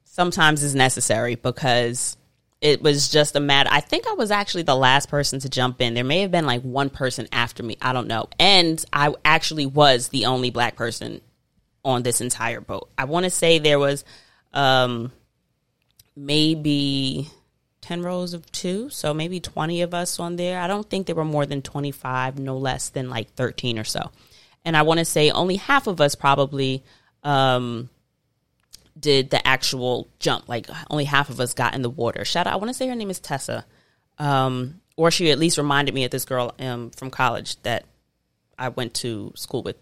sometimes 0.04 0.62
is 0.62 0.74
necessary 0.74 1.36
because 1.36 2.18
it 2.60 2.82
was 2.82 3.08
just 3.08 3.36
a 3.36 3.40
matter. 3.40 3.70
I 3.72 3.80
think 3.80 4.06
I 4.06 4.12
was 4.12 4.30
actually 4.30 4.64
the 4.64 4.76
last 4.76 5.08
person 5.08 5.40
to 5.40 5.48
jump 5.48 5.80
in. 5.80 5.94
There 5.94 6.04
may 6.04 6.20
have 6.20 6.30
been 6.30 6.44
like 6.44 6.60
one 6.60 6.90
person 6.90 7.28
after 7.32 7.62
me. 7.62 7.78
I 7.80 7.94
don't 7.94 8.06
know. 8.06 8.28
And 8.38 8.84
I 8.92 9.14
actually 9.24 9.64
was 9.64 10.08
the 10.08 10.26
only 10.26 10.50
black 10.50 10.76
person 10.76 11.22
on 11.86 12.02
this 12.02 12.20
entire 12.20 12.60
boat. 12.60 12.90
I 12.98 13.06
want 13.06 13.24
to 13.24 13.30
say 13.30 13.58
there 13.58 13.78
was 13.78 14.04
um, 14.52 15.10
maybe 16.14 17.30
10 17.86 18.02
rows 18.02 18.34
of 18.34 18.50
two, 18.50 18.90
so 18.90 19.14
maybe 19.14 19.38
20 19.38 19.82
of 19.82 19.94
us 19.94 20.18
on 20.18 20.34
there. 20.34 20.60
I 20.60 20.66
don't 20.66 20.90
think 20.90 21.06
there 21.06 21.14
were 21.14 21.24
more 21.24 21.46
than 21.46 21.62
25, 21.62 22.36
no 22.36 22.58
less 22.58 22.88
than 22.88 23.08
like 23.08 23.30
13 23.34 23.78
or 23.78 23.84
so. 23.84 24.10
And 24.64 24.76
I 24.76 24.82
want 24.82 24.98
to 24.98 25.04
say 25.04 25.30
only 25.30 25.54
half 25.54 25.86
of 25.86 26.00
us 26.00 26.16
probably 26.16 26.82
um, 27.22 27.88
did 28.98 29.30
the 29.30 29.46
actual 29.46 30.08
jump. 30.18 30.48
Like 30.48 30.66
only 30.90 31.04
half 31.04 31.30
of 31.30 31.38
us 31.38 31.54
got 31.54 31.76
in 31.76 31.82
the 31.82 31.88
water. 31.88 32.24
Shout 32.24 32.48
out, 32.48 32.54
I 32.54 32.56
want 32.56 32.70
to 32.70 32.74
say 32.74 32.88
her 32.88 32.94
name 32.96 33.08
is 33.08 33.20
Tessa. 33.20 33.64
Um, 34.18 34.80
or 34.96 35.12
she 35.12 35.30
at 35.30 35.38
least 35.38 35.56
reminded 35.56 35.94
me 35.94 36.02
of 36.02 36.10
this 36.10 36.24
girl 36.24 36.56
um, 36.58 36.90
from 36.90 37.12
college 37.12 37.62
that 37.62 37.84
I 38.58 38.70
went 38.70 38.94
to 38.94 39.32
school 39.36 39.62
with 39.62 39.76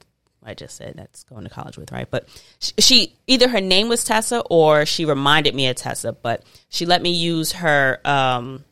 I 0.45 0.55
just 0.55 0.77
said 0.77 0.95
that's 0.97 1.25
going 1.25 1.45
to 1.45 1.51
college 1.51 1.79
with, 1.79 1.91
right? 1.91 2.09
But 2.11 2.29
she, 2.59 2.73
she, 2.79 3.17
either 3.27 3.49
her 3.49 3.61
name 3.61 3.89
was 3.89 4.05
Tessa 4.05 4.41
or 4.51 4.85
she 4.87 5.05
reminded 5.05 5.55
me 5.55 5.69
of 5.69 5.77
Tessa, 5.77 6.13
but 6.13 6.45
she 6.69 6.87
let 6.87 7.03
me 7.03 7.13
use 7.13 7.53
her. 7.53 8.01
Um, 8.05 8.65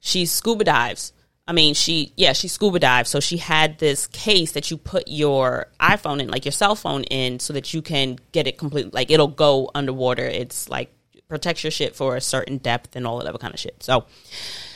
she 0.00 0.26
scuba 0.26 0.64
dives. 0.64 1.12
I 1.46 1.52
mean, 1.52 1.74
she 1.74 2.12
yeah, 2.16 2.32
she 2.32 2.48
scuba 2.48 2.78
dives. 2.78 3.10
So 3.10 3.20
she 3.20 3.36
had 3.36 3.78
this 3.78 4.06
case 4.06 4.52
that 4.52 4.70
you 4.70 4.76
put 4.76 5.08
your 5.08 5.66
iPhone 5.80 6.20
in, 6.20 6.28
like 6.28 6.44
your 6.44 6.52
cell 6.52 6.74
phone 6.74 7.04
in, 7.04 7.40
so 7.40 7.52
that 7.52 7.74
you 7.74 7.82
can 7.82 8.18
get 8.32 8.46
it 8.46 8.58
completely. 8.58 8.90
Like 8.92 9.10
it'll 9.10 9.28
go 9.28 9.70
underwater. 9.74 10.24
It's 10.24 10.68
like 10.68 10.94
protects 11.28 11.64
your 11.64 11.70
shit 11.70 11.96
for 11.96 12.16
a 12.16 12.20
certain 12.20 12.58
depth 12.58 12.94
and 12.94 13.06
all 13.06 13.18
that 13.18 13.26
other 13.26 13.38
kind 13.38 13.54
of 13.54 13.60
shit. 13.60 13.82
So 13.82 14.06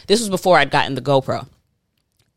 this 0.06 0.20
was 0.20 0.28
before 0.28 0.58
I'd 0.58 0.70
gotten 0.70 0.94
the 0.94 1.02
GoPro 1.02 1.46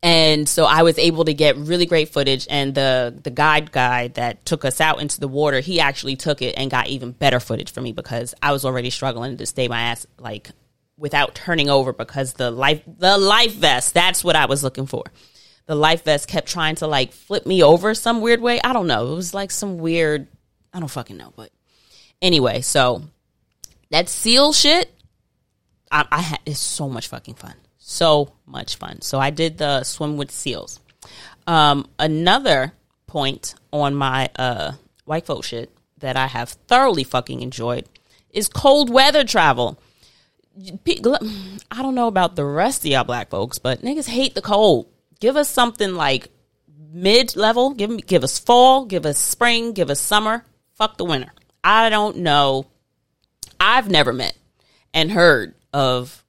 and 0.02 0.48
so 0.48 0.64
I 0.64 0.82
was 0.82 0.98
able 0.98 1.26
to 1.26 1.34
get 1.34 1.56
really 1.56 1.84
great 1.84 2.08
footage. 2.08 2.46
And 2.48 2.74
the 2.74 3.18
the 3.22 3.30
guide 3.30 3.70
guy 3.70 4.08
that 4.08 4.44
took 4.46 4.64
us 4.64 4.80
out 4.80 5.00
into 5.00 5.20
the 5.20 5.28
water, 5.28 5.60
he 5.60 5.80
actually 5.80 6.16
took 6.16 6.40
it 6.40 6.54
and 6.56 6.70
got 6.70 6.86
even 6.88 7.12
better 7.12 7.38
footage 7.38 7.70
for 7.70 7.82
me 7.82 7.92
because 7.92 8.34
I 8.42 8.52
was 8.52 8.64
already 8.64 8.90
struggling 8.90 9.36
to 9.36 9.46
stay 9.46 9.68
my 9.68 9.82
ass 9.82 10.06
like 10.18 10.50
without 10.96 11.34
turning 11.34 11.68
over 11.68 11.92
because 11.92 12.32
the 12.34 12.50
life 12.50 12.82
the 12.86 13.18
life 13.18 13.54
vest 13.54 13.92
that's 13.92 14.24
what 14.24 14.36
I 14.36 14.46
was 14.46 14.62
looking 14.62 14.86
for. 14.86 15.04
The 15.66 15.74
life 15.74 16.04
vest 16.04 16.28
kept 16.28 16.48
trying 16.48 16.76
to 16.76 16.86
like 16.86 17.12
flip 17.12 17.44
me 17.44 17.62
over 17.62 17.94
some 17.94 18.22
weird 18.22 18.40
way. 18.40 18.58
I 18.62 18.72
don't 18.72 18.86
know. 18.86 19.12
It 19.12 19.16
was 19.16 19.34
like 19.34 19.50
some 19.50 19.78
weird. 19.78 20.28
I 20.72 20.80
don't 20.80 20.88
fucking 20.88 21.16
know, 21.16 21.32
but 21.36 21.50
anyway, 22.22 22.62
so 22.62 23.02
that 23.90 24.08
seal 24.08 24.52
shit, 24.52 24.90
I, 25.90 26.06
I 26.10 26.20
had 26.22 26.40
is 26.46 26.58
so 26.58 26.88
much 26.88 27.08
fucking 27.08 27.34
fun 27.34 27.54
so 27.90 28.32
much 28.46 28.76
fun. 28.76 29.02
So 29.02 29.18
I 29.18 29.30
did 29.30 29.58
the 29.58 29.82
swim 29.82 30.16
with 30.16 30.30
seals. 30.30 30.80
Um, 31.46 31.88
another 31.98 32.72
point 33.06 33.54
on 33.72 33.94
my 33.94 34.30
uh, 34.36 34.72
white 35.04 35.26
folk 35.26 35.44
shit 35.44 35.70
that 35.98 36.16
I 36.16 36.28
have 36.28 36.50
thoroughly 36.68 37.04
fucking 37.04 37.42
enjoyed 37.42 37.86
is 38.30 38.48
cold 38.48 38.90
weather 38.90 39.24
travel. 39.24 39.78
I 40.56 41.82
don't 41.82 41.94
know 41.94 42.06
about 42.06 42.36
the 42.36 42.44
rest 42.44 42.84
of 42.84 42.90
y'all 42.90 43.04
black 43.04 43.30
folks, 43.30 43.58
but 43.58 43.82
niggas 43.82 44.08
hate 44.08 44.34
the 44.34 44.42
cold. 44.42 44.86
Give 45.18 45.36
us 45.36 45.48
something 45.48 45.94
like 45.94 46.28
mid 46.92 47.34
level. 47.34 47.70
Give 47.70 47.90
me, 47.90 48.02
give 48.02 48.22
us 48.22 48.38
fall. 48.38 48.84
Give 48.84 49.04
us 49.04 49.18
spring. 49.18 49.72
Give 49.72 49.90
us 49.90 50.00
summer. 50.00 50.44
Fuck 50.74 50.96
the 50.96 51.04
winter. 51.04 51.32
I 51.64 51.90
don't 51.90 52.18
know. 52.18 52.66
I've 53.58 53.90
never 53.90 54.12
met 54.12 54.36
and 54.94 55.10
heard 55.10 55.54
of 55.72 56.24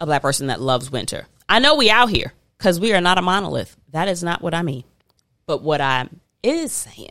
a 0.00 0.06
black 0.06 0.22
person 0.22 0.48
that 0.48 0.60
loves 0.60 0.90
winter. 0.90 1.26
I 1.48 1.58
know 1.58 1.76
we 1.76 1.90
out 1.90 2.10
here 2.10 2.32
because 2.56 2.78
we 2.78 2.92
are 2.92 3.00
not 3.00 3.18
a 3.18 3.22
monolith. 3.22 3.76
That 3.90 4.08
is 4.08 4.22
not 4.22 4.42
what 4.42 4.54
I 4.54 4.62
mean. 4.62 4.84
But 5.46 5.62
what 5.62 5.80
I 5.80 6.08
is 6.42 6.72
saying 6.72 7.10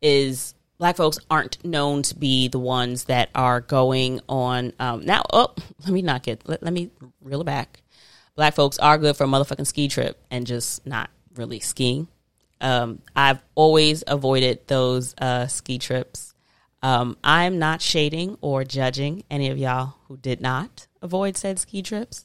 is 0.00 0.54
black 0.78 0.96
folks 0.96 1.18
aren't 1.30 1.64
known 1.64 2.02
to 2.02 2.16
be 2.16 2.48
the 2.48 2.58
ones 2.58 3.04
that 3.04 3.30
are 3.34 3.60
going 3.60 4.20
on 4.28 4.72
um, 4.80 5.04
now 5.04 5.22
oh 5.32 5.54
let 5.84 5.90
me 5.90 6.02
not 6.02 6.22
get 6.22 6.46
let, 6.48 6.62
let 6.62 6.72
me 6.72 6.90
reel 7.20 7.40
it 7.40 7.44
back 7.44 7.80
black 8.34 8.54
folks 8.54 8.78
are 8.78 8.98
good 8.98 9.16
for 9.16 9.24
a 9.24 9.26
motherfucking 9.26 9.66
ski 9.66 9.88
trip 9.88 10.20
and 10.30 10.46
just 10.46 10.84
not 10.86 11.08
really 11.36 11.60
skiing 11.60 12.08
um, 12.60 13.00
i've 13.14 13.40
always 13.54 14.02
avoided 14.06 14.58
those 14.66 15.14
uh, 15.18 15.46
ski 15.46 15.78
trips 15.78 16.34
um, 16.82 17.16
i'm 17.22 17.58
not 17.58 17.80
shading 17.80 18.36
or 18.40 18.64
judging 18.64 19.22
any 19.30 19.48
of 19.48 19.58
y'all 19.58 19.94
who 20.08 20.16
did 20.16 20.40
not 20.40 20.88
avoid 21.02 21.36
said 21.36 21.58
ski 21.58 21.82
trips. 21.82 22.24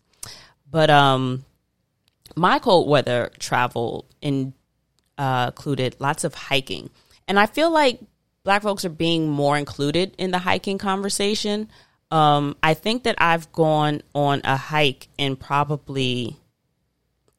But 0.69 0.89
um, 0.89 1.45
my 2.35 2.59
cold 2.59 2.87
weather 2.87 3.31
travel 3.39 4.05
in, 4.21 4.53
uh, 5.17 5.51
included 5.55 5.95
lots 5.99 6.23
of 6.23 6.33
hiking, 6.33 6.89
and 7.27 7.39
I 7.39 7.45
feel 7.45 7.71
like 7.71 7.99
Black 8.43 8.61
folks 8.61 8.85
are 8.85 8.89
being 8.89 9.29
more 9.29 9.57
included 9.57 10.15
in 10.17 10.31
the 10.31 10.39
hiking 10.39 10.77
conversation. 10.77 11.69
Um, 12.11 12.55
I 12.63 12.73
think 12.73 13.03
that 13.03 13.15
I've 13.17 13.51
gone 13.51 14.01
on 14.15 14.39
a 14.45 14.55
hike 14.55 15.09
in 15.17 15.35
probably 15.35 16.37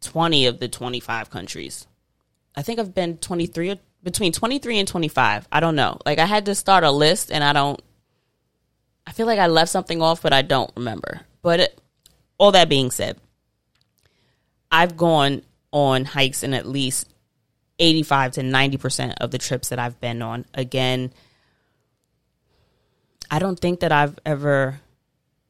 twenty 0.00 0.46
of 0.46 0.58
the 0.58 0.68
twenty-five 0.68 1.30
countries. 1.30 1.86
I 2.54 2.62
think 2.62 2.78
I've 2.78 2.94
been 2.94 3.16
twenty-three 3.16 3.70
or 3.70 3.76
between 4.02 4.32
23 4.32 4.78
and 4.78 4.88
25. 4.88 5.48
I 5.50 5.60
don't 5.60 5.76
know. 5.76 5.98
Like 6.06 6.18
I 6.18 6.26
had 6.26 6.46
to 6.46 6.54
start 6.54 6.84
a 6.84 6.90
list 6.90 7.30
and 7.30 7.42
I 7.42 7.52
don't 7.52 7.80
I 9.06 9.12
feel 9.12 9.26
like 9.26 9.38
I 9.38 9.46
left 9.46 9.70
something 9.70 10.02
off 10.02 10.22
but 10.22 10.32
I 10.32 10.42
don't 10.42 10.70
remember. 10.76 11.22
But 11.42 11.78
all 12.38 12.52
that 12.52 12.68
being 12.68 12.90
said, 12.90 13.18
I've 14.70 14.96
gone 14.96 15.42
on 15.72 16.04
hikes 16.04 16.42
in 16.42 16.54
at 16.54 16.66
least 16.66 17.08
85 17.78 18.32
to 18.32 18.40
90% 18.42 19.14
of 19.20 19.30
the 19.30 19.38
trips 19.38 19.68
that 19.68 19.78
I've 19.78 20.00
been 20.00 20.22
on. 20.22 20.44
Again, 20.54 21.12
I 23.30 23.38
don't 23.38 23.58
think 23.58 23.80
that 23.80 23.92
I've 23.92 24.18
ever 24.24 24.80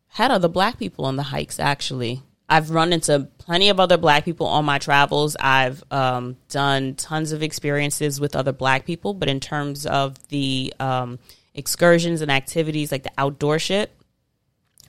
had 0.08 0.30
other 0.30 0.48
black 0.48 0.78
people 0.78 1.04
on 1.04 1.16
the 1.16 1.22
hikes, 1.24 1.60
actually. 1.60 2.22
I've 2.48 2.70
run 2.70 2.92
into 2.92 3.28
plenty 3.38 3.68
of 3.68 3.78
other 3.78 3.98
black 3.98 4.24
people 4.24 4.46
on 4.46 4.64
my 4.64 4.78
travels. 4.78 5.36
I've 5.38 5.84
um, 5.90 6.36
done 6.48 6.94
tons 6.94 7.32
of 7.32 7.42
experiences 7.42 8.20
with 8.20 8.34
other 8.34 8.52
black 8.52 8.86
people, 8.86 9.12
but 9.12 9.28
in 9.28 9.38
terms 9.38 9.84
of 9.84 10.16
the 10.28 10.72
um, 10.80 11.18
excursions 11.54 12.22
and 12.22 12.30
activities 12.30 12.90
like 12.90 13.02
the 13.02 13.12
outdoor 13.18 13.58
shit, 13.58 13.92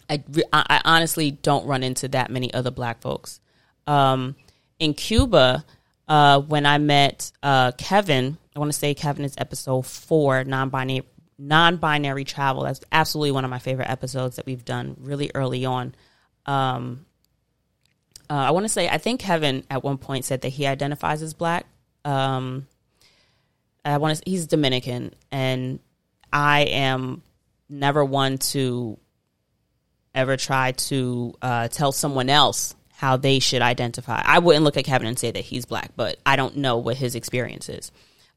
I, 0.09 0.23
I 0.51 0.81
honestly 0.85 1.31
don't 1.31 1.65
run 1.65 1.83
into 1.83 2.07
that 2.09 2.31
many 2.31 2.53
other 2.53 2.71
black 2.71 3.01
folks. 3.01 3.39
Um, 3.85 4.35
in 4.79 4.93
Cuba, 4.93 5.65
uh, 6.07 6.41
when 6.41 6.65
I 6.65 6.77
met 6.79 7.31
uh, 7.43 7.71
Kevin, 7.73 8.37
I 8.55 8.59
want 8.59 8.71
to 8.71 8.77
say 8.77 8.93
Kevin 8.93 9.25
is 9.25 9.35
episode 9.37 9.85
four, 9.85 10.43
non-binary 10.43 11.03
non-binary 11.41 12.25
travel. 12.25 12.63
That's 12.63 12.81
absolutely 12.91 13.31
one 13.31 13.45
of 13.45 13.49
my 13.49 13.59
favorite 13.59 13.89
episodes 13.89 14.35
that 14.35 14.45
we've 14.45 14.65
done 14.65 14.97
really 14.99 15.31
early 15.33 15.65
on. 15.65 15.95
Um, 16.45 17.05
uh, 18.29 18.33
I 18.33 18.51
want 18.51 18.65
to 18.65 18.69
say 18.69 18.89
I 18.89 18.97
think 18.97 19.21
Kevin 19.21 19.63
at 19.69 19.83
one 19.83 19.97
point 19.97 20.25
said 20.25 20.41
that 20.41 20.49
he 20.49 20.67
identifies 20.67 21.21
as 21.21 21.33
black. 21.33 21.65
Um, 22.03 22.67
I 23.85 23.97
want 23.97 24.17
to. 24.17 24.29
He's 24.29 24.47
Dominican, 24.47 25.13
and 25.31 25.79
I 26.31 26.61
am 26.61 27.23
never 27.69 28.03
one 28.03 28.37
to 28.37 28.99
ever 30.13 30.37
try 30.37 30.71
to 30.73 31.33
uh, 31.41 31.67
tell 31.67 31.91
someone 31.91 32.29
else 32.29 32.75
how 32.91 33.17
they 33.17 33.39
should 33.39 33.61
identify. 33.61 34.21
I 34.23 34.39
wouldn't 34.39 34.65
look 34.65 34.77
at 34.77 34.85
Kevin 34.85 35.07
and 35.07 35.17
say 35.17 35.31
that 35.31 35.43
he's 35.43 35.65
black, 35.65 35.91
but 35.95 36.17
I 36.25 36.35
don't 36.35 36.57
know 36.57 36.77
what 36.77 36.97
his 36.97 37.15
experience 37.15 37.69
is. 37.69 37.91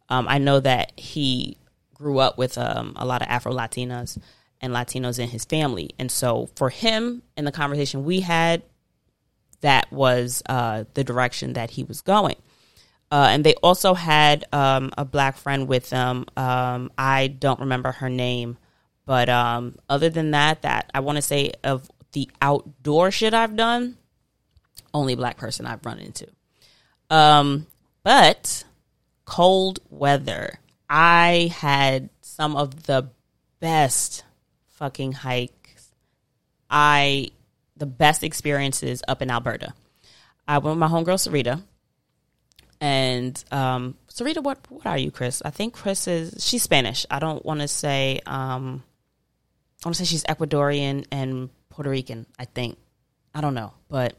Um, 0.09 0.27
I 0.29 0.39
know 0.39 0.61
that 0.61 0.93
he 0.97 1.57
grew 1.95 2.19
up 2.19 2.39
with 2.39 2.59
um, 2.59 2.93
a 2.97 3.05
lot 3.05 3.23
of 3.23 3.29
Afro 3.29 3.53
Latinas 3.53 4.19
and 4.61 4.73
Latinos 4.73 5.19
in 5.19 5.29
his 5.29 5.45
family. 5.45 5.91
And 5.99 6.11
so 6.11 6.49
for 6.55 6.71
him, 6.71 7.23
in 7.37 7.45
the 7.45 7.53
conversation 7.53 8.05
we 8.05 8.21
had, 8.21 8.63
that 9.63 9.91
was 9.93 10.43
uh, 10.49 10.85
the 10.95 11.05
direction 11.05 11.55
that 11.55 11.71
he 11.71 11.85
was 11.85 12.01
going. 12.01 12.37
Uh, 13.11 13.29
and 13.31 13.45
they 13.45 13.55
also 13.57 13.95
had 13.95 14.45
um, 14.53 14.91
a 14.97 15.05
black 15.05 15.37
friend 15.37 15.69
with 15.69 15.91
them. 15.91 16.25
Um, 16.37 16.91
I 16.97 17.29
don't 17.29 17.61
remember 17.61 17.93
her 17.93 18.09
name, 18.09 18.57
but 19.05 19.29
um, 19.29 19.77
other 19.89 20.09
than 20.09 20.33
that, 20.33 20.63
that 20.63 20.91
I 20.95 21.01
want 21.01 21.17
to 21.17 21.23
say 21.23 21.53
of 21.65 21.91
the 22.13 22.31
outdoor 22.41 23.11
shit 23.11 23.35
I've 23.35 23.57
done, 23.57 23.97
only 24.95 25.15
black 25.15 25.37
person 25.37 25.67
I've 25.67 25.85
run 25.85 25.99
into. 25.99 26.29
Um, 27.11 27.67
but 28.03 28.65
cold 29.25 29.81
weather, 29.91 30.59
I 30.89 31.53
had 31.55 32.11
some 32.21 32.57
of 32.57 32.85
the 32.85 33.09
best 33.61 34.25
fucking 34.69 35.13
hikes. 35.13 35.91
I 36.71 37.29
the 37.77 37.87
best 37.87 38.23
experiences 38.23 39.03
up 39.09 39.23
in 39.23 39.31
Alberta. 39.31 39.75
I 40.47 40.59
went 40.59 40.77
with 40.77 40.79
my 40.79 40.89
homegirl 40.89 41.29
Sarita, 41.29 41.63
and 42.81 43.45
um, 43.51 43.97
Sarita, 44.09 44.43
what 44.43 44.59
what 44.71 44.87
are 44.87 44.99
you, 44.99 45.11
Chris? 45.11 45.43
I 45.45 45.51
think 45.51 45.75
Chris 45.75 46.09
is 46.09 46.45
she's 46.45 46.63
Spanish. 46.63 47.07
I 47.11 47.19
don't 47.19 47.45
want 47.45 47.61
to 47.61 47.69
say 47.69 48.21
um 48.27 48.83
I 49.83 49.89
want 49.89 49.97
to 49.97 50.05
say 50.05 50.09
she's 50.09 50.25
Ecuadorian 50.25 51.07
and 51.11 51.51
Puerto 51.69 51.91
Rican, 51.91 52.27
I 52.39 52.45
think. 52.45 52.79
I 53.35 53.41
don't 53.41 53.55
know, 53.55 53.73
but 53.89 54.15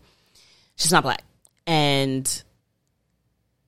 she's 0.76 0.92
not 0.92 1.04
black. 1.04 1.24
And 1.66 2.44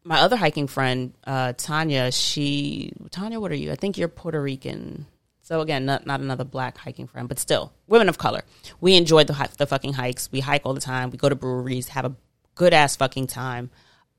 my 0.03 0.19
other 0.19 0.35
hiking 0.35 0.67
friend, 0.67 1.13
uh, 1.25 1.53
Tanya, 1.57 2.11
she 2.11 2.91
Tanya, 3.11 3.39
what 3.39 3.51
are 3.51 3.55
you? 3.55 3.71
I 3.71 3.75
think 3.75 3.97
you're 3.97 4.07
Puerto 4.07 4.41
Rican. 4.41 5.05
So 5.41 5.61
again, 5.61 5.85
not 5.85 6.05
not 6.05 6.19
another 6.19 6.43
black 6.43 6.77
hiking 6.77 7.07
friend, 7.07 7.29
but 7.29 7.39
still 7.39 7.73
women 7.87 8.09
of 8.09 8.17
color. 8.17 8.43
We 8.81 8.95
enjoy 8.95 9.23
the 9.23 9.49
the 9.57 9.67
fucking 9.67 9.93
hikes. 9.93 10.31
We 10.31 10.39
hike 10.41 10.65
all 10.65 10.73
the 10.73 10.81
time. 10.81 11.11
We 11.11 11.17
go 11.17 11.29
to 11.29 11.35
breweries, 11.35 11.89
have 11.89 12.05
a 12.05 12.15
good 12.55 12.73
ass 12.73 12.95
fucking 12.95 13.27
time. 13.27 13.69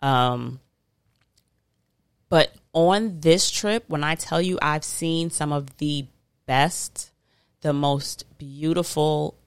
Um, 0.00 0.60
but 2.28 2.52
on 2.72 3.20
this 3.20 3.50
trip, 3.50 3.84
when 3.88 4.04
I 4.04 4.14
tell 4.14 4.40
you 4.40 4.58
I've 4.62 4.84
seen 4.84 5.30
some 5.30 5.52
of 5.52 5.76
the 5.78 6.06
best, 6.46 7.10
the 7.60 7.72
most 7.72 8.24
beautiful 8.38 9.38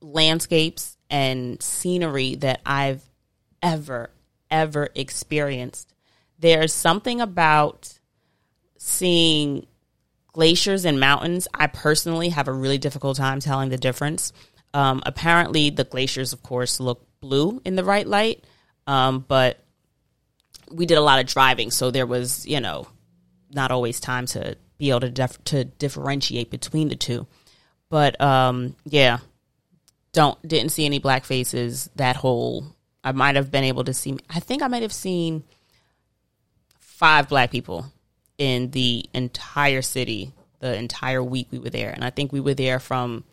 landscapes 0.00 0.96
and 1.10 1.60
scenery 1.62 2.34
that 2.36 2.60
I've 2.64 3.02
ever, 3.62 4.10
ever 4.50 4.88
experienced. 4.94 5.92
There's 6.38 6.72
something 6.72 7.20
about 7.20 7.98
seeing 8.78 9.66
glaciers 10.32 10.84
and 10.84 11.00
mountains. 11.00 11.48
I 11.54 11.66
personally 11.66 12.28
have 12.28 12.48
a 12.48 12.52
really 12.52 12.78
difficult 12.78 13.16
time 13.16 13.40
telling 13.40 13.70
the 13.70 13.78
difference. 13.78 14.32
Um, 14.74 15.02
apparently, 15.06 15.70
the 15.70 15.84
glaciers, 15.84 16.32
of 16.32 16.42
course, 16.42 16.78
look 16.78 17.06
blue 17.20 17.62
in 17.64 17.76
the 17.76 17.84
right 17.84 18.06
light, 18.06 18.44
um, 18.86 19.24
but 19.26 19.58
we 20.70 20.84
did 20.84 20.98
a 20.98 21.02
lot 21.02 21.18
of 21.18 21.26
driving, 21.26 21.70
so 21.70 21.90
there 21.90 22.06
was, 22.06 22.46
you 22.46 22.60
know, 22.60 22.86
not 23.50 23.70
always 23.70 24.00
time 24.00 24.26
to 24.26 24.56
be 24.78 24.90
able 24.90 25.00
to 25.00 25.10
def- 25.10 25.42
to 25.44 25.64
differentiate 25.64 26.50
between 26.50 26.88
the 26.88 26.96
two. 26.96 27.26
But 27.88 28.20
um, 28.20 28.76
yeah, 28.84 29.18
don't 30.12 30.40
didn't 30.46 30.70
see 30.70 30.86
any 30.86 30.98
black 30.98 31.24
faces 31.24 31.90
that 31.96 32.16
whole 32.16 32.64
I 33.04 33.12
might 33.12 33.36
have 33.36 33.50
been 33.50 33.64
able 33.64 33.84
to 33.84 33.94
see 33.94 34.16
I 34.28 34.40
think 34.40 34.62
I 34.62 34.68
might 34.68 34.82
have 34.82 34.92
seen 34.92 35.44
five 36.78 37.28
black 37.28 37.50
people 37.50 37.92
in 38.38 38.70
the 38.70 39.04
entire 39.12 39.82
city 39.82 40.32
the 40.60 40.76
entire 40.76 41.22
week 41.22 41.48
we 41.50 41.58
were 41.58 41.70
there. 41.70 41.90
And 41.90 42.04
I 42.04 42.10
think 42.10 42.32
we 42.32 42.40
were 42.40 42.54
there 42.54 42.80
from 42.80 43.24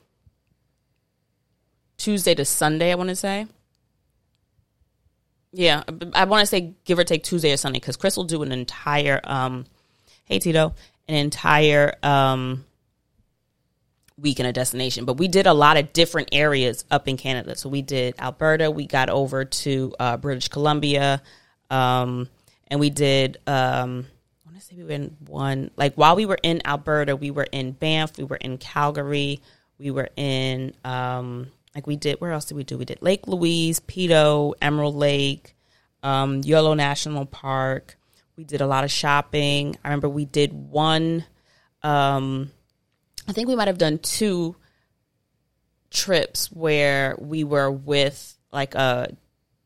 Tuesday 1.98 2.36
to 2.36 2.46
Sunday, 2.46 2.92
I 2.92 2.96
want 2.96 3.10
to 3.10 3.16
say. 3.16 3.48
Yeah, 5.52 5.84
I 6.14 6.26
want 6.26 6.42
to 6.42 6.48
say 6.48 6.74
give 6.84 6.98
or 6.98 7.04
take 7.04 7.24
Tuesday 7.24 7.54
or 7.54 7.58
Sunday 7.58 7.80
because 7.80 7.96
Chris 7.96 8.18
will 8.18 8.24
do 8.24 8.42
an 8.42 8.52
entire, 8.52 9.22
um, 9.24 9.66
hey 10.26 10.40
Tito, 10.40 10.74
an 11.08 11.16
entire 11.16 11.96
um, 12.04 12.66
week 14.18 14.40
in 14.40 14.46
a 14.46 14.54
destination, 14.54 15.06
but 15.06 15.18
we 15.18 15.28
did 15.28 15.48
a 15.48 15.54
lot 15.54 15.78
of 15.78 15.94
different 15.94 16.30
areas 16.32 16.86
up 16.90 17.08
in 17.08 17.18
Canada. 17.18 17.56
So 17.56 17.70
we 17.70 17.82
did 17.82 18.16
Alberta, 18.20 18.72
we 18.72 18.88
got 18.88 19.10
over 19.10 19.46
to 19.46 19.94
uh, 20.00 20.18
British 20.18 20.48
Columbia, 20.48 21.22
um, 21.70 22.30
and 22.68 22.80
we 22.80 22.90
did. 22.90 23.38
Um, 23.48 24.06
I 24.46 24.50
want 24.50 24.60
to 24.60 24.66
say 24.66 24.76
we 24.76 24.84
were 24.84 24.92
in 24.92 25.18
one. 25.28 25.72
Like 25.76 25.96
while 25.96 26.16
we 26.16 26.26
were 26.26 26.40
in 26.42 26.62
Alberta, 26.66 27.16
we 27.16 27.32
were 27.32 27.48
in 27.52 27.72
Banff, 27.72 28.18
we 28.18 28.24
were 28.24 28.38
in 28.38 28.58
Calgary, 28.58 29.42
we 29.78 29.92
were 29.92 30.10
in. 30.16 30.74
Um, 30.86 31.48
like 31.76 31.88
we 31.88 31.96
did. 31.96 32.22
Where 32.22 32.32
else 32.32 32.46
did 32.46 32.56
we 32.56 32.64
do? 32.64 32.78
We 32.78 32.86
did 32.86 33.02
Lake 33.02 33.28
Louise, 33.28 33.80
Peyto, 33.80 34.54
Emerald 34.62 34.96
Lake, 34.96 35.56
um, 36.04 36.42
Yoho 36.44 36.74
National 36.74 37.26
Park. 37.26 37.98
We 38.36 38.44
did 38.44 38.62
a 38.62 38.68
lot 38.68 38.84
of 38.84 38.92
shopping. 38.92 39.78
I 39.84 39.90
remember 39.90 40.10
we 40.10 40.26
did 40.26 40.54
one. 40.54 41.26
Um, 41.82 42.52
I 43.28 43.34
think 43.34 43.48
we 43.48 43.56
might 43.56 43.68
have 43.68 43.78
done 43.78 44.00
two 44.00 44.56
trips 45.92 46.52
where 46.52 47.16
we 47.20 47.44
were 47.44 47.72
with 47.72 48.36
like 48.52 48.76
a 48.76 49.16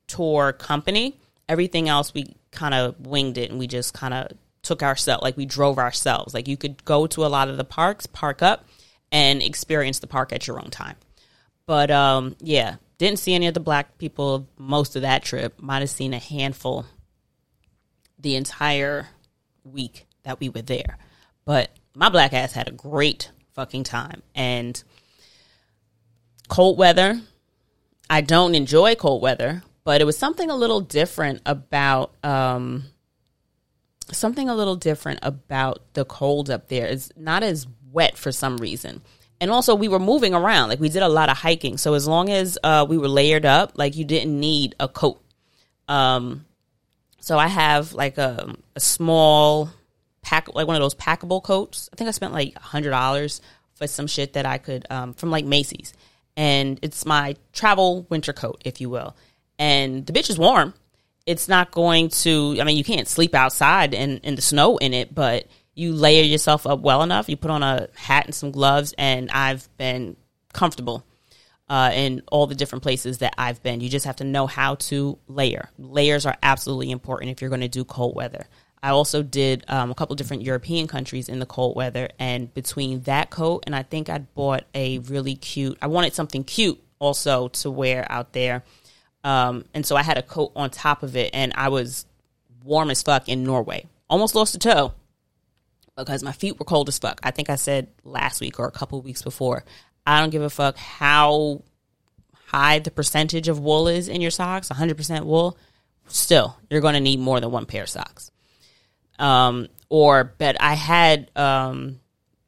tour 0.07 0.53
company. 0.53 1.19
Everything 1.47 1.87
else 1.87 2.13
we 2.13 2.35
kind 2.51 2.73
of 2.73 2.99
winged 2.99 3.37
it 3.37 3.49
and 3.49 3.59
we 3.59 3.67
just 3.67 3.93
kind 3.93 4.13
of 4.13 4.31
took 4.61 4.83
ourselves 4.83 5.23
like 5.23 5.37
we 5.37 5.45
drove 5.45 5.77
ourselves. 5.77 6.33
Like 6.33 6.47
you 6.47 6.57
could 6.57 6.83
go 6.83 7.07
to 7.07 7.25
a 7.25 7.27
lot 7.27 7.47
of 7.47 7.57
the 7.57 7.63
parks, 7.63 8.05
park 8.05 8.41
up 8.41 8.67
and 9.11 9.41
experience 9.41 9.99
the 9.99 10.07
park 10.07 10.33
at 10.33 10.45
your 10.45 10.59
own 10.59 10.69
time. 10.69 10.97
But 11.65 11.89
um 11.89 12.35
yeah, 12.39 12.75
didn't 12.97 13.19
see 13.19 13.33
any 13.33 13.47
of 13.47 13.53
the 13.53 13.59
black 13.59 13.97
people 13.97 14.47
most 14.57 14.95
of 14.95 15.03
that 15.03 15.23
trip. 15.23 15.61
Might 15.61 15.79
have 15.79 15.89
seen 15.89 16.13
a 16.13 16.19
handful 16.19 16.85
the 18.19 18.35
entire 18.35 19.07
week 19.63 20.05
that 20.23 20.39
we 20.39 20.49
were 20.49 20.61
there. 20.61 20.97
But 21.45 21.71
my 21.93 22.09
black 22.09 22.33
ass 22.33 22.53
had 22.53 22.67
a 22.67 22.71
great 22.71 23.31
fucking 23.53 23.83
time. 23.83 24.21
And 24.35 24.81
cold 26.47 26.77
weather, 26.77 27.21
I 28.09 28.21
don't 28.21 28.55
enjoy 28.55 28.95
cold 28.95 29.21
weather, 29.21 29.63
but 29.83 30.01
it 30.01 30.05
was 30.05 30.17
something 30.17 30.49
a 30.49 30.55
little 30.55 30.81
different 30.81 31.41
about 31.45 32.11
um, 32.23 32.85
something 34.11 34.49
a 34.49 34.55
little 34.55 34.75
different 34.75 35.19
about 35.23 35.81
the 35.93 36.05
cold 36.05 36.49
up 36.49 36.67
there. 36.67 36.85
It's 36.87 37.11
not 37.15 37.43
as 37.43 37.67
wet 37.91 38.17
for 38.17 38.31
some 38.31 38.57
reason. 38.57 39.01
And 39.39 39.51
also, 39.51 39.75
we 39.75 39.87
were 39.87 39.99
moving 39.99 40.33
around. 40.33 40.69
Like, 40.69 40.79
we 40.79 40.89
did 40.89 41.03
a 41.03 41.09
lot 41.09 41.29
of 41.29 41.37
hiking. 41.37 41.77
So, 41.77 41.93
as 41.93 42.07
long 42.07 42.29
as 42.29 42.57
uh, 42.63 42.87
we 42.89 42.97
were 42.97 43.07
layered 43.07 43.45
up, 43.45 43.73
like, 43.75 43.95
you 43.95 44.03
didn't 44.03 44.39
need 44.39 44.75
a 44.79 44.87
coat. 44.87 45.21
Um, 45.87 46.45
so, 47.27 47.37
I 47.37 47.47
have 47.47 47.91
like 47.91 48.17
a, 48.17 48.55
a 48.73 48.79
small 48.79 49.69
pack 50.21 50.47
like 50.55 50.65
one 50.65 50.77
of 50.77 50.81
those 50.81 50.95
packable 50.95 51.43
coats. 51.43 51.89
I 51.91 51.97
think 51.97 52.07
I 52.07 52.11
spent 52.11 52.31
like 52.31 52.57
hundred 52.57 52.91
dollars 52.91 53.41
for 53.75 53.85
some 53.85 54.07
shit 54.07 54.31
that 54.33 54.45
I 54.45 54.59
could 54.59 54.85
um, 54.89 55.13
from 55.13 55.29
like 55.29 55.43
Macy's, 55.43 55.93
and 56.37 56.79
it's 56.81 57.05
my 57.05 57.35
travel 57.51 58.07
winter 58.09 58.31
coat, 58.31 58.61
if 58.63 58.79
you 58.79 58.89
will. 58.89 59.13
And 59.59 60.05
the 60.05 60.13
bitch 60.13 60.29
is 60.29 60.39
warm. 60.39 60.73
It's 61.25 61.49
not 61.49 61.71
going 61.71 62.07
to. 62.23 62.55
I 62.61 62.63
mean, 62.63 62.77
you 62.77 62.85
can't 62.85 63.09
sleep 63.09 63.35
outside 63.35 63.93
in 63.93 64.19
in 64.19 64.35
the 64.35 64.41
snow 64.41 64.77
in 64.77 64.93
it, 64.93 65.13
but 65.13 65.47
you 65.75 65.91
layer 65.91 66.23
yourself 66.23 66.65
up 66.65 66.79
well 66.79 67.03
enough. 67.03 67.27
You 67.27 67.35
put 67.35 67.51
on 67.51 67.61
a 67.61 67.89
hat 67.93 68.23
and 68.23 68.33
some 68.33 68.51
gloves, 68.51 68.93
and 68.97 69.29
I've 69.31 69.67
been 69.77 70.15
comfortable 70.53 71.03
uh, 71.69 71.91
in 71.93 72.21
all 72.31 72.47
the 72.47 72.55
different 72.55 72.83
places 72.83 73.19
that 73.19 73.33
I've 73.37 73.61
been. 73.61 73.81
You 73.81 73.89
just 73.89 74.05
have 74.05 74.17
to 74.17 74.23
know 74.23 74.47
how 74.47 74.75
to 74.75 75.17
layer. 75.27 75.69
Layers 75.77 76.25
are 76.25 76.37
absolutely 76.41 76.91
important 76.91 77.31
if 77.31 77.41
you're 77.41 77.49
going 77.49 77.61
to 77.61 77.67
do 77.67 77.83
cold 77.83 78.15
weather. 78.15 78.47
I 78.81 78.89
also 78.89 79.23
did 79.23 79.65
um, 79.67 79.91
a 79.91 79.95
couple 79.95 80.15
different 80.15 80.43
European 80.43 80.87
countries 80.87 81.29
in 81.29 81.39
the 81.39 81.45
cold 81.45 81.75
weather, 81.75 82.09
and 82.19 82.53
between 82.53 83.01
that 83.01 83.29
coat 83.29 83.63
and 83.65 83.75
I 83.75 83.83
think 83.83 84.09
I 84.09 84.19
bought 84.19 84.65
a 84.75 84.99
really 84.99 85.35
cute. 85.35 85.77
I 85.81 85.87
wanted 85.87 86.13
something 86.13 86.43
cute 86.43 86.79
also 86.99 87.47
to 87.49 87.71
wear 87.71 88.05
out 88.09 88.33
there, 88.33 88.63
um, 89.23 89.65
and 89.73 89.85
so 89.85 89.95
I 89.95 90.03
had 90.03 90.17
a 90.17 90.21
coat 90.21 90.51
on 90.55 90.69
top 90.69 91.01
of 91.01 91.15
it, 91.15 91.31
and 91.33 91.53
I 91.55 91.69
was 91.69 92.05
warm 92.63 92.91
as 92.91 93.01
fuck 93.01 93.27
in 93.27 93.43
Norway. 93.43 93.87
Almost 94.09 94.35
lost 94.35 94.55
a 94.55 94.59
toe 94.59 94.93
because 95.97 96.23
my 96.23 96.31
feet 96.31 96.59
were 96.59 96.65
cold 96.65 96.87
as 96.87 96.99
fuck. 96.99 97.19
I 97.23 97.31
think 97.31 97.49
I 97.49 97.55
said 97.55 97.87
last 98.03 98.39
week 98.39 98.59
or 98.59 98.67
a 98.67 98.71
couple 98.71 99.01
weeks 99.01 99.23
before. 99.23 99.65
I 100.07 100.21
don't 100.21 100.29
give 100.29 100.41
a 100.41 100.49
fuck 100.49 100.77
how 100.77 101.63
high 102.45 102.79
the 102.79 102.91
percentage 102.91 103.49
of 103.49 103.59
wool 103.59 103.89
is 103.89 104.07
in 104.07 104.21
your 104.21 104.31
socks, 104.31 104.69
100% 104.69 105.25
wool. 105.25 105.57
Still, 106.07 106.57
you're 106.69 106.79
going 106.79 106.93
to 106.93 107.01
need 107.01 107.19
more 107.19 107.41
than 107.41 107.51
one 107.51 107.65
pair 107.65 107.83
of 107.83 107.89
socks. 107.89 108.31
Um, 109.19 109.67
or 109.89 110.33
but 110.37 110.55
I 110.61 110.75
had 110.75 111.29
um, 111.35 111.99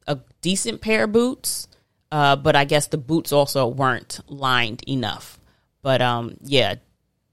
a 0.07 0.19
decent 0.39 0.79
pair 0.79 1.03
of 1.03 1.11
boots, 1.11 1.67
uh, 2.13 2.37
but 2.37 2.55
I 2.55 2.63
guess 2.63 2.87
the 2.87 2.97
boots 2.97 3.33
also 3.33 3.67
weren't 3.67 4.21
lined 4.27 4.81
enough. 4.87 5.37
But 5.81 6.01
um, 6.01 6.37
yeah, 6.41 6.75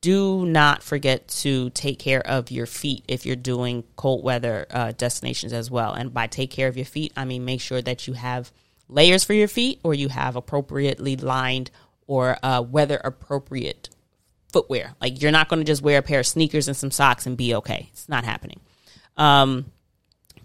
do 0.00 0.44
not 0.44 0.82
forget 0.82 1.28
to 1.28 1.70
take 1.70 2.00
care 2.00 2.26
of 2.26 2.50
your 2.50 2.66
feet 2.66 3.04
if 3.06 3.26
you're 3.26 3.36
doing 3.36 3.84
cold 3.94 4.24
weather 4.24 4.66
uh, 4.70 4.90
destinations 4.90 5.52
as 5.52 5.70
well. 5.70 5.92
And 5.92 6.12
by 6.12 6.26
take 6.26 6.50
care 6.50 6.66
of 6.66 6.76
your 6.76 6.86
feet, 6.86 7.12
I 7.16 7.24
mean 7.24 7.44
make 7.44 7.60
sure 7.60 7.82
that 7.82 8.08
you 8.08 8.14
have 8.14 8.50
layers 8.88 9.24
for 9.24 9.32
your 9.32 9.48
feet 9.48 9.80
or 9.82 9.94
you 9.94 10.08
have 10.08 10.36
appropriately 10.36 11.16
lined 11.16 11.70
or 12.06 12.38
uh, 12.42 12.62
weather 12.62 13.00
appropriate 13.02 13.88
footwear. 14.52 14.94
Like 15.00 15.20
you're 15.20 15.32
not 15.32 15.48
going 15.48 15.60
to 15.60 15.66
just 15.66 15.82
wear 15.82 15.98
a 15.98 16.02
pair 16.02 16.20
of 16.20 16.26
sneakers 16.26 16.68
and 16.68 16.76
some 16.76 16.90
socks 16.90 17.26
and 17.26 17.36
be 17.36 17.54
okay. 17.56 17.88
It's 17.92 18.08
not 18.08 18.24
happening. 18.24 18.60
Um, 19.16 19.72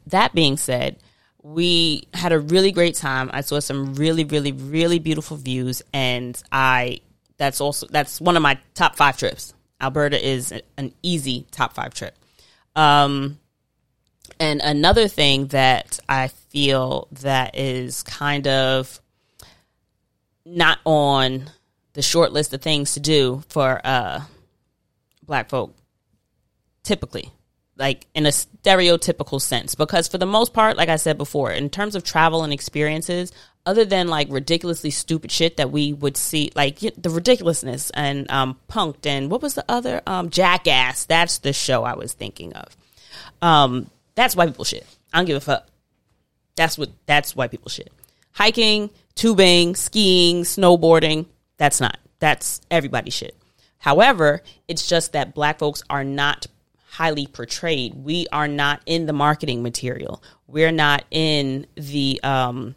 that 0.07 0.33
being 0.33 0.57
said, 0.57 0.97
we 1.43 2.07
had 2.13 2.31
a 2.31 2.39
really 2.39 2.71
great 2.71 2.95
time. 2.95 3.29
I 3.33 3.41
saw 3.41 3.59
some 3.59 3.95
really, 3.95 4.23
really, 4.23 4.51
really 4.51 4.99
beautiful 4.99 5.37
views, 5.37 5.81
and 5.93 6.41
I 6.51 7.01
that's 7.37 7.61
also 7.61 7.87
that's 7.89 8.21
one 8.21 8.37
of 8.37 8.43
my 8.43 8.59
top 8.75 8.95
five 8.95 9.17
trips. 9.17 9.53
Alberta 9.79 10.23
is 10.23 10.53
an 10.77 10.93
easy 11.01 11.47
top 11.51 11.73
five 11.73 11.93
trip. 11.93 12.15
Um, 12.75 13.39
and 14.39 14.61
another 14.61 15.07
thing 15.07 15.47
that 15.47 15.99
I 16.07 16.27
feel 16.27 17.07
that 17.21 17.57
is 17.57 18.03
kind 18.03 18.47
of 18.47 18.99
not 20.45 20.79
on 20.85 21.49
the 21.93 22.01
short 22.01 22.31
list 22.31 22.53
of 22.53 22.61
things 22.61 22.93
to 22.93 22.99
do 22.99 23.43
for 23.49 23.81
uh, 23.83 24.21
black 25.23 25.49
folk 25.49 25.75
typically, 26.83 27.31
like 27.77 28.07
in 28.13 28.25
a 28.25 28.29
stereotypical 28.29 29.41
sense. 29.41 29.75
Because 29.75 30.07
for 30.07 30.17
the 30.17 30.25
most 30.25 30.53
part, 30.53 30.77
like 30.77 30.89
I 30.89 30.95
said 30.95 31.17
before, 31.17 31.51
in 31.51 31.69
terms 31.69 31.95
of 31.95 32.03
travel 32.03 32.43
and 32.43 32.53
experiences, 32.53 33.31
other 33.65 33.85
than 33.85 34.07
like 34.07 34.27
ridiculously 34.29 34.89
stupid 34.89 35.31
shit 35.31 35.57
that 35.57 35.71
we 35.71 35.93
would 35.93 36.17
see, 36.17 36.51
like 36.55 36.79
the 36.79 37.09
ridiculousness 37.09 37.91
and 37.91 38.29
um, 38.31 38.57
Punk'd 38.67 39.05
and 39.05 39.29
what 39.29 39.41
was 39.41 39.53
the 39.53 39.65
other 39.69 40.01
um, 40.07 40.29
Jackass? 40.29 41.05
That's 41.05 41.39
the 41.39 41.53
show 41.53 41.83
I 41.83 41.93
was 41.93 42.13
thinking 42.13 42.53
of. 42.53 42.75
Um, 43.41 43.89
that's 44.15 44.35
white 44.35 44.47
people 44.47 44.65
shit. 44.65 44.85
I 45.13 45.17
don't 45.17 45.25
give 45.25 45.37
a 45.37 45.41
fuck. 45.41 45.67
That's 46.55 46.77
what 46.77 46.89
that's 47.05 47.35
white 47.35 47.51
people 47.51 47.69
shit. 47.69 47.91
Hiking, 48.33 48.89
tubing, 49.15 49.75
skiing, 49.75 50.43
snowboarding. 50.43 51.25
That's 51.57 51.81
not. 51.81 51.97
That's 52.19 52.61
everybody 52.69 53.09
shit. 53.09 53.35
However, 53.77 54.41
it's 54.67 54.87
just 54.87 55.13
that 55.13 55.33
black 55.33 55.59
folks 55.59 55.83
are 55.89 56.03
not 56.03 56.47
highly 56.91 57.25
portrayed. 57.25 57.95
We 57.95 58.27
are 58.31 58.47
not 58.47 58.81
in 58.85 59.05
the 59.05 59.13
marketing 59.13 59.63
material. 59.63 60.21
We're 60.45 60.71
not 60.71 61.05
in 61.09 61.65
the 61.75 62.19
um, 62.23 62.75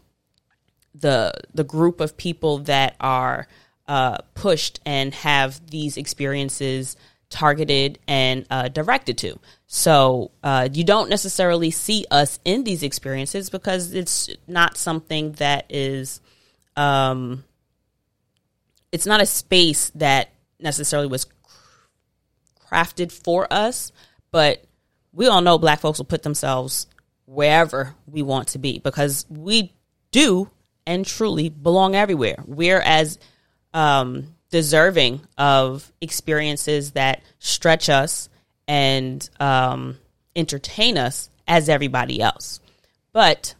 the 0.95 1.33
the 1.53 1.65
group 1.65 2.01
of 2.01 2.17
people 2.17 2.59
that 2.61 2.97
are 3.01 3.47
uh, 3.87 4.19
pushed 4.35 4.81
and 4.87 5.13
have 5.15 5.61
these 5.71 5.97
experiences 5.97 6.97
targeted 7.35 7.99
and 8.07 8.47
uh, 8.49 8.69
directed 8.69 9.19
to. 9.19 9.41
So 9.67 10.31
uh, 10.45 10.69
you 10.73 10.85
don't 10.85 11.11
necessarily 11.11 11.73
see 11.73 12.07
us 12.09 12.39
in 12.45 12.63
these 12.63 12.85
experiences 12.85 13.51
because 13.51 13.93
it's 13.93 14.31
not 14.47 14.77
something 14.77 15.33
that 15.33 15.67
is, 15.69 16.21
um, 16.77 17.43
it's 18.93 19.05
not 19.05 19.21
a 19.21 19.27
space 19.27 19.91
that 19.97 20.31
necessarily 20.61 21.09
was 21.09 21.27
crafted 22.71 23.11
for 23.11 23.53
us. 23.53 23.91
But 24.31 24.65
we 25.13 25.27
all 25.27 25.41
know 25.41 25.59
Black 25.59 25.81
folks 25.81 25.99
will 25.99 26.07
put 26.07 26.23
themselves 26.23 26.87
wherever 27.27 27.97
we 28.07 28.23
want 28.23 28.49
to 28.49 28.59
be 28.59 28.79
because 28.79 29.27
we 29.29 29.73
do 30.13 30.49
and 30.87 31.05
truly 31.05 31.49
belong 31.49 31.97
everywhere. 31.97 32.37
We're 32.47 32.81
as 32.81 33.19
um, 33.73 34.34
deserving 34.55 35.21
of 35.37 35.91
experiences 36.01 36.93
that 36.93 37.21
stretch 37.41 37.89
us 37.89 38.29
and 38.69 39.29
um, 39.41 39.99
entertain 40.37 40.97
us 40.97 41.29
as 41.49 41.69
everybody 41.69 42.23
else. 42.23 42.61
But 43.13 43.57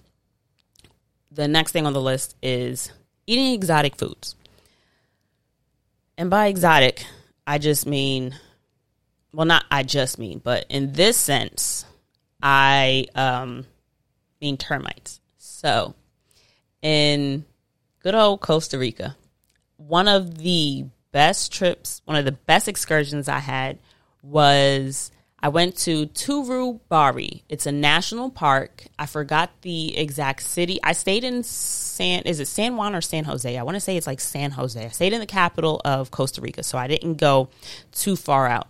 the 1.33 1.49
next 1.49 1.73
thing 1.73 1.85
on 1.85 1.95
the 1.95 2.01
list 2.01 2.37
is 2.45 2.93
eating 3.27 3.55
exotic 3.55 3.97
foods. 3.97 4.37
And 6.17 6.31
by 6.31 6.47
exotic, 6.47 7.05
I 7.45 7.59
just 7.59 7.89
mean, 7.89 8.37
well, 9.33 9.47
not 9.47 9.65
I 9.73 9.83
just 9.83 10.17
mean, 10.17 10.41
but 10.45 10.65
in 10.69 10.93
this 10.93 11.17
sense, 11.17 11.85
I 12.41 13.07
um, 13.17 13.67
mean 14.41 14.57
termites. 14.59 15.21
So 15.39 15.97
in 16.83 17.47
good 18.01 18.15
old 18.15 18.41
Costa 18.41 18.79
Rica, 18.79 19.17
one 19.87 20.09
of 20.09 20.39
the 20.39 20.87
best 21.13 21.53
trips, 21.53 22.03
one 22.05 22.17
of 22.17 22.25
the 22.25 22.33
best 22.33 22.69
excursions 22.69 23.29
I 23.29 23.39
had 23.39 23.79
was 24.23 25.11
I 25.39 25.49
went 25.49 25.77
to 25.79 26.07
Turu 26.07 26.81
Bari. 26.89 27.45
It's 27.51 27.67
a 27.67 27.73
national 27.73 28.31
park. 28.31 28.85
I 28.99 29.07
forgot 29.07 29.51
the 29.61 29.97
exact 29.97 30.43
city. 30.43 30.81
I 30.83 30.93
stayed 30.93 31.23
in 31.23 31.43
San 31.43 32.23
is 32.23 32.41
it 32.41 32.49
San 32.49 32.77
Juan 32.77 32.95
or 32.95 33.03
San 33.03 33.25
Jose? 33.25 33.57
I 33.57 33.63
want 33.63 33.75
to 33.75 33.81
say 33.81 33.97
it's 33.97 34.07
like 34.07 34.21
San 34.21 34.53
Jose. 34.53 34.83
I 34.83 34.89
stayed 34.89 35.13
in 35.13 35.21
the 35.21 35.27
capital 35.27 35.81
of 35.85 36.11
Costa 36.11 36.41
Rica, 36.41 36.63
so 36.63 36.79
I 36.79 36.89
didn't 36.89 37.17
go 37.17 37.51
too 37.93 38.17
far 38.17 38.47
out. 38.47 38.69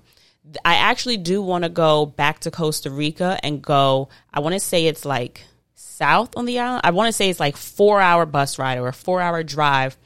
I 0.65 0.75
actually 0.75 1.17
do 1.17 1.41
want 1.41 1.65
to 1.65 1.71
go 1.71 2.07
back 2.07 2.41
to 2.41 2.51
Costa 2.51 2.91
Rica 2.91 3.39
and 3.43 3.63
go. 3.63 4.09
I 4.33 4.41
want 4.41 4.55
to 4.55 4.61
say 4.61 4.87
it's 4.87 5.05
like 5.05 5.45
south 5.75 6.37
on 6.37 6.45
the 6.45 6.59
island. 6.59 6.83
I 6.85 6.91
want 6.91 7.07
to 7.09 7.13
say 7.13 7.31
it's 7.31 7.41
like 7.41 7.55
4-hour 7.55 8.27
bus 8.27 8.59
ride 8.59 8.79
or 8.79 8.89
a 8.89 8.93
4-hour 8.93 9.45
drive 9.45 9.97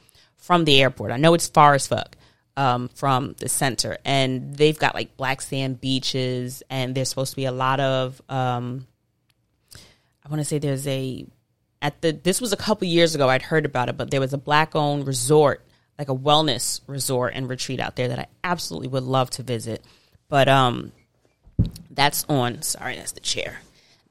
from 0.49 0.65
the 0.65 0.81
airport. 0.81 1.11
I 1.11 1.17
know 1.17 1.35
it's 1.35 1.47
far 1.47 1.75
as 1.75 1.85
fuck 1.85 2.17
um, 2.57 2.87
from 2.87 3.35
the 3.37 3.47
center, 3.47 3.99
and 4.03 4.55
they've 4.55 4.79
got 4.79 4.95
like 4.95 5.15
black 5.15 5.41
sand 5.41 5.79
beaches, 5.79 6.63
and 6.71 6.95
there's 6.95 7.09
supposed 7.09 7.33
to 7.33 7.35
be 7.35 7.45
a 7.45 7.51
lot 7.51 7.79
of. 7.79 8.19
Um, 8.29 8.87
I 10.25 10.29
want 10.29 10.39
to 10.39 10.45
say 10.45 10.57
there's 10.57 10.87
a 10.87 11.27
at 11.83 12.01
the 12.01 12.13
this 12.13 12.41
was 12.41 12.51
a 12.51 12.57
couple 12.57 12.87
years 12.87 13.13
ago. 13.13 13.29
I'd 13.29 13.43
heard 13.43 13.63
about 13.63 13.89
it, 13.89 13.97
but 13.97 14.09
there 14.09 14.19
was 14.19 14.33
a 14.33 14.39
black 14.39 14.75
owned 14.75 15.05
resort, 15.05 15.63
like 15.99 16.09
a 16.09 16.15
wellness 16.15 16.81
resort 16.87 17.33
and 17.35 17.47
retreat 17.47 17.79
out 17.79 17.95
there 17.95 18.07
that 18.07 18.17
I 18.17 18.25
absolutely 18.43 18.87
would 18.87 19.03
love 19.03 19.29
to 19.31 19.43
visit. 19.43 19.85
But 20.29 20.47
um, 20.49 20.93
that's 21.91 22.25
on. 22.27 22.63
Sorry, 22.63 22.95
that's 22.95 23.11
the 23.11 23.19
chair. 23.19 23.61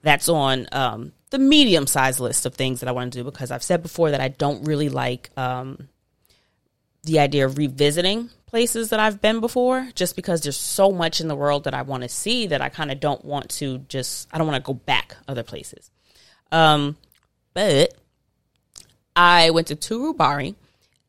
That's 0.03 0.29
on 0.29 0.69
um, 0.71 1.11
the 1.31 1.41
medium 1.41 1.89
sized 1.89 2.21
list 2.21 2.47
of 2.47 2.55
things 2.55 2.79
that 2.79 2.89
I 2.89 2.93
want 2.93 3.13
to 3.13 3.19
do 3.19 3.25
because 3.25 3.51
I've 3.51 3.65
said 3.65 3.83
before 3.83 4.13
that 4.13 4.21
I 4.21 4.29
don't 4.29 4.63
really 4.63 4.89
like 4.89 5.31
um, 5.37 5.89
the 7.09 7.19
idea 7.19 7.45
of 7.45 7.59
revisiting 7.59 8.31
places 8.47 8.91
that 8.91 9.01
I've 9.01 9.21
been 9.21 9.41
before 9.41 9.91
just 9.95 10.17
because 10.17 10.41
there's 10.41 10.57
so 10.57 10.91
much 10.91 11.21
in 11.21 11.29
the 11.29 11.37
world 11.37 11.65
that 11.65 11.75
I 11.75 11.83
want 11.83 12.03
to 12.03 12.09
see 12.09 12.47
that 12.47 12.63
I 12.63 12.69
kind 12.69 12.91
of 12.91 13.01
don't 13.01 13.25
want 13.25 13.51
to 13.51 13.79
just 13.89 14.29
I 14.33 14.39
don't 14.39 14.47
want 14.47 14.63
to 14.63 14.67
go 14.67 14.75
back 14.75 15.17
other 15.27 15.43
places. 15.43 15.91
Um 16.53 16.97
but 17.53 17.95
I 19.17 19.51
went 19.51 19.67
to 19.67 19.77
Turu 19.77 20.17
Bari 20.17 20.55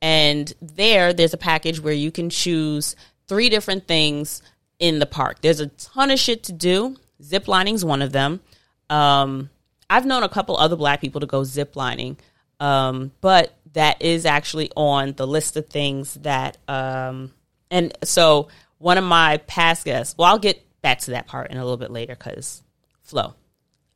and 0.02 0.52
there 0.62 1.14
there's 1.14 1.34
a 1.34 1.38
package 1.38 1.80
where 1.80 1.94
you 1.94 2.12
can 2.12 2.30
choose 2.30 2.96
three 3.28 3.50
different 3.50 3.88
things 3.88 4.42
in 4.80 5.00
the 5.00 5.06
park. 5.06 5.42
There's 5.42 5.60
a 5.60 5.68
ton 5.68 6.12
of 6.12 6.20
shit 6.20 6.44
to 6.46 6.54
do. 6.54 6.98
Zip 7.22 7.48
lining's 7.48 7.86
one 7.86 8.02
of 8.02 8.12
them. 8.12 8.42
Um 8.90 9.50
I've 9.90 10.06
known 10.06 10.24
a 10.24 10.30
couple 10.30 10.58
other 10.58 10.76
black 10.76 11.02
people 11.02 11.22
to 11.22 11.28
go 11.28 11.44
zip 11.44 11.76
lining. 11.76 12.18
Um, 12.60 13.12
but 13.22 13.58
that 13.74 14.02
is 14.02 14.26
actually 14.26 14.72
on 14.76 15.14
the 15.14 15.28
list 15.28 15.58
of 15.58 15.68
things 15.68 16.16
that 16.16 16.58
um 16.68 17.32
and 17.70 17.96
so 18.04 18.48
one 18.78 18.98
of 18.98 19.04
my 19.04 19.38
past 19.48 19.86
guests 19.86 20.16
well 20.18 20.32
i'll 20.32 20.40
get 20.40 20.66
back 20.82 21.00
to 21.00 21.12
that 21.12 21.28
part 21.28 21.52
in 21.52 21.58
a 21.58 21.64
little 21.64 21.78
bit 21.78 21.92
later 21.92 22.16
because 22.16 22.64
flow 23.02 23.34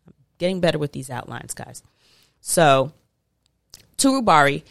I'm 0.07 0.13
getting 0.37 0.59
better 0.59 0.79
with 0.79 0.91
these 0.91 1.09
outlines 1.09 1.53
guys. 1.53 1.83
So 2.41 2.91
Turu 3.97 4.23
Bari 4.23 4.63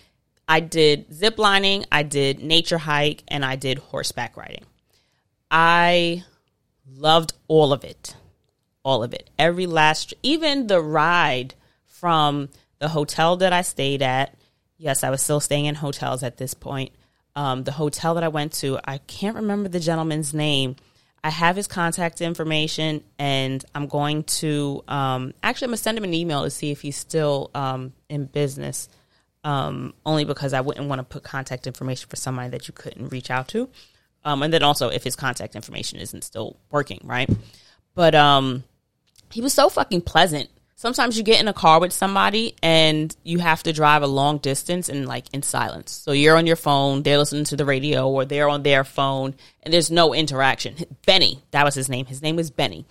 i 0.48 0.58
did 0.58 1.12
zip 1.14 1.38
lining 1.38 1.84
i 1.92 2.02
did 2.02 2.42
nature 2.42 2.78
hike 2.78 3.22
and 3.28 3.44
i 3.44 3.56
did 3.56 3.78
horseback 3.78 4.36
riding. 4.36 4.64
I 5.50 6.24
loved 6.86 7.34
all 7.48 7.72
of 7.72 7.84
it 7.84 8.16
all 8.84 9.04
of 9.04 9.14
it. 9.14 9.30
Every 9.38 9.66
last 9.66 10.12
even 10.24 10.66
the 10.66 10.80
ride 10.80 11.54
from 11.86 12.48
the 12.80 12.88
hotel 12.88 13.36
that 13.36 13.52
i 13.52 13.62
stayed 13.62 14.02
at 14.02 14.34
Yes, 14.82 15.04
I 15.04 15.10
was 15.10 15.22
still 15.22 15.38
staying 15.38 15.66
in 15.66 15.76
hotels 15.76 16.24
at 16.24 16.38
this 16.38 16.54
point. 16.54 16.90
Um, 17.36 17.62
the 17.62 17.70
hotel 17.70 18.14
that 18.14 18.24
I 18.24 18.28
went 18.28 18.52
to, 18.54 18.80
I 18.84 18.98
can't 18.98 19.36
remember 19.36 19.68
the 19.68 19.78
gentleman's 19.78 20.34
name. 20.34 20.74
I 21.22 21.30
have 21.30 21.54
his 21.54 21.68
contact 21.68 22.20
information, 22.20 23.04
and 23.16 23.64
I'm 23.76 23.86
going 23.86 24.24
to 24.24 24.82
um, 24.88 25.34
actually 25.40 25.66
I'm 25.66 25.70
gonna 25.70 25.76
send 25.76 25.98
him 25.98 26.02
an 26.02 26.14
email 26.14 26.42
to 26.42 26.50
see 26.50 26.72
if 26.72 26.80
he's 26.80 26.96
still 26.96 27.52
um, 27.54 27.92
in 28.08 28.24
business. 28.24 28.88
Um, 29.44 29.94
only 30.04 30.24
because 30.24 30.52
I 30.52 30.62
wouldn't 30.62 30.88
want 30.88 30.98
to 30.98 31.04
put 31.04 31.22
contact 31.22 31.68
information 31.68 32.08
for 32.08 32.16
somebody 32.16 32.50
that 32.50 32.66
you 32.66 32.74
couldn't 32.74 33.10
reach 33.10 33.30
out 33.30 33.46
to, 33.48 33.68
um, 34.24 34.42
and 34.42 34.52
then 34.52 34.64
also 34.64 34.88
if 34.88 35.04
his 35.04 35.14
contact 35.14 35.54
information 35.54 36.00
isn't 36.00 36.24
still 36.24 36.56
working, 36.72 37.00
right? 37.04 37.30
But 37.94 38.16
um, 38.16 38.64
he 39.30 39.42
was 39.42 39.52
so 39.52 39.68
fucking 39.68 40.00
pleasant 40.00 40.50
sometimes 40.82 41.16
you 41.16 41.22
get 41.22 41.40
in 41.40 41.46
a 41.46 41.52
car 41.52 41.78
with 41.78 41.92
somebody 41.92 42.56
and 42.60 43.14
you 43.22 43.38
have 43.38 43.62
to 43.62 43.72
drive 43.72 44.02
a 44.02 44.06
long 44.08 44.38
distance 44.38 44.88
and 44.88 45.06
like 45.06 45.26
in 45.32 45.40
silence. 45.40 45.92
So 45.92 46.10
you're 46.10 46.36
on 46.36 46.44
your 46.44 46.56
phone, 46.56 47.04
they're 47.04 47.18
listening 47.18 47.44
to 47.44 47.56
the 47.56 47.64
radio 47.64 48.08
or 48.08 48.24
they're 48.24 48.48
on 48.48 48.64
their 48.64 48.82
phone 48.82 49.36
and 49.62 49.72
there's 49.72 49.92
no 49.92 50.12
interaction. 50.12 50.74
Benny, 51.06 51.40
that 51.52 51.64
was 51.64 51.76
his 51.76 51.88
name. 51.88 52.06
His 52.06 52.20
name 52.20 52.34
was 52.34 52.50
Benny. 52.50 52.84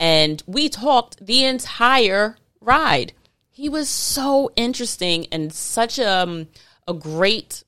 And 0.00 0.42
we 0.46 0.70
talked 0.70 1.26
the 1.26 1.44
entire 1.44 2.38
ride. 2.62 3.12
He 3.50 3.68
was 3.68 3.90
so 3.90 4.50
interesting 4.56 5.26
and 5.30 5.52
such 5.52 5.98
a, 5.98 6.22
um, 6.22 6.48
a 6.88 6.94
great 6.94 7.64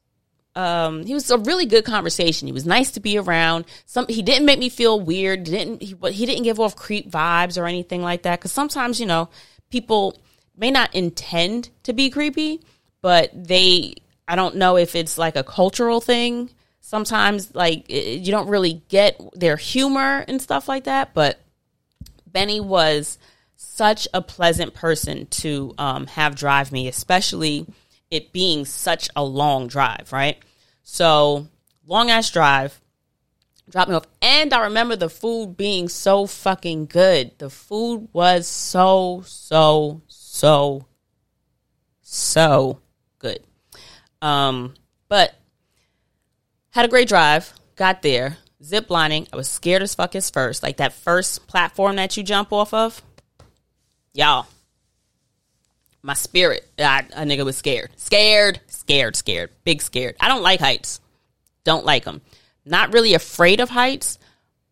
um, 0.56 1.04
he 1.04 1.14
was 1.14 1.30
a 1.30 1.38
really 1.38 1.66
good 1.66 1.84
conversation. 1.84 2.48
He 2.48 2.52
was 2.52 2.66
nice 2.66 2.90
to 2.92 3.00
be 3.00 3.16
around. 3.16 3.64
Some 3.86 4.06
he 4.08 4.22
didn't 4.22 4.44
make 4.44 4.58
me 4.58 4.68
feel 4.68 4.98
weird. 4.98 5.44
Didn't 5.44 5.80
he? 5.80 5.94
He 6.10 6.26
didn't 6.26 6.42
give 6.42 6.58
off 6.58 6.74
creep 6.74 7.08
vibes 7.08 7.60
or 7.60 7.66
anything 7.66 8.02
like 8.02 8.22
that. 8.22 8.40
Because 8.40 8.50
sometimes 8.50 8.98
you 8.98 9.06
know 9.06 9.28
people 9.70 10.18
may 10.56 10.70
not 10.70 10.94
intend 10.94 11.70
to 11.84 11.92
be 11.92 12.10
creepy, 12.10 12.60
but 13.00 13.30
they, 13.34 13.94
I 14.26 14.36
don't 14.36 14.56
know 14.56 14.76
if 14.76 14.94
it's 14.94 15.18
like 15.18 15.36
a 15.36 15.44
cultural 15.44 16.00
thing. 16.00 16.50
Sometimes, 16.80 17.54
like, 17.54 17.84
you 17.88 18.30
don't 18.30 18.48
really 18.48 18.82
get 18.88 19.20
their 19.34 19.56
humor 19.56 20.24
and 20.26 20.40
stuff 20.40 20.68
like 20.68 20.84
that. 20.84 21.12
But 21.14 21.38
Benny 22.26 22.60
was 22.60 23.18
such 23.56 24.08
a 24.14 24.22
pleasant 24.22 24.74
person 24.74 25.26
to 25.26 25.74
um, 25.78 26.06
have 26.06 26.34
drive 26.34 26.72
me, 26.72 26.88
especially 26.88 27.66
it 28.10 28.32
being 28.32 28.64
such 28.64 29.08
a 29.14 29.22
long 29.22 29.66
drive, 29.66 30.12
right? 30.12 30.38
So, 30.82 31.48
long 31.86 32.10
ass 32.10 32.30
drive. 32.30 32.80
Dropped 33.70 33.90
me 33.90 33.96
off. 33.96 34.06
And 34.22 34.52
I 34.52 34.64
remember 34.64 34.96
the 34.96 35.10
food 35.10 35.56
being 35.56 35.88
so 35.88 36.26
fucking 36.26 36.86
good. 36.86 37.32
The 37.38 37.50
food 37.50 38.08
was 38.12 38.46
so, 38.46 39.22
so, 39.26 40.02
so, 40.06 40.86
so 42.00 42.80
good. 43.18 43.40
Um, 44.22 44.74
but 45.08 45.34
had 46.70 46.86
a 46.86 46.88
great 46.88 47.08
drive. 47.08 47.52
Got 47.76 48.02
there. 48.02 48.38
Zip 48.62 48.90
lining. 48.90 49.28
I 49.32 49.36
was 49.36 49.48
scared 49.48 49.82
as 49.82 49.94
fuck 49.94 50.14
as 50.14 50.30
first. 50.30 50.62
Like 50.62 50.78
that 50.78 50.92
first 50.92 51.46
platform 51.46 51.96
that 51.96 52.16
you 52.16 52.22
jump 52.22 52.52
off 52.52 52.72
of. 52.72 53.02
Y'all. 54.14 54.46
My 56.02 56.14
spirit. 56.14 56.66
I, 56.78 57.04
a 57.14 57.24
nigga 57.24 57.44
was 57.44 57.56
scared. 57.56 57.90
Scared. 57.96 58.60
Scared. 58.68 59.14
Scared. 59.14 59.50
Big 59.64 59.82
scared. 59.82 60.16
I 60.20 60.28
don't 60.28 60.42
like 60.42 60.60
heights. 60.60 61.00
Don't 61.64 61.84
like 61.84 62.04
them 62.04 62.22
not 62.68 62.92
really 62.92 63.14
afraid 63.14 63.60
of 63.60 63.70
heights, 63.70 64.18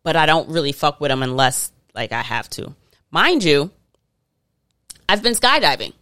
but 0.03 0.15
I 0.15 0.25
don't 0.25 0.49
really 0.49 0.71
fuck 0.71 1.01
with 1.01 1.09
them 1.09 1.23
unless 1.23 1.71
like 1.93 2.11
I 2.11 2.21
have 2.21 2.49
to. 2.51 2.73
Mind 3.11 3.43
you, 3.43 3.71
I've 5.09 5.23
been 5.23 5.33
skydiving. 5.33 5.93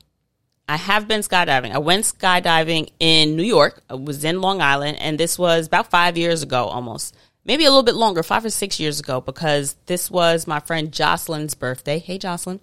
I 0.67 0.77
have 0.77 1.07
been 1.07 1.21
skydiving. 1.21 1.71
I 1.71 1.77
went 1.77 2.05
skydiving 2.05 2.89
in 2.99 3.35
New 3.35 3.43
York. 3.43 3.83
I 3.89 3.95
was 3.95 4.23
in 4.23 4.41
Long 4.41 4.61
Island, 4.61 4.97
and 4.99 5.19
this 5.19 5.37
was 5.37 5.67
about 5.67 5.91
five 5.91 6.17
years 6.17 6.41
ago 6.41 6.65
almost. 6.65 7.15
Maybe 7.45 7.65
a 7.65 7.69
little 7.69 7.83
bit 7.83 7.93
longer, 7.93 8.23
five 8.23 8.43
or 8.43 8.49
six 8.49 8.79
years 8.79 8.99
ago, 8.99 9.21
because 9.21 9.75
this 9.85 10.09
was 10.09 10.47
my 10.47 10.59
friend 10.59 10.91
Jocelyn's 10.91 11.53
birthday. 11.53 11.99
Hey, 11.99 12.17
Jocelyn. 12.17 12.59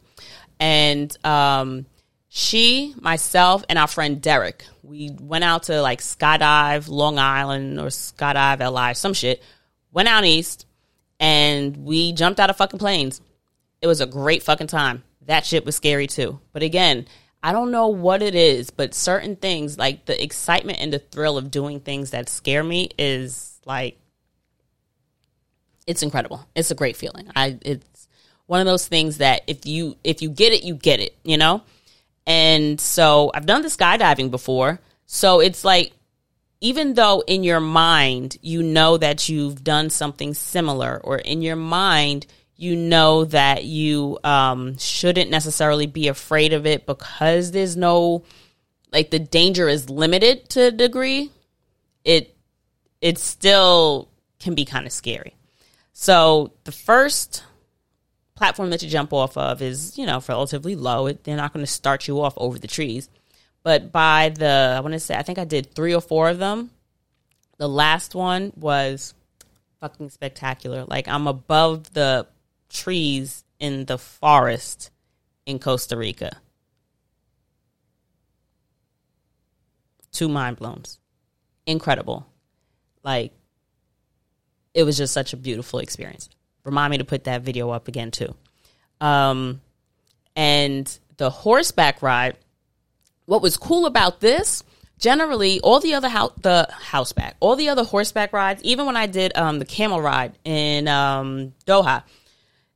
And 0.58 1.16
um, 1.24 1.86
she, 2.34 2.94
myself, 2.98 3.62
and 3.68 3.78
our 3.78 3.86
friend 3.86 4.22
Derek, 4.22 4.64
we 4.82 5.10
went 5.20 5.44
out 5.44 5.64
to 5.64 5.82
like 5.82 6.00
skydive 6.00 6.88
Long 6.88 7.18
Island 7.18 7.78
or 7.78 7.88
skydive 7.88 8.58
LI, 8.58 8.94
some 8.94 9.12
shit. 9.12 9.42
Went 9.92 10.08
out 10.08 10.24
east 10.24 10.64
and 11.20 11.76
we 11.76 12.14
jumped 12.14 12.40
out 12.40 12.48
of 12.48 12.56
fucking 12.56 12.78
planes. 12.78 13.20
It 13.82 13.86
was 13.86 14.00
a 14.00 14.06
great 14.06 14.42
fucking 14.42 14.68
time. 14.68 15.04
That 15.26 15.44
shit 15.44 15.66
was 15.66 15.76
scary 15.76 16.06
too. 16.06 16.40
But 16.54 16.62
again, 16.62 17.06
I 17.42 17.52
don't 17.52 17.70
know 17.70 17.88
what 17.88 18.22
it 18.22 18.34
is, 18.34 18.70
but 18.70 18.94
certain 18.94 19.36
things 19.36 19.76
like 19.76 20.06
the 20.06 20.20
excitement 20.22 20.78
and 20.80 20.90
the 20.90 21.00
thrill 21.00 21.36
of 21.36 21.50
doing 21.50 21.80
things 21.80 22.12
that 22.12 22.30
scare 22.30 22.64
me 22.64 22.88
is 22.98 23.60
like 23.66 23.98
it's 25.86 26.02
incredible. 26.02 26.46
It's 26.54 26.70
a 26.70 26.74
great 26.74 26.96
feeling. 26.96 27.30
I 27.36 27.58
it's 27.60 28.08
one 28.46 28.60
of 28.60 28.66
those 28.66 28.88
things 28.88 29.18
that 29.18 29.42
if 29.46 29.66
you 29.66 29.98
if 30.02 30.22
you 30.22 30.30
get 30.30 30.54
it, 30.54 30.62
you 30.62 30.76
get 30.76 30.98
it, 30.98 31.14
you 31.24 31.36
know? 31.36 31.60
And 32.26 32.80
so 32.80 33.30
I've 33.34 33.46
done 33.46 33.62
the 33.62 33.68
skydiving 33.68 34.30
before. 34.30 34.80
So 35.06 35.40
it's 35.40 35.64
like, 35.64 35.92
even 36.60 36.94
though 36.94 37.24
in 37.26 37.42
your 37.42 37.60
mind 37.60 38.36
you 38.40 38.62
know 38.62 38.96
that 38.96 39.28
you've 39.28 39.64
done 39.64 39.90
something 39.90 40.32
similar, 40.34 41.00
or 41.02 41.18
in 41.18 41.42
your 41.42 41.56
mind 41.56 42.26
you 42.56 42.76
know 42.76 43.24
that 43.24 43.64
you 43.64 44.18
um, 44.22 44.78
shouldn't 44.78 45.30
necessarily 45.30 45.86
be 45.86 46.06
afraid 46.06 46.52
of 46.52 46.64
it 46.64 46.86
because 46.86 47.50
there's 47.50 47.76
no, 47.76 48.22
like, 48.92 49.10
the 49.10 49.18
danger 49.18 49.68
is 49.68 49.90
limited 49.90 50.48
to 50.50 50.66
a 50.66 50.70
degree, 50.70 51.30
it 52.04 52.36
it 53.00 53.18
still 53.18 54.08
can 54.38 54.54
be 54.54 54.64
kind 54.64 54.86
of 54.86 54.92
scary. 54.92 55.34
So 55.92 56.52
the 56.62 56.72
first 56.72 57.42
platform 58.42 58.70
that 58.70 58.82
you 58.82 58.88
jump 58.88 59.12
off 59.12 59.36
of 59.36 59.62
is, 59.62 59.96
you 59.96 60.04
know, 60.04 60.20
relatively 60.28 60.74
low. 60.74 61.12
They're 61.12 61.36
not 61.36 61.52
going 61.52 61.64
to 61.64 61.70
start 61.70 62.08
you 62.08 62.20
off 62.20 62.34
over 62.36 62.58
the 62.58 62.66
trees. 62.66 63.08
But 63.62 63.92
by 63.92 64.30
the, 64.30 64.74
I 64.76 64.80
want 64.80 64.94
to 64.94 64.98
say, 64.98 65.14
I 65.14 65.22
think 65.22 65.38
I 65.38 65.44
did 65.44 65.72
three 65.72 65.94
or 65.94 66.00
four 66.00 66.28
of 66.28 66.40
them. 66.40 66.72
The 67.58 67.68
last 67.68 68.16
one 68.16 68.52
was 68.56 69.14
fucking 69.78 70.10
spectacular. 70.10 70.84
Like 70.86 71.06
I'm 71.06 71.28
above 71.28 71.92
the 71.92 72.26
trees 72.68 73.44
in 73.60 73.84
the 73.84 73.96
forest 73.96 74.90
in 75.46 75.60
Costa 75.60 75.96
Rica. 75.96 76.40
Two 80.10 80.28
mind 80.28 80.56
blowns. 80.56 80.98
Incredible. 81.64 82.26
Like 83.04 83.30
it 84.74 84.82
was 84.82 84.96
just 84.96 85.14
such 85.14 85.32
a 85.32 85.36
beautiful 85.36 85.78
experience 85.78 86.28
remind 86.64 86.90
me 86.90 86.98
to 86.98 87.04
put 87.04 87.24
that 87.24 87.42
video 87.42 87.70
up 87.70 87.88
again 87.88 88.10
too. 88.10 88.34
Um, 89.00 89.60
and 90.36 90.98
the 91.16 91.30
horseback 91.30 92.02
ride. 92.02 92.36
What 93.26 93.42
was 93.42 93.56
cool 93.56 93.86
about 93.86 94.20
this? 94.20 94.64
Generally, 94.98 95.60
all 95.60 95.80
the 95.80 95.94
other 95.94 96.08
house, 96.08 96.32
the 96.42 96.68
houseback, 96.70 97.34
all 97.40 97.56
the 97.56 97.68
other 97.68 97.84
horseback 97.84 98.32
rides, 98.32 98.62
even 98.62 98.86
when 98.86 98.96
I 98.96 99.06
did 99.06 99.36
um, 99.36 99.58
the 99.58 99.64
camel 99.64 100.00
ride 100.00 100.38
in 100.44 100.86
um, 100.86 101.54
Doha, 101.66 102.04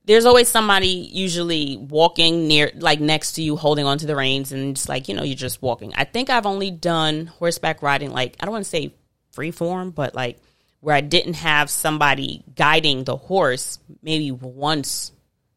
there's 0.05 0.25
always 0.25 0.47
somebody 0.47 0.87
usually 0.87 1.77
walking 1.77 2.47
near, 2.47 2.71
like 2.75 2.99
next 2.99 3.33
to 3.33 3.41
you, 3.41 3.55
holding 3.55 3.85
onto 3.85 4.07
the 4.07 4.15
reins, 4.15 4.51
and 4.51 4.75
just 4.75 4.89
like 4.89 5.07
you 5.07 5.15
know, 5.15 5.23
you're 5.23 5.35
just 5.35 5.61
walking. 5.61 5.93
I 5.95 6.03
think 6.03 6.29
I've 6.29 6.45
only 6.45 6.71
done 6.71 7.27
horseback 7.27 7.81
riding, 7.81 8.11
like 8.11 8.35
I 8.39 8.45
don't 8.45 8.53
want 8.53 8.65
to 8.65 8.69
say 8.69 8.93
free 9.31 9.51
form, 9.51 9.91
but 9.91 10.15
like 10.15 10.39
where 10.87 10.95
I 10.95 11.01
didn't 11.01 11.33
have 11.33 11.69
somebody 11.69 12.45
guiding 12.55 13.03
the 13.03 13.17
horse 13.17 13.77
maybe 14.01 14.31
once 14.31 15.11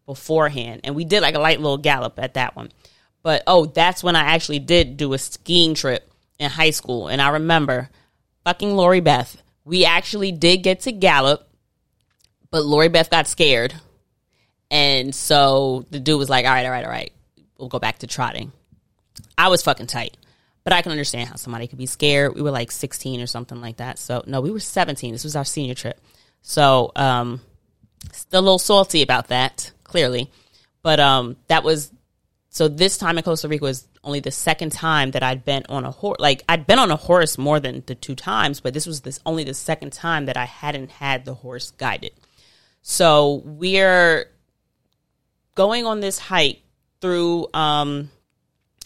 beforehand. 0.05 0.81
And 0.83 0.97
we 0.97 1.05
did 1.05 1.23
like 1.23 1.37
a 1.37 1.39
light 1.39 1.61
little 1.61 1.79
gallop 1.79 2.19
at 2.19 2.35
that 2.35 2.57
one. 2.57 2.73
But 3.23 3.45
oh, 3.47 3.67
that's 3.67 4.03
when 4.03 4.17
I 4.17 4.23
actually 4.23 4.59
did 4.59 4.97
do 4.97 5.13
a 5.13 5.19
skiing 5.19 5.75
trip 5.75 6.13
in 6.41 6.51
high 6.51 6.71
school. 6.71 7.07
And 7.07 7.23
I 7.23 7.29
remember 7.29 7.91
fucking 8.43 8.75
Lori 8.75 8.99
Beth. 8.99 9.41
We 9.65 9.85
actually 9.85 10.33
did 10.33 10.65
get 10.65 10.81
to 10.81 10.91
gallop, 10.91 11.49
but 12.51 12.65
Lori 12.65 12.89
Beth 12.89 13.09
got 13.09 13.29
scared. 13.29 13.73
And 14.69 15.15
so 15.15 15.87
the 15.91 16.01
dude 16.01 16.19
was 16.19 16.29
like, 16.29 16.45
all 16.45 16.51
right, 16.51 16.67
all 16.67 16.73
right, 16.73 16.85
all 16.85 16.91
right, 16.91 17.13
we'll 17.57 17.69
go 17.69 17.79
back 17.79 18.01
to 18.01 18.09
trotting. 18.09 18.51
I 19.39 19.47
was 19.47 19.63
fucking 19.63 19.87
tight. 19.87 20.17
But 20.63 20.73
I 20.73 20.83
can 20.83 20.93
understand 20.93 21.29
how 21.29 21.37
somebody 21.37 21.67
could 21.67 21.79
be 21.79 21.87
scared. 21.87 22.35
We 22.35 22.43
were 22.43 22.51
like 22.51 22.71
16 22.71 23.21
or 23.21 23.27
something 23.27 23.61
like 23.61 23.79
that. 23.79 23.99
So 23.99 24.23
no, 24.27 24.41
we 24.41 24.51
were 24.51 24.61
17. 24.61 25.13
This 25.13 25.25
was 25.25 25.37
our 25.37 25.45
senior 25.45 25.75
trip. 25.75 26.01
So 26.43 26.93
um 26.97 27.41
still 28.13 28.41
a 28.41 28.43
little 28.43 28.59
salty 28.59 29.03
about 29.03 29.29
that, 29.29 29.73
clearly. 29.85 30.31
But 30.83 31.01
um 31.01 31.37
that 31.49 31.65
was 31.65 31.93
so 32.51 32.69
this 32.69 32.99
time 32.99 33.17
in 33.17 33.25
Costa 33.25 33.49
Rica 33.49 33.65
was 33.65 33.87
only 34.03 34.21
the 34.21 34.31
second 34.31 34.73
time 34.73 35.13
that 35.13 35.23
I'd 35.23 35.45
been 35.45 35.65
on 35.69 35.85
a 35.85 35.91
horse. 35.91 36.19
Like 36.19 36.43
I'd 36.49 36.67
been 36.67 36.79
on 36.79 36.91
a 36.91 36.97
horse 36.97 37.39
more 37.39 37.61
than 37.61 37.83
the 37.87 37.95
two 37.95 38.15
times, 38.15 38.61
but 38.61 38.75
this 38.75 38.87
was 38.87 39.03
this 39.03 39.21
only 39.25 39.45
the 39.45 39.55
second 39.55 39.93
time 39.93 40.27
that 40.27 40.37
I 40.37 40.47
hadn't 40.47 40.91
had 40.91 41.25
the 41.25 41.35
horse 41.35 41.71
guided. 41.73 42.13
So 42.83 43.43
we're 43.45 44.31
going 45.55 45.87
on 45.87 46.01
this 46.01 46.19
hike 46.19 46.63
through 47.01 47.49
um 47.55 48.11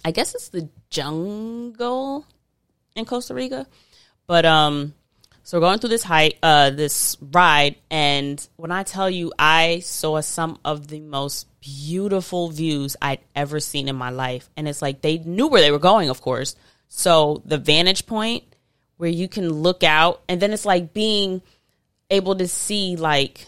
I 0.04 0.10
guess 0.10 0.34
it's 0.34 0.48
the 0.48 0.68
jungle 0.90 2.26
in 2.94 3.04
Costa 3.04 3.34
Rica. 3.34 3.66
But 4.26 4.44
um 4.44 4.94
so 5.46 5.58
we're 5.58 5.66
going 5.66 5.78
through 5.78 5.90
this 5.90 6.02
hike, 6.02 6.38
uh, 6.42 6.70
this 6.70 7.18
ride, 7.20 7.76
and 7.90 8.48
when 8.56 8.72
I 8.72 8.82
tell 8.82 9.10
you, 9.10 9.30
I 9.38 9.80
saw 9.80 10.22
some 10.22 10.58
of 10.64 10.88
the 10.88 11.00
most 11.00 11.46
beautiful 11.60 12.48
views 12.48 12.96
I'd 13.02 13.20
ever 13.36 13.60
seen 13.60 13.88
in 13.88 13.94
my 13.94 14.08
life, 14.08 14.48
and 14.56 14.66
it's 14.66 14.80
like 14.80 15.02
they 15.02 15.18
knew 15.18 15.48
where 15.48 15.60
they 15.60 15.70
were 15.70 15.78
going, 15.78 16.08
of 16.08 16.22
course. 16.22 16.56
So 16.88 17.42
the 17.44 17.58
vantage 17.58 18.06
point 18.06 18.44
where 18.96 19.10
you 19.10 19.28
can 19.28 19.52
look 19.52 19.82
out, 19.82 20.22
and 20.30 20.40
then 20.40 20.50
it's 20.50 20.64
like 20.64 20.94
being 20.94 21.42
able 22.08 22.36
to 22.36 22.48
see 22.48 22.96
like 22.96 23.44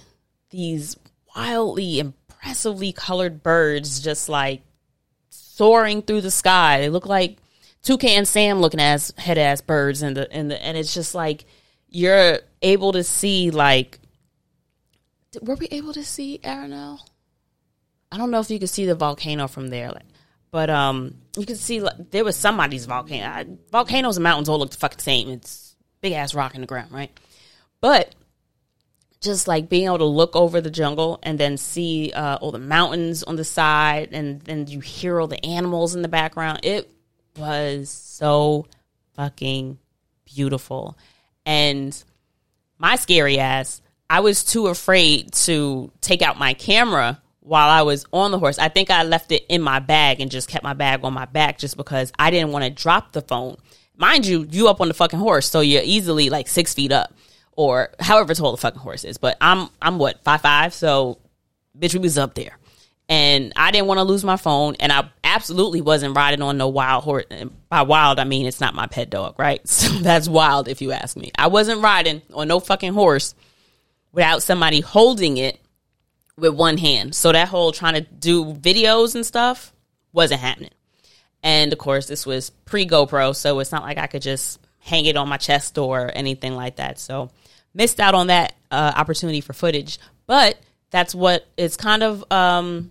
these 0.51 0.99
wildly, 1.35 2.01
impressively 2.01 2.93
colored 2.93 3.43
birds, 3.43 4.01
just 4.01 4.29
like 4.29 4.61
soaring 5.57 6.03
through 6.03 6.21
the 6.21 6.31
sky. 6.31 6.81
They 6.81 6.91
look 6.91 7.07
like 7.07 7.39
Toucan 7.83 8.27
Sam 8.27 8.61
looking 8.61 8.81
as 8.81 9.15
head 9.17 9.39
ass 9.39 9.63
birds 9.63 10.03
and 10.03 10.15
the 10.17 10.31
and 10.31 10.51
the 10.51 10.63
and 10.63 10.77
it's 10.77 10.93
just 10.93 11.15
like 11.15 11.47
you're 11.89 12.41
able 12.61 12.93
to 12.93 13.03
see 13.03 13.51
like 13.51 13.99
were 15.41 15.55
we 15.55 15.67
able 15.69 15.95
to 15.95 16.05
see 16.05 16.41
Arenal? 16.45 16.99
I 18.13 18.19
don't 18.19 18.31
know 18.31 18.41
if 18.41 18.51
you 18.51 18.59
could 18.59 18.69
see 18.69 18.87
the 18.87 18.95
volcano 18.95 19.49
from 19.49 19.69
there, 19.69 19.91
like, 19.91 20.07
but 20.51 20.71
um, 20.71 21.15
you 21.37 21.47
could 21.47 21.59
see 21.59 21.81
like, 21.81 22.11
there 22.11 22.25
was 22.25 22.37
somebody's 22.37 22.87
volcano. 22.87 23.27
I, 23.27 23.47
volcanoes 23.73 24.17
and 24.17 24.25
mountains 24.25 24.49
all 24.49 24.59
look 24.59 24.71
the 24.71 24.77
fucking 24.77 25.01
same. 25.01 25.29
It's 25.31 25.75
big 26.01 26.13
ass 26.13 26.35
rock 26.35 26.55
in 26.55 26.61
the 26.61 26.67
ground, 26.67 26.93
right? 26.93 27.19
But 27.81 28.15
just 29.27 29.47
like 29.47 29.69
being 29.69 29.85
able 29.85 29.99
to 29.99 30.05
look 30.05 30.35
over 30.35 30.61
the 30.63 30.71
jungle 30.71 31.19
and 31.23 31.39
then 31.39 31.59
see 31.59 32.13
uh, 32.13 32.37
all 32.37 32.53
the 32.53 32.59
mountains 32.59 33.23
on 33.23 33.37
the 33.37 33.45
side, 33.45 34.09
and 34.13 34.41
then 34.41 34.67
you 34.67 34.81
hear 34.81 35.21
all 35.21 35.27
the 35.27 35.45
animals 35.45 35.95
in 35.95 36.01
the 36.01 36.09
background. 36.09 36.61
It 36.63 36.91
was 37.37 37.91
so 37.91 38.67
fucking 39.15 39.79
beautiful. 40.25 40.97
And 41.45 42.03
my 42.79 42.97
scary 42.97 43.39
ass, 43.39 43.83
I 44.09 44.21
was 44.21 44.45
too 44.45 44.69
afraid 44.69 45.33
to 45.33 45.93
take 46.01 46.23
out 46.23 46.39
my 46.39 46.55
camera 46.55 47.21
while 47.41 47.69
I 47.69 47.83
was 47.83 48.07
on 48.13 48.31
the 48.31 48.39
horse. 48.39 48.59
I 48.59 48.69
think 48.69 48.91
I 48.91 49.03
left 49.03 49.31
it 49.33 49.45
in 49.49 49.61
my 49.61 49.79
bag 49.79 50.21
and 50.21 50.31
just 50.31 50.49
kept 50.49 50.65
my 50.65 50.75
bag 50.75 51.05
on 51.05 51.13
my 51.13 51.27
back 51.27 51.59
just 51.59 51.77
because 51.77 52.13
I 52.19 52.31
didn't 52.31 52.53
want 52.53 52.65
to 52.65 52.71
drop 52.71 53.13
the 53.13 53.23
phone. 53.23 53.57
Mind 53.97 54.27
you, 54.27 54.47
you 54.51 54.69
up 54.69 54.81
on 54.81 54.89
the 54.89 54.95
fucking 54.95 55.19
horse, 55.19 55.49
so 55.49 55.61
you're 55.61 55.83
easily 55.85 56.31
like 56.31 56.49
six 56.49 56.75
feet 56.75 56.93
up 56.93 57.13
or 57.57 57.91
however 57.99 58.35
tall 58.35 58.53
the 58.53 58.59
fucking 58.59 58.81
horse 58.81 59.05
is. 59.05 59.19
But 59.19 59.37
I'm 59.41 59.69
I'm 59.83 59.99
what 59.99 60.23
five 60.23 60.43
five, 60.43 60.73
so 60.73 61.19
bitch, 61.77 61.95
we 61.95 62.01
was 62.01 62.19
up 62.19 62.35
there, 62.35 62.57
and 63.09 63.53
I 63.57 63.71
didn't 63.71 63.89
want 63.89 63.99
to 63.99 64.05
lose 64.05 64.25
my 64.25 64.37
phone, 64.37 64.77
and 64.79 64.93
I 64.93 65.11
absolutely 65.25 65.81
wasn't 65.81 66.17
riding 66.17 66.43
on 66.43 66.59
no 66.59 66.69
wild 66.69 67.05
horse. 67.05 67.25
By 67.69 67.83
wild, 67.83 68.21
I 68.21 68.25
mean 68.25 68.47
it's 68.47 68.61
not 68.61 68.75
my 68.75 68.87
pet 68.87 69.11
dog, 69.11 69.39
right? 69.39 69.61
So 69.69 69.89
that's 69.99 70.29
wild 70.29 70.69
if 70.69 70.81
you 70.83 70.93
ask 70.93 71.17
me. 71.17 71.33
I 71.37 71.49
wasn't 71.49 71.83
riding 71.83 72.23
on 72.33 72.49
no 72.49 72.61
fucking 72.61 72.93
horse 72.93 73.35
without 74.13 74.43
somebody 74.43 74.81
holding 74.81 75.37
it 75.37 75.59
with 76.37 76.55
one 76.55 76.79
hand. 76.79 77.15
So 77.15 77.33
that 77.33 77.49
whole 77.49 77.73
trying 77.73 77.95
to 77.95 78.01
do 78.01 78.45
videos 78.47 79.15
and 79.15 79.25
stuff 79.25 79.73
wasn't 80.13 80.41
happening. 80.41 80.71
And 81.43 81.73
of 81.73 81.79
course, 81.79 82.07
this 82.07 82.27
was 82.27 82.51
pre 82.51 82.87
GoPro, 82.87 83.35
so 83.35 83.59
it's 83.61 83.73
not 83.73 83.83
like 83.83 83.99
I 83.99 84.07
could 84.07 84.23
just 84.23 84.59
hang 84.81 85.07
it 85.07 85.17
on 85.17 85.29
my 85.29 85.37
chest 85.37 85.79
or 85.79 86.11
anything 86.15 86.55
like 86.55 86.77
that. 86.77 86.99
So 86.99 87.31
missed 87.77 88.01
out 88.01 88.15
on 88.15 88.29
that 88.29 88.55
uh, 88.71 88.93
opportunity 88.97 89.41
for 89.41 89.53
footage. 89.53 89.99
But 90.27 90.59
that's 90.91 91.15
what 91.15 91.47
it's 91.57 91.77
kind 91.77 92.03
of 92.03 92.25
um, 92.33 92.91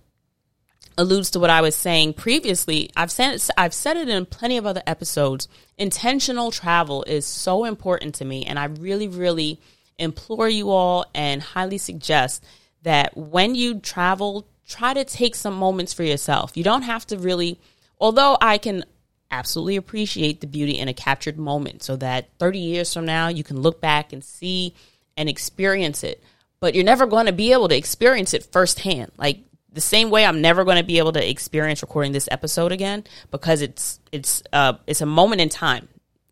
alludes 0.96 1.30
to 1.32 1.40
what 1.40 1.50
I 1.50 1.60
was 1.60 1.74
saying 1.74 2.14
previously. 2.14 2.90
I've 2.96 3.10
said 3.10 3.40
I've 3.56 3.74
said 3.74 3.96
it 3.96 4.08
in 4.08 4.26
plenty 4.26 4.56
of 4.56 4.66
other 4.66 4.82
episodes. 4.86 5.48
Intentional 5.76 6.50
travel 6.50 7.02
is 7.04 7.26
so 7.26 7.64
important 7.64 8.14
to 8.16 8.24
me, 8.24 8.44
and 8.44 8.58
I 8.58 8.66
really, 8.66 9.08
really 9.08 9.60
implore 9.98 10.48
you 10.48 10.70
all 10.70 11.06
and 11.14 11.42
highly 11.42 11.78
suggest 11.78 12.44
that 12.82 13.16
when 13.16 13.54
you 13.54 13.80
travel, 13.80 14.46
try 14.68 14.94
to 14.94 15.04
take 15.04 15.34
some 15.34 15.54
moments 15.54 15.92
for 15.92 16.02
yourself. 16.02 16.56
You 16.56 16.64
don't 16.64 16.82
have 16.82 17.06
to 17.08 17.18
really, 17.18 17.58
although 17.98 18.36
I 18.40 18.58
can 18.58 18.84
absolutely 19.30 19.76
appreciate 19.76 20.40
the 20.40 20.46
beauty 20.46 20.78
in 20.78 20.88
a 20.88 20.94
captured 20.94 21.38
moment 21.38 21.82
so 21.82 21.96
that 21.96 22.28
30 22.38 22.58
years 22.58 22.92
from 22.92 23.04
now 23.04 23.28
you 23.28 23.44
can 23.44 23.60
look 23.60 23.80
back 23.80 24.12
and 24.12 24.22
see 24.22 24.74
and 25.16 25.28
experience 25.28 26.04
it. 26.04 26.22
But 26.60 26.74
you're 26.74 26.84
never 26.84 27.06
going 27.06 27.26
to 27.26 27.32
be 27.32 27.52
able 27.52 27.68
to 27.68 27.76
experience 27.76 28.34
it 28.34 28.44
firsthand. 28.44 29.12
Like 29.16 29.40
the 29.72 29.80
same 29.80 30.10
way 30.10 30.24
I'm 30.24 30.40
never 30.40 30.64
going 30.64 30.78
to 30.78 30.84
be 30.84 30.98
able 30.98 31.12
to 31.12 31.30
experience 31.30 31.82
recording 31.82 32.12
this 32.12 32.28
episode 32.30 32.72
again 32.72 33.04
because 33.30 33.62
it's 33.62 34.00
it's 34.10 34.42
uh 34.52 34.74
it's 34.86 35.02
a 35.02 35.06
moment 35.06 35.40
in 35.40 35.48
time. 35.48 35.88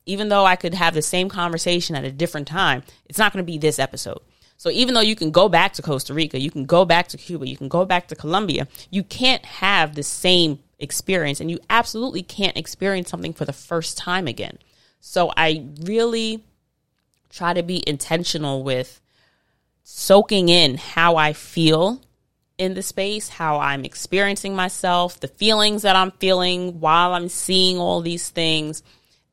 Even 0.06 0.28
though 0.28 0.44
I 0.44 0.56
could 0.56 0.74
have 0.74 0.94
the 0.94 1.02
same 1.02 1.28
conversation 1.28 1.96
at 1.96 2.04
a 2.04 2.12
different 2.12 2.46
time, 2.46 2.82
it's 3.06 3.18
not 3.18 3.32
going 3.32 3.44
to 3.44 3.50
be 3.50 3.58
this 3.58 3.78
episode. 3.78 4.20
So 4.56 4.70
even 4.70 4.94
though 4.94 5.00
you 5.00 5.16
can 5.16 5.30
go 5.30 5.48
back 5.48 5.74
to 5.74 5.82
Costa 5.82 6.14
Rica, 6.14 6.38
you 6.38 6.50
can 6.50 6.64
go 6.64 6.84
back 6.84 7.08
to 7.08 7.16
Cuba, 7.16 7.46
you 7.46 7.56
can 7.56 7.68
go 7.68 7.84
back 7.84 8.08
to 8.08 8.16
Colombia, 8.16 8.68
you 8.90 9.02
can't 9.02 9.44
have 9.44 9.94
the 9.94 10.02
same 10.02 10.58
experience 10.78 11.40
and 11.40 11.50
you 11.50 11.58
absolutely 11.70 12.22
can't 12.22 12.56
experience 12.56 13.10
something 13.10 13.32
for 13.32 13.44
the 13.44 13.52
first 13.52 13.96
time 13.98 14.26
again. 14.26 14.58
So 15.00 15.32
I 15.36 15.66
really 15.82 16.42
try 17.30 17.52
to 17.52 17.62
be 17.62 17.82
intentional 17.86 18.62
with 18.62 19.00
soaking 19.82 20.48
in 20.48 20.76
how 20.76 21.16
I 21.16 21.32
feel 21.32 22.00
in 22.56 22.74
the 22.74 22.82
space, 22.82 23.28
how 23.28 23.58
I'm 23.58 23.84
experiencing 23.84 24.54
myself, 24.54 25.20
the 25.20 25.28
feelings 25.28 25.82
that 25.82 25.96
I'm 25.96 26.12
feeling 26.12 26.80
while 26.80 27.12
I'm 27.12 27.28
seeing 27.28 27.78
all 27.78 28.00
these 28.00 28.28
things. 28.28 28.82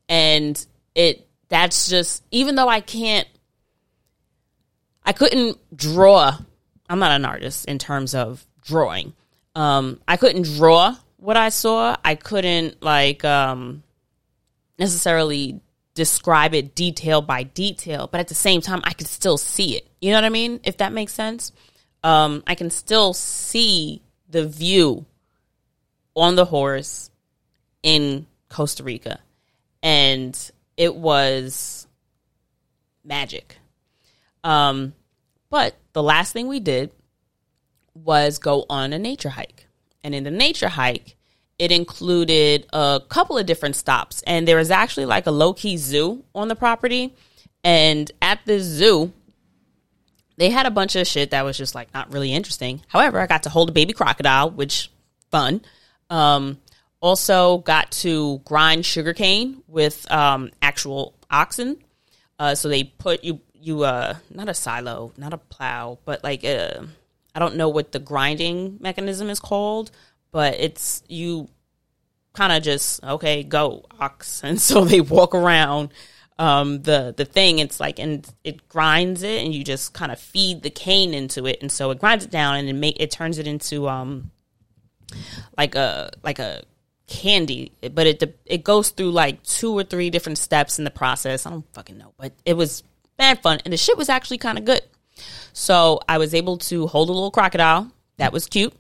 And 0.10 0.64
it 0.96 1.28
that's 1.48 1.90
just 1.90 2.24
even 2.32 2.56
though 2.56 2.68
I 2.68 2.82
can't 2.82 3.28
I 5.04 5.14
couldn't 5.14 5.58
draw. 5.76 6.38
I'm 6.90 7.00
not 7.00 7.12
an 7.12 7.26
artist 7.26 7.66
in 7.66 7.80
terms 7.80 8.14
of 8.14 8.46
drawing. 8.64 9.14
Um, 9.56 10.00
I 10.08 10.18
couldn't 10.18 10.44
draw 10.44 10.96
what 11.22 11.38
I 11.38 11.50
saw. 11.50 11.96
I 12.04 12.16
couldn't 12.16 12.84
like 12.84 13.24
um, 13.24 13.84
necessarily 14.78 15.62
describe 15.94 16.54
it 16.54 16.76
detail 16.76 17.22
by 17.22 17.44
detail, 17.44 18.10
but 18.12 18.20
at 18.20 18.28
the 18.28 18.36
same 18.36 18.60
time, 18.60 18.82
I 18.84 18.94
could 18.94 19.08
still 19.08 19.38
see 19.38 19.78
it. 19.78 19.88
You 20.02 20.12
know 20.12 20.18
what 20.18 20.26
I 20.26 20.30
mean? 20.30 20.60
If 20.64 20.78
that 20.78 20.92
makes 20.92 21.14
sense. 21.14 21.52
Um, 22.04 22.44
I 22.48 22.56
can 22.56 22.72
still 22.72 23.14
see 23.14 24.02
the 24.28 24.48
view 24.48 25.06
on 26.16 26.36
the 26.36 26.46
horse 26.46 27.12
in 27.84 28.26
Costa 28.50 28.84
Rica, 28.84 29.20
and 29.84 30.52
it 30.76 30.96
was 30.96 31.88
magic. 33.04 33.58
Um, 34.44 34.94
but 35.52 35.76
the 35.94 36.02
last 36.02 36.34
thing 36.34 36.48
we 36.48 36.60
did 36.60 36.92
was 37.94 38.40
go 38.40 38.66
on 38.68 38.94
a 38.94 39.00
nature 39.00 39.30
hike. 39.30 39.68
And 40.04 40.16
in 40.16 40.24
the 40.24 40.32
nature 40.32 40.70
hike, 40.70 41.16
it 41.60 41.72
included 41.72 42.66
a 42.74 43.02
couple 43.08 43.38
of 43.38 43.46
different 43.46 43.76
stops. 43.76 44.24
And 44.26 44.48
there 44.48 44.58
was 44.58 44.72
actually 44.72 45.06
like 45.06 45.28
a 45.28 45.32
low 45.32 45.54
key 45.54 45.78
zoo 45.78 46.24
on 46.34 46.48
the 46.48 46.56
property. 46.56 47.16
And 47.64 48.12
at 48.22 48.40
the 48.46 48.60
zoo, 48.60 49.14
they 50.38 50.50
had 50.50 50.66
a 50.66 50.72
bunch 50.72 50.96
of 50.96 51.06
shit 51.06 51.32
that 51.32 51.46
was 51.46 51.58
just 51.58 51.76
like 51.76 51.94
not 51.94 52.12
really 52.12 52.34
interesting. 52.34 52.82
However, 52.88 53.20
I 53.20 53.28
got 53.28 53.44
to 53.44 53.50
hold 53.50 53.70
a 53.70 53.74
baby 53.74 53.94
crocodile, 53.94 54.50
which 54.50 54.90
fun. 55.30 55.62
Um, 56.10 56.60
also 57.00 57.60
got 57.60 57.92
to 57.92 58.40
grind 58.46 58.86
sugarcane 58.86 59.64
with 59.68 60.10
um, 60.12 60.52
actual 60.62 61.14
oxen. 61.30 61.78
Uh, 62.40 62.56
so 62.56 62.70
they 62.70 62.84
put 62.84 63.24
you 63.24 63.40
you 63.54 63.84
uh 63.84 64.16
not 64.32 64.50
a 64.50 64.54
silo, 64.54 65.14
not 65.18 65.34
a 65.34 65.38
plow, 65.38 66.00
but 66.06 66.24
like 66.24 66.44
a 66.44 66.88
I 67.34 67.40
don't 67.40 67.56
know 67.56 67.70
what 67.70 67.92
the 67.92 68.00
grinding 68.00 68.78
mechanism 68.80 69.30
is 69.30 69.40
called, 69.40 69.92
but 70.32 70.56
it's 70.60 71.04
you 71.08 71.50
kind 72.34 72.54
of 72.54 72.64
just 72.64 73.04
okay 73.04 73.44
go 73.44 73.86
ox, 74.00 74.44
and 74.44 74.60
so 74.60 74.86
they 74.86 75.02
walk 75.02 75.36
around 75.36 75.90
um 76.40 76.82
the 76.84 77.14
the 77.16 77.26
thing. 77.26 77.60
It's 77.60 77.80
like 77.80 78.00
and 78.00 78.28
it 78.44 78.68
grinds 78.68 79.24
it, 79.24 79.44
and 79.44 79.54
you 79.54 79.64
just 79.64 79.94
kind 79.94 80.12
of 80.12 80.20
feed 80.20 80.64
the 80.64 80.70
cane 80.70 81.14
into 81.14 81.46
it, 81.46 81.60
and 81.62 81.72
so 81.72 81.92
it 81.92 82.00
grinds 82.00 82.26
it 82.26 82.32
down, 82.32 82.56
and 82.56 82.70
it 82.70 82.74
make 82.74 83.00
it 83.00 83.12
turns 83.12 83.38
it 83.38 83.48
into 83.48 83.88
um 83.88 84.32
like 85.58 85.76
a 85.76 86.12
like 86.24 86.40
a 86.40 86.64
candy, 87.08 87.74
but 87.94 88.08
it 88.08 88.40
it 88.46 88.64
goes 88.64 88.90
through 88.90 89.12
like 89.12 89.44
two 89.44 89.78
or 89.78 89.84
three 89.84 90.10
different 90.10 90.38
steps 90.38 90.80
in 90.80 90.86
the 90.86 90.92
process. 90.92 91.46
I 91.46 91.50
don't 91.50 91.74
fucking 91.74 91.98
know, 91.98 92.14
but 92.18 92.34
it 92.46 92.54
was 92.54 92.84
bad 93.18 93.42
fun, 93.42 93.60
and 93.66 93.74
the 93.74 93.78
shit 93.78 93.98
was 93.98 94.10
actually 94.10 94.38
kind 94.38 94.58
of 94.58 94.66
good. 94.66 94.82
So 95.54 96.00
I 96.08 96.18
was 96.18 96.34
able 96.34 96.58
to 96.58 96.88
hold 96.88 97.10
a 97.10 97.14
little 97.14 97.32
crocodile. 97.32 97.92
That 98.18 98.34
was 98.34 98.48
cute. 98.48 98.74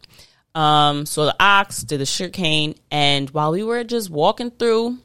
Um, 0.53 1.05
so 1.05 1.25
the 1.25 1.35
ox 1.39 1.81
did 1.81 1.99
the 1.99 2.05
sugar 2.05 2.29
cane, 2.29 2.75
and 2.91 3.29
while 3.29 3.51
we 3.51 3.63
were 3.63 3.83
just 3.83 4.09
walking 4.09 4.51
through 4.51 4.97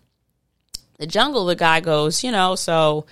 the 0.98 1.06
jungle, 1.06 1.46
the 1.46 1.54
guy 1.54 1.80
goes, 1.80 2.24
you 2.24 2.32
know, 2.32 2.56
so, 2.56 3.06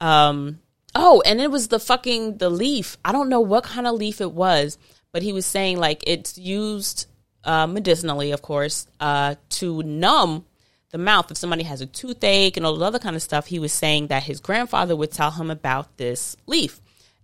um, 0.00 0.60
oh, 0.94 1.20
and 1.26 1.40
it 1.40 1.50
was 1.50 1.68
the 1.68 1.80
fucking 1.80 2.38
the 2.38 2.48
leaf. 2.48 2.96
I 3.04 3.10
don't 3.12 3.28
know 3.28 3.40
what 3.40 3.64
kind 3.64 3.88
of 3.88 3.96
leaf 3.96 4.20
it 4.20 4.32
was, 4.32 4.78
but 5.10 5.22
he 5.22 5.32
was 5.32 5.46
saying 5.46 5.78
like 5.78 6.04
it's 6.06 6.38
used 6.38 7.06
uh, 7.42 7.66
medicinally, 7.66 8.30
of 8.30 8.42
course, 8.42 8.86
uh, 9.00 9.34
to 9.48 9.82
numb 9.82 10.44
the 10.90 10.98
mouth 10.98 11.30
if 11.30 11.36
somebody 11.36 11.62
has 11.62 11.80
a 11.80 11.86
toothache 11.86 12.56
and 12.56 12.66
all 12.66 12.76
the 12.76 12.84
other 12.84 12.98
kind 12.98 13.16
of 13.16 13.22
stuff 13.22 13.46
he 13.46 13.58
was 13.58 13.72
saying 13.72 14.08
that 14.08 14.24
his 14.24 14.40
grandfather 14.40 14.94
would 14.94 15.12
tell 15.12 15.30
him 15.32 15.50
about 15.50 15.96
this 15.96 16.36
leaf 16.46 16.80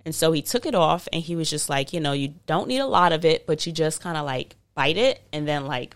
and 0.07 0.15
so 0.15 0.33
he 0.33 0.41
took 0.41 0.65
it 0.65 0.75
off 0.75 1.07
and 1.13 1.23
he 1.23 1.37
was 1.37 1.51
just 1.51 1.69
like 1.69 1.93
you 1.93 2.01
know 2.01 2.13
you 2.13 2.33
don't 2.47 2.69
need 2.69 2.79
a 2.79 2.87
lot 2.87 3.13
of 3.13 3.27
it 3.27 3.47
but 3.47 3.67
you 3.67 3.73
just 3.73 4.01
kind 4.01 4.17
of 4.17 4.25
like 4.25 4.57
bite 4.75 4.97
it 4.97 5.21
and 5.33 5.47
then 5.47 5.67
like 5.67 5.95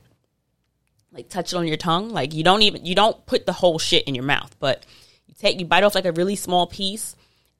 like 1.12 1.30
touch 1.30 1.54
it 1.54 1.56
on 1.56 1.66
your 1.66 1.78
tongue 1.78 2.10
like 2.10 2.34
you 2.34 2.44
don't 2.44 2.62
even 2.62 2.84
you 2.84 2.94
don't 2.94 3.24
put 3.24 3.46
the 3.46 3.52
whole 3.52 3.78
shit 3.78 4.04
in 4.04 4.14
your 4.14 4.24
mouth 4.24 4.54
but 4.58 4.84
you 5.26 5.34
take 5.38 5.58
you 5.58 5.64
bite 5.64 5.84
off 5.84 5.94
like 5.94 6.04
a 6.04 6.12
really 6.12 6.36
small 6.36 6.66
piece 6.66 7.16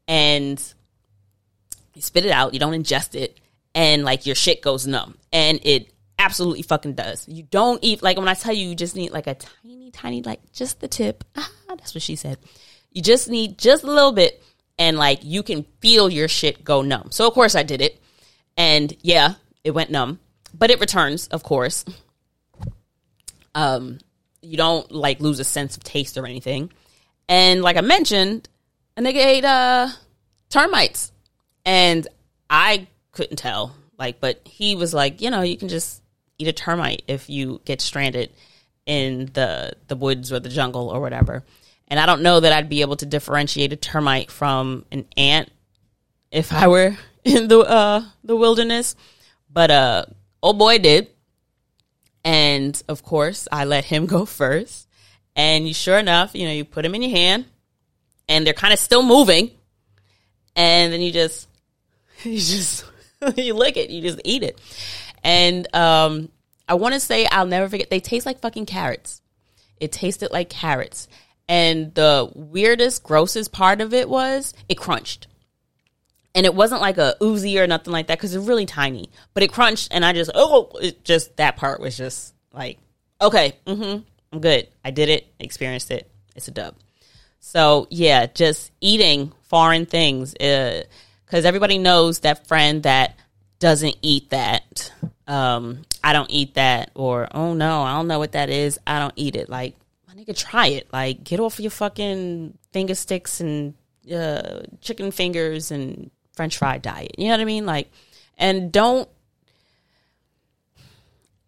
and 0.07 0.75
you 1.95 2.03
spit 2.03 2.27
it 2.27 2.33
out 2.33 2.53
you 2.53 2.61
don't 2.61 2.75
ingest 2.75 3.15
it 3.15 3.41
and 3.75 4.05
like 4.05 4.27
your 4.27 4.35
shit 4.35 4.61
goes 4.61 4.87
numb 4.87 5.17
and 5.33 5.61
it 5.63 5.91
absolutely 6.21 6.63
fucking 6.63 6.95
does. 6.95 7.27
You 7.27 7.43
don't 7.43 7.83
eat 7.83 8.03
like 8.03 8.19
when 8.19 8.29
I 8.29 8.35
tell 8.35 8.53
you 8.53 8.69
you 8.69 8.75
just 8.75 8.95
need 8.95 9.11
like 9.11 9.27
a 9.27 9.35
tiny, 9.35 9.91
tiny, 9.91 10.23
like 10.23 10.41
just 10.53 10.81
the 10.81 10.89
tip. 10.89 11.25
Ah, 11.35 11.51
that's 11.69 11.95
what 11.95 12.03
she 12.03 12.15
said. 12.15 12.39
You 12.93 13.03
just 13.03 13.29
need 13.29 13.59
just 13.59 13.83
a 13.83 13.91
little 13.91 14.13
bit, 14.13 14.43
and 14.81 14.97
like 14.97 15.21
you 15.23 15.45
can 15.45 15.65
feel 15.81 16.11
your 16.11 16.27
shit 16.27 16.65
go 16.65 16.83
numb. 16.83 17.11
So 17.13 17.29
of 17.29 17.35
course 17.35 17.55
I 17.55 17.63
did 17.63 17.81
it, 17.81 18.03
and 18.57 18.93
yeah, 19.03 19.35
it 19.63 19.73
went 19.73 19.91
numb, 19.91 20.19
but 20.53 20.71
it 20.71 20.81
returns, 20.81 21.29
of 21.29 21.45
course. 21.45 21.85
Um, 23.55 23.99
you 24.41 24.57
don't 24.57 24.91
like 24.91 25.21
lose 25.21 25.39
a 25.39 25.45
sense 25.45 25.77
of 25.77 25.85
taste 25.85 26.17
or 26.17 26.27
anything, 26.27 26.73
and 27.29 27.63
like 27.63 27.77
I 27.77 27.83
mentioned, 27.83 28.49
a 28.97 29.03
nigga 29.03 29.25
ate 29.25 29.45
uh 29.45 29.89
termites, 30.49 31.13
and 31.65 32.09
I 32.49 32.89
couldn't 33.13 33.37
tell 33.37 33.77
like 33.99 34.19
but 34.19 34.41
he 34.45 34.75
was 34.75 34.95
like 34.95 35.21
you 35.21 35.31
know 35.31 35.43
you 35.43 35.59
can 35.59 35.69
just 35.69 36.03
eat 36.39 36.49
a 36.49 36.53
termite 36.53 37.03
if 37.07 37.29
you 37.29 37.61
get 37.67 37.83
stranded 37.83 38.31
in 38.87 39.27
the 39.35 39.75
the 39.89 39.97
woods 39.97 40.33
or 40.33 40.41
the 40.41 40.49
jungle 40.49 40.89
or 40.89 41.01
whatever. 41.01 41.45
And 41.91 41.99
I 41.99 42.07
don't 42.07 42.23
know 42.23 42.39
that 42.41 42.53
I'd 42.53 42.69
be 42.69 42.83
able 42.83 42.97
to 42.97 43.07
differentiate 43.07 43.73
a 43.73 43.77
termite 43.77 44.31
from 44.31 44.85
an 44.93 45.07
ant 45.17 45.51
if 46.31 46.53
I 46.53 46.69
were 46.69 46.97
in 47.25 47.49
the 47.49 47.59
uh 47.59 48.05
the 48.25 48.37
wilderness. 48.37 48.95
But 49.51 49.71
uh 49.71 50.05
old 50.43 50.59
boy 50.59 50.79
did. 50.79 51.09
And 52.25 52.81
of 52.89 53.03
course, 53.03 53.49
I 53.51 53.65
let 53.65 53.85
him 53.85 54.07
go 54.17 54.25
first. 54.25 54.87
And 55.37 55.75
sure 55.75 55.99
enough, 55.99 56.35
you 56.35 56.47
know, 56.47 56.53
you 56.53 56.65
put 56.65 56.85
him 56.85 56.95
in 56.95 57.03
your 57.03 57.11
hand 57.11 57.47
and 58.29 58.47
they're 58.47 58.55
kind 58.55 58.73
of 58.73 58.79
still 58.79 59.03
moving. 59.03 59.51
and 60.57 60.93
then 60.93 61.01
you 61.01 61.13
just 61.13 61.49
you 62.23 62.37
just 62.37 62.85
you 63.37 63.55
lick 63.55 63.77
it, 63.77 63.91
you 63.91 64.03
just 64.03 64.21
eat 64.25 64.43
it. 64.43 64.61
And 65.25 65.67
um 65.75 66.29
I 66.69 66.75
want 66.75 66.95
to 66.95 67.01
say 67.01 67.27
I'll 67.27 67.47
never 67.47 67.69
forget 67.69 67.91
they 67.91 67.99
taste 68.01 68.27
like 68.27 68.39
fucking 68.41 68.67
carrots. 68.67 69.23
It 69.81 69.91
tasted 69.93 70.31
like 70.31 70.51
carrots. 70.51 71.09
And 71.51 71.93
the 71.97 72.31
weirdest, 72.33 73.03
grossest 73.03 73.51
part 73.51 73.81
of 73.81 73.93
it 73.93 74.09
was 74.09 74.55
it 74.69 74.77
crunched. 74.77 75.27
And 76.33 76.47
it 76.47 76.55
wasn't 76.55 76.81
like 76.81 76.97
a 76.97 77.17
oozy 77.21 77.59
or 77.59 77.67
nothing 77.67 77.93
like 77.93 78.07
that 78.07 78.19
because 78.19 78.37
it's 78.37 78.47
really 78.47 78.67
tiny. 78.67 79.11
But 79.35 79.43
it 79.43 79.51
crunched 79.51 79.89
and 79.91 80.05
I 80.05 80.13
just 80.13 80.31
oh 80.33 80.71
it 80.81 81.05
just 81.05 81.37
that 81.39 81.57
part 81.57 81.81
was 81.81 81.97
just 81.97 82.35
like 82.53 82.79
okay, 83.21 83.59
mm-hmm, 83.67 84.03
I'm 84.33 84.41
good. 84.41 84.69
I 84.85 84.93
did 84.93 85.09
it, 85.09 85.27
experienced 85.41 85.91
it. 85.91 86.09
It's 86.37 86.47
a 86.47 86.53
dub. 86.53 86.77
So 87.41 87.89
yeah, 87.91 88.27
just 88.27 88.71
eating 88.81 89.33
foreign 89.43 89.87
things 89.87 90.35
because 90.35 90.85
uh, 91.33 91.49
everybody 91.49 91.79
knows 91.79 92.21
that 92.21 92.47
friend 92.47 92.85
that 92.85 93.17
doesn't 93.59 93.97
eat 94.03 94.31
that. 94.31 94.93
Um, 95.27 95.83
I 96.05 96.13
don't 96.13 96.31
eat 96.31 96.55
that, 96.55 96.93
or 96.95 97.27
oh 97.33 97.55
no, 97.55 97.83
I 97.83 97.95
don't 97.95 98.07
know 98.07 98.21
what 98.21 98.33
that 98.33 98.51
is. 98.51 98.79
I 98.87 99.01
don't 99.01 99.15
eat 99.17 99.35
it. 99.35 99.49
Like 99.49 99.75
nigga, 100.21 100.37
try 100.37 100.69
it. 100.69 100.89
Like 100.93 101.25
get 101.25 101.41
off 101.41 101.61
your 101.61 101.71
fucking 101.71 102.59
finger 102.73 102.95
sticks 102.95 103.41
and 103.41 103.75
uh, 104.13 104.63
chicken 104.81 105.11
fingers 105.11 105.71
and 105.71 106.11
French 106.35 106.59
fry 106.59 106.79
diet. 106.79 107.19
You 107.19 107.27
know 107.27 107.35
what 107.35 107.41
I 107.41 107.45
mean? 107.45 107.67
Like, 107.67 107.91
and 108.39 108.73
don't. 108.73 109.09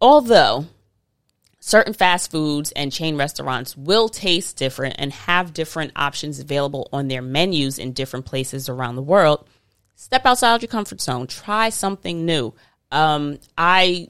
Although 0.01 0.65
certain 1.59 1.93
fast 1.93 2.29
foods 2.29 2.73
and 2.73 2.91
chain 2.91 3.15
restaurants 3.15 3.77
will 3.77 4.09
taste 4.09 4.57
different 4.57 4.95
and 4.97 5.13
have 5.13 5.53
different 5.53 5.93
options 5.95 6.39
available 6.39 6.89
on 6.91 7.07
their 7.07 7.21
menus 7.21 7.79
in 7.79 7.93
different 7.93 8.25
places 8.25 8.67
around 8.67 8.95
the 8.95 9.01
world. 9.01 9.47
Step 9.95 10.25
outside 10.25 10.61
your 10.61 10.67
comfort 10.67 10.99
zone, 10.99 11.25
try 11.27 11.69
something 11.69 12.25
new. 12.25 12.53
Um, 12.91 13.39
I 13.57 14.09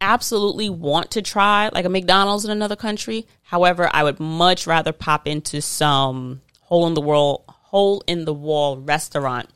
absolutely 0.00 0.68
want 0.70 1.12
to 1.12 1.22
try 1.22 1.70
like 1.72 1.84
a 1.84 1.88
McDonald's 1.88 2.44
in 2.44 2.50
another 2.50 2.76
country. 2.76 3.26
However, 3.42 3.90
I 3.92 4.04
would 4.04 4.20
much 4.20 4.66
rather 4.66 4.92
pop 4.92 5.26
into 5.26 5.60
some 5.60 6.42
hole 6.60 6.86
in 6.86 6.94
the 6.94 7.00
wall 7.00 7.44
hole 7.48 8.02
in 8.06 8.24
the 8.24 8.34
wall 8.34 8.78
restaurant 8.78 9.48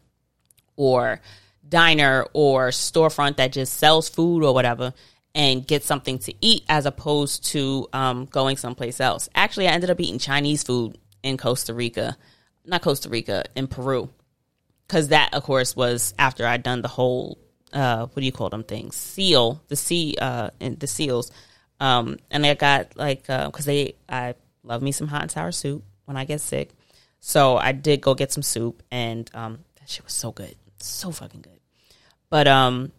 or 0.76 1.20
diner 1.68 2.26
or 2.32 2.68
storefront 2.68 3.36
that 3.36 3.52
just 3.52 3.74
sells 3.74 4.08
food 4.08 4.42
or 4.42 4.52
whatever 4.52 4.92
and 5.34 5.66
get 5.66 5.84
something 5.84 6.18
to 6.18 6.34
eat 6.40 6.64
as 6.68 6.86
opposed 6.86 7.44
to 7.46 7.88
um, 7.92 8.26
going 8.26 8.56
someplace 8.56 9.00
else. 9.00 9.28
Actually, 9.34 9.68
I 9.68 9.72
ended 9.72 9.90
up 9.90 10.00
eating 10.00 10.18
Chinese 10.18 10.62
food 10.62 10.98
in 11.22 11.36
Costa 11.36 11.72
Rica, 11.72 12.16
not 12.64 12.82
Costa 12.82 13.08
Rica, 13.08 13.44
in 13.54 13.68
Peru, 13.68 14.10
because 14.86 15.08
that, 15.08 15.32
of 15.32 15.44
course, 15.44 15.76
was 15.76 16.14
after 16.18 16.46
I'd 16.46 16.64
done 16.64 16.82
the 16.82 16.88
whole 16.88 17.38
uh, 17.72 18.06
what 18.06 18.16
do 18.16 18.24
you 18.24 18.32
call 18.32 18.50
them 18.50 18.64
things? 18.64 18.96
Seal 18.96 19.62
the 19.68 19.76
sea 19.76 20.16
uh, 20.20 20.50
and 20.60 20.78
the 20.78 20.86
seals, 20.86 21.30
um, 21.78 22.18
and 22.30 22.44
I 22.44 22.54
got 22.54 22.96
like 22.96 23.22
because 23.22 23.66
uh, 23.66 23.72
they 23.72 23.94
I 24.08 24.34
love 24.62 24.82
me 24.82 24.92
some 24.92 25.08
hot 25.08 25.22
and 25.22 25.30
sour 25.30 25.52
soup 25.52 25.84
when 26.04 26.16
I 26.16 26.24
get 26.24 26.40
sick, 26.40 26.70
so 27.20 27.56
I 27.56 27.72
did 27.72 28.00
go 28.00 28.14
get 28.14 28.32
some 28.32 28.42
soup 28.42 28.82
and 28.90 29.30
um, 29.34 29.58
that 29.78 29.88
shit 29.88 30.04
was 30.04 30.12
so 30.12 30.32
good, 30.32 30.54
so 30.78 31.10
fucking 31.10 31.42
good, 31.42 31.60
but 32.28 32.46
um 32.48 32.92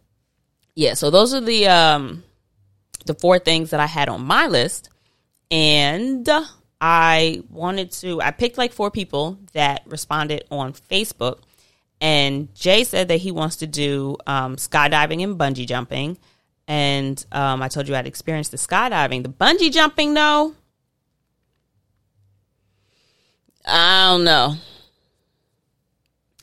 yeah, 0.75 0.93
so 0.93 1.09
those 1.09 1.33
are 1.33 1.41
the 1.41 1.67
um 1.67 2.23
the 3.05 3.13
four 3.13 3.39
things 3.39 3.71
that 3.71 3.79
I 3.79 3.87
had 3.87 4.09
on 4.09 4.21
my 4.23 4.47
list. 4.47 4.89
And 5.49 6.27
I 6.79 7.41
wanted 7.49 7.91
to 7.93 8.21
I 8.21 8.31
picked 8.31 8.57
like 8.57 8.73
four 8.73 8.91
people 8.91 9.37
that 9.53 9.83
responded 9.85 10.45
on 10.49 10.73
Facebook 10.73 11.39
and 12.01 12.53
Jay 12.55 12.83
said 12.83 13.07
that 13.07 13.17
he 13.17 13.31
wants 13.31 13.57
to 13.57 13.67
do 13.67 14.17
um, 14.27 14.57
skydiving 14.57 15.23
and 15.23 15.37
bungee 15.37 15.67
jumping 15.67 16.17
and 16.67 17.25
um, 17.31 17.61
I 17.61 17.67
told 17.67 17.87
you 17.87 17.95
I'd 17.95 18.07
experienced 18.07 18.51
the 18.51 18.57
skydiving. 18.57 19.23
The 19.23 19.29
bungee 19.29 19.71
jumping 19.71 20.13
though 20.13 20.55
I 23.65 24.11
don't 24.11 24.23
know. 24.23 24.55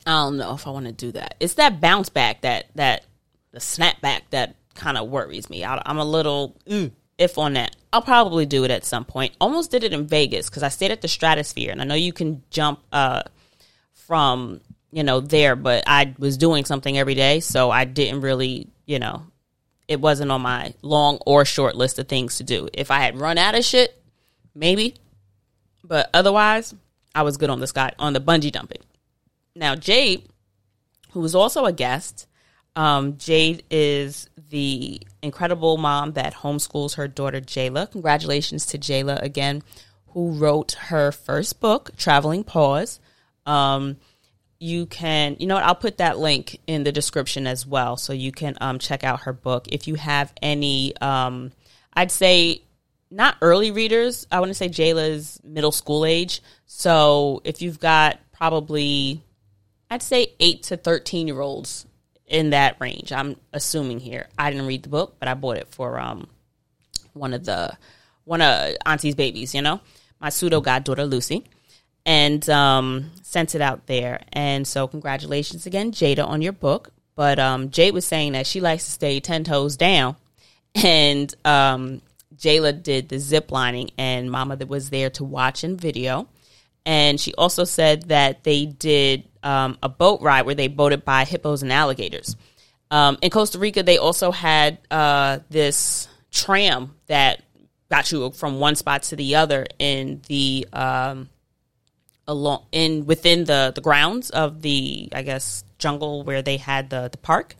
I 0.05 0.11
don't 0.11 0.37
know 0.37 0.53
if 0.53 0.65
I 0.65 0.71
want 0.71 0.85
to 0.85 0.91
do 0.91 1.11
that. 1.13 1.35
It's 1.39 1.55
that 1.55 1.81
bounce 1.81 2.09
back 2.09 2.41
that 2.41 2.67
that 2.75 3.05
the 3.51 3.59
snap 3.59 4.01
back 4.01 4.29
that 4.31 4.55
kind 4.73 4.97
of 4.97 5.09
worries 5.09 5.49
me. 5.49 5.63
I, 5.63 5.81
am 5.85 5.97
a 5.97 6.05
little 6.05 6.55
mm, 6.67 6.91
if 7.17 7.37
on 7.37 7.53
that. 7.53 7.75
I'll 7.91 8.01
probably 8.01 8.45
do 8.45 8.63
it 8.63 8.71
at 8.71 8.85
some 8.85 9.03
point. 9.05 9.33
Almost 9.41 9.71
did 9.71 9.83
it 9.83 9.93
in 9.93 10.07
Vegas 10.07 10.49
because 10.49 10.63
I 10.63 10.69
stayed 10.69 10.91
at 10.91 11.01
the 11.01 11.07
Stratosphere, 11.07 11.71
and 11.71 11.81
I 11.81 11.85
know 11.85 11.95
you 11.95 12.13
can 12.13 12.43
jump 12.49 12.79
uh, 12.91 13.23
from 13.93 14.61
you 14.91 15.03
know 15.03 15.19
there, 15.19 15.55
but 15.55 15.83
I 15.87 16.15
was 16.17 16.37
doing 16.37 16.65
something 16.65 16.97
every 16.97 17.15
day, 17.15 17.39
so 17.39 17.71
I 17.71 17.85
didn't 17.85 18.21
really 18.21 18.67
you 18.85 18.99
know 18.99 19.23
it 19.87 19.99
wasn't 19.99 20.31
on 20.31 20.41
my 20.41 20.73
long 20.81 21.17
or 21.25 21.45
short 21.45 21.75
list 21.75 21.99
of 21.99 22.07
things 22.07 22.37
to 22.37 22.43
do. 22.43 22.69
If 22.73 22.91
I 22.91 22.99
had 22.99 23.17
run 23.17 23.37
out 23.37 23.57
of 23.57 23.65
shit, 23.65 24.01
maybe, 24.53 24.95
but 25.83 26.09
otherwise, 26.13 26.73
I 27.15 27.23
was 27.23 27.37
good 27.37 27.49
on 27.49 27.59
the 27.59 27.67
sky 27.67 27.91
on 27.99 28.13
the 28.13 28.21
bungee 28.21 28.53
jumping. 28.53 28.81
Now 29.55 29.75
Jade, 29.75 30.27
who 31.11 31.19
was 31.19 31.35
also 31.35 31.65
a 31.65 31.73
guest 31.73 32.27
um, 32.79 33.17
Jade 33.17 33.63
is 33.69 34.29
the 34.49 35.01
incredible 35.21 35.77
mom 35.77 36.13
that 36.13 36.33
homeschools 36.33 36.95
her 36.95 37.07
daughter 37.07 37.41
Jayla. 37.41 37.91
Congratulations 37.91 38.65
to 38.67 38.77
Jayla 38.77 39.21
again, 39.21 39.63
who 40.07 40.31
wrote 40.31 40.73
her 40.73 41.11
first 41.11 41.59
book, 41.59 41.91
Traveling 41.97 42.43
Paws. 42.43 42.99
Um, 43.45 43.97
you 44.59 44.85
can, 44.85 45.37
you 45.39 45.47
know 45.47 45.55
what, 45.55 45.63
I'll 45.63 45.75
put 45.75 45.97
that 45.97 46.19
link 46.19 46.59
in 46.67 46.83
the 46.83 46.91
description 46.91 47.47
as 47.47 47.65
well. 47.65 47.97
So 47.97 48.13
you 48.13 48.31
can 48.31 48.57
um, 48.59 48.79
check 48.79 49.03
out 49.03 49.21
her 49.21 49.33
book. 49.33 49.67
If 49.71 49.87
you 49.87 49.95
have 49.95 50.33
any, 50.41 50.95
um, 50.97 51.51
I'd 51.93 52.11
say 52.11 52.63
not 53.09 53.37
early 53.41 53.71
readers, 53.71 54.27
I 54.31 54.39
want 54.39 54.49
to 54.49 54.53
say 54.55 54.69
Jayla's 54.69 55.39
middle 55.43 55.71
school 55.71 56.05
age. 56.05 56.41
So 56.65 57.41
if 57.45 57.61
you've 57.61 57.79
got 57.79 58.19
probably, 58.33 59.23
I'd 59.89 60.03
say 60.03 60.33
8 60.39 60.63
to 60.63 60.77
13 60.77 61.27
year 61.27 61.39
olds 61.39 61.85
in 62.29 62.51
that 62.51 62.77
range. 62.79 63.11
I'm 63.11 63.35
assuming 63.53 63.99
here. 63.99 64.27
I 64.37 64.51
didn't 64.51 64.67
read 64.67 64.83
the 64.83 64.89
book, 64.89 65.15
but 65.19 65.27
I 65.27 65.33
bought 65.33 65.57
it 65.57 65.67
for 65.69 65.99
um 65.99 66.27
one 67.13 67.33
of 67.33 67.43
the 67.43 67.75
one 68.23 68.41
of 68.41 68.75
Auntie's 68.85 69.15
babies. 69.15 69.55
You 69.55 69.61
know, 69.61 69.81
my 70.21 70.29
pseudo 70.29 70.61
goddaughter 70.61 71.05
Lucy, 71.05 71.45
and 72.05 72.47
um 72.49 73.11
sent 73.29 73.53
it 73.53 73.61
out 73.61 73.85
there. 73.85 74.21
And 74.33 74.67
so, 74.67 74.87
congratulations 74.87 75.65
again, 75.65 75.91
Jada, 75.91 76.25
on 76.25 76.41
your 76.41 76.53
book. 76.53 76.91
But 77.15 77.37
um, 77.37 77.69
Jade 77.69 77.93
was 77.93 78.05
saying 78.05 78.33
that 78.33 78.47
she 78.47 78.61
likes 78.61 78.85
to 78.85 78.91
stay 78.91 79.19
ten 79.19 79.43
toes 79.43 79.77
down, 79.77 80.15
and 80.75 81.33
um, 81.45 82.01
Jayla 82.35 82.81
did 82.81 83.09
the 83.09 83.19
zip 83.19 83.51
lining, 83.51 83.91
and 83.97 84.31
Mama 84.31 84.57
was 84.67 84.89
there 84.89 85.09
to 85.11 85.23
watch 85.23 85.63
and 85.63 85.79
video. 85.79 86.27
And 86.85 87.19
she 87.19 87.33
also 87.35 87.65
said 87.65 88.03
that 88.07 88.43
they 88.43 88.65
did 88.65 89.25
um, 89.43 89.77
a 89.83 89.89
boat 89.89 90.21
ride 90.21 90.45
where 90.45 90.55
they 90.55 90.67
boated 90.69 91.05
by 91.05 91.25
hippos 91.25 91.61
and 91.61 91.71
alligators. 91.71 92.35
Um, 92.89 93.17
in 93.21 93.29
Costa 93.29 93.59
Rica, 93.59 93.83
they 93.83 93.97
also 93.97 94.31
had 94.31 94.79
uh, 94.89 95.39
this 95.49 96.07
tram 96.31 96.95
that 97.07 97.43
got 97.91 98.11
you 98.11 98.31
from 98.31 98.59
one 98.59 98.75
spot 98.75 99.03
to 99.03 99.15
the 99.15 99.35
other 99.35 99.67
in 99.77 100.21
the 100.27 100.67
um, 100.73 101.29
along 102.29 102.63
in 102.71 103.05
within 103.05 103.43
the 103.43 103.73
the 103.73 103.81
grounds 103.81 104.29
of 104.29 104.61
the 104.61 105.09
I 105.11 105.23
guess 105.23 105.65
jungle 105.79 106.23
where 106.23 106.41
they 106.41 106.57
had 106.57 106.89
the 106.89 107.09
the 107.11 107.17
park, 107.17 107.55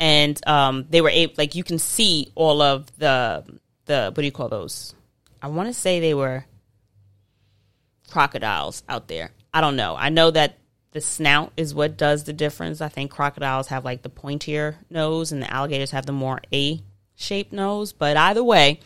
and 0.00 0.40
um, 0.48 0.86
they 0.88 1.00
were 1.00 1.10
able 1.10 1.34
like 1.36 1.54
you 1.54 1.62
can 1.62 1.78
see 1.78 2.32
all 2.34 2.62
of 2.62 2.86
the 2.98 3.44
the 3.84 4.06
what 4.06 4.16
do 4.16 4.24
you 4.24 4.32
call 4.32 4.48
those? 4.48 4.94
I 5.42 5.48
want 5.48 5.68
to 5.68 5.74
say 5.74 6.00
they 6.00 6.14
were 6.14 6.46
crocodiles 8.10 8.82
out 8.88 9.06
there. 9.06 9.30
I 9.52 9.60
don't 9.60 9.76
know. 9.76 9.94
I 9.96 10.08
know 10.08 10.30
that 10.30 10.58
the 10.92 11.00
snout 11.00 11.52
is 11.56 11.74
what 11.74 11.96
does 11.96 12.24
the 12.24 12.32
difference. 12.32 12.80
I 12.80 12.88
think 12.88 13.10
crocodiles 13.10 13.68
have 13.68 13.84
like 13.84 14.02
the 14.02 14.10
pointier 14.10 14.76
nose 14.88 15.30
and 15.30 15.42
the 15.42 15.52
alligators 15.52 15.92
have 15.92 16.06
the 16.06 16.12
more 16.12 16.40
A 16.52 16.82
shaped 17.14 17.52
nose. 17.52 17.92
But 17.92 18.16
either 18.16 18.42
way, 18.42 18.80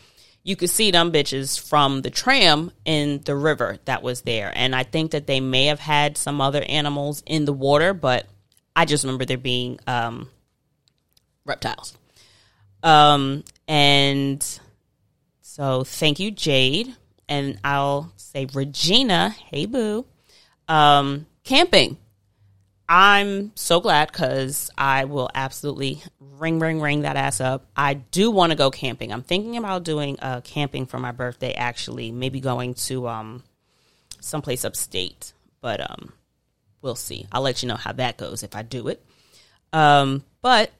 you 0.45 0.55
could 0.55 0.69
see 0.69 0.91
them 0.91 1.11
bitches 1.11 1.59
from 1.59 2.03
the 2.03 2.11
tram 2.11 2.71
in 2.85 3.19
the 3.25 3.35
river 3.35 3.79
that 3.85 4.03
was 4.03 4.21
there. 4.21 4.53
And 4.55 4.75
I 4.75 4.83
think 4.83 5.11
that 5.11 5.25
they 5.25 5.39
may 5.39 5.65
have 5.65 5.79
had 5.79 6.17
some 6.17 6.39
other 6.39 6.61
animals 6.61 7.23
in 7.25 7.45
the 7.45 7.51
water, 7.51 7.95
but 7.95 8.27
I 8.75 8.85
just 8.85 9.03
remember 9.03 9.25
there 9.25 9.39
being 9.39 9.79
um, 9.87 10.29
reptiles. 11.45 11.97
Um, 12.83 13.43
and 13.67 14.45
so 15.41 15.83
thank 15.83 16.19
you, 16.19 16.29
Jade. 16.29 16.95
And 17.27 17.57
I'll 17.63 18.13
say, 18.15 18.45
Regina, 18.53 19.29
hey 19.29 19.65
boo. 19.65 20.05
Um, 20.67 21.25
camping. 21.43 21.97
I'm 22.87 23.51
so 23.55 23.79
glad 23.79 24.11
because 24.11 24.69
I 24.77 25.05
will 25.05 25.29
absolutely 25.33 26.03
ring, 26.19 26.59
ring, 26.59 26.81
ring 26.81 27.01
that 27.01 27.15
ass 27.15 27.41
up. 27.41 27.65
I 27.75 27.95
do 27.95 28.29
want 28.29 28.51
to 28.51 28.55
go 28.55 28.69
camping. 28.69 29.11
I'm 29.11 29.23
thinking 29.23 29.57
about 29.57 29.83
doing 29.83 30.17
a 30.21 30.41
camping 30.41 30.85
for 30.85 30.99
my 30.99 31.11
birthday. 31.11 31.53
Actually, 31.53 32.11
maybe 32.11 32.39
going 32.39 32.75
to 32.75 33.07
um 33.07 33.43
someplace 34.19 34.65
upstate. 34.65 35.33
But 35.61 35.89
um, 35.89 36.13
we'll 36.81 36.95
see. 36.95 37.25
I'll 37.31 37.41
let 37.41 37.63
you 37.63 37.69
know 37.69 37.75
how 37.75 37.93
that 37.93 38.17
goes 38.17 38.43
if 38.43 38.55
I 38.55 38.61
do 38.61 38.87
it. 38.87 39.03
Um, 39.73 40.23
but 40.41 40.71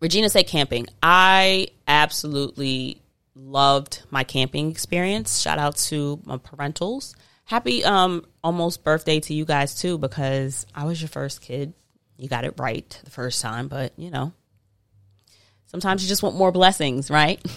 Regina 0.00 0.28
said 0.28 0.46
camping. 0.46 0.86
I 1.02 1.68
absolutely 1.88 3.00
loved 3.34 4.02
my 4.10 4.24
camping 4.24 4.70
experience. 4.70 5.40
Shout 5.40 5.58
out 5.58 5.76
to 5.76 6.20
my 6.24 6.36
parentals. 6.36 7.14
Happy 7.50 7.84
um 7.84 8.24
almost 8.44 8.84
birthday 8.84 9.18
to 9.18 9.34
you 9.34 9.44
guys 9.44 9.74
too 9.74 9.98
because 9.98 10.66
I 10.72 10.84
was 10.84 11.02
your 11.02 11.08
first 11.08 11.40
kid. 11.40 11.72
You 12.16 12.28
got 12.28 12.44
it 12.44 12.54
right 12.58 12.88
the 13.02 13.10
first 13.10 13.42
time, 13.42 13.66
but 13.66 13.92
you 13.98 14.08
know, 14.08 14.32
sometimes 15.66 16.00
you 16.00 16.08
just 16.08 16.22
want 16.22 16.36
more 16.36 16.52
blessings, 16.52 17.10
right? 17.10 17.44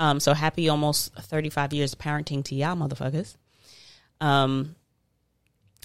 Um, 0.00 0.18
so 0.18 0.34
happy 0.34 0.68
almost 0.68 1.14
35 1.14 1.72
years 1.74 1.92
of 1.92 2.00
parenting 2.00 2.42
to 2.46 2.56
y'all 2.56 2.74
motherfuckers. 2.74 3.36
Um, 4.20 4.74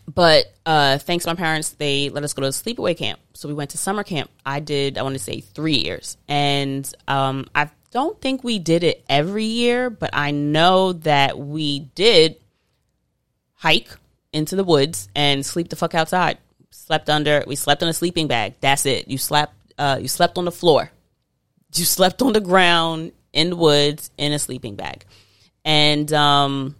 but 0.08 0.52
uh, 0.66 0.98
thanks 0.98 1.26
to 1.26 1.30
my 1.30 1.36
parents, 1.36 1.72
they 1.72 2.10
let 2.10 2.24
us 2.24 2.34
go 2.34 2.42
to 2.42 2.48
sleepaway 2.48 2.98
camp. 2.98 3.20
So 3.36 3.48
we 3.48 3.54
went 3.54 3.72
to 3.72 3.78
summer 3.78 4.04
camp. 4.04 4.32
I 4.44 4.60
did, 4.60 4.98
I 4.98 5.04
want 5.04 5.14
to 5.14 5.24
say 5.24 5.42
three 5.42 5.76
years. 5.76 6.18
And 6.28 6.92
um, 7.08 7.46
I 7.54 7.70
don't 7.92 8.20
think 8.20 8.44
we 8.44 8.58
did 8.58 8.84
it 8.84 9.06
every 9.08 9.44
year, 9.44 9.92
but 9.92 10.10
I 10.14 10.32
know 10.32 10.94
that 10.94 11.38
we 11.38 11.82
did 11.94 12.38
hike 13.58 13.90
into 14.34 14.56
the 14.56 14.64
woods 14.64 15.10
and 15.16 15.46
sleep 15.46 15.70
the 15.70 15.76
fuck 15.76 15.94
outside. 15.94 16.38
Slept 16.70 17.10
under, 17.10 17.44
we 17.48 17.56
slept 17.56 17.82
in 17.82 17.90
a 17.90 17.94
sleeping 17.94 18.28
bag. 18.28 18.56
That's 18.62 18.86
it. 18.86 19.08
You 19.08 19.18
slept, 19.18 19.54
uh, 19.78 20.00
you 20.02 20.08
slept 20.08 20.38
on 20.38 20.46
the 20.46 20.52
floor. 20.52 20.92
You 21.74 21.86
slept 21.86 22.22
on 22.22 22.34
the 22.34 22.40
ground 22.40 23.12
in 23.34 23.50
the 23.52 23.56
woods 23.56 24.10
in 24.18 24.32
a 24.32 24.40
sleeping 24.40 24.76
bag. 24.76 25.06
And 25.66 26.12
um, 26.14 26.76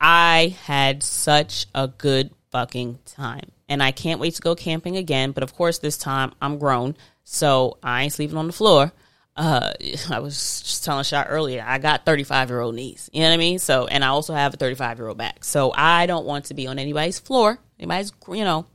I 0.00 0.56
had 0.62 1.02
such 1.02 1.66
a 1.74 1.88
good 1.88 2.30
fucking 2.50 2.98
time. 3.06 3.50
And 3.68 3.82
I 3.82 3.92
can't 3.92 4.20
wait 4.20 4.34
to 4.34 4.42
go 4.42 4.54
camping 4.54 4.96
again. 4.96 5.32
But 5.32 5.42
of 5.42 5.54
course, 5.54 5.78
this 5.78 5.98
time 5.98 6.32
I'm 6.40 6.58
grown. 6.58 6.96
So 7.24 7.78
I 7.82 8.04
ain't 8.04 8.12
sleeping 8.12 8.36
on 8.36 8.46
the 8.46 8.52
floor. 8.52 8.92
Uh, 9.40 9.72
I 10.10 10.18
was 10.18 10.60
just 10.60 10.84
telling 10.84 11.02
Shot 11.02 11.28
earlier, 11.30 11.64
I 11.66 11.78
got 11.78 12.04
35 12.04 12.50
year 12.50 12.60
old 12.60 12.74
knees. 12.74 13.08
You 13.10 13.22
know 13.22 13.28
what 13.28 13.34
I 13.34 13.38
mean? 13.38 13.58
So, 13.58 13.86
and 13.86 14.04
I 14.04 14.08
also 14.08 14.34
have 14.34 14.52
a 14.52 14.58
35 14.58 14.98
year 14.98 15.08
old 15.08 15.16
back. 15.16 15.44
So 15.44 15.72
I 15.74 16.04
don't 16.04 16.26
want 16.26 16.44
to 16.46 16.54
be 16.54 16.66
on 16.66 16.78
anybody's 16.78 17.18
floor, 17.18 17.58
anybody's, 17.78 18.12
you 18.28 18.44
know, 18.44 18.66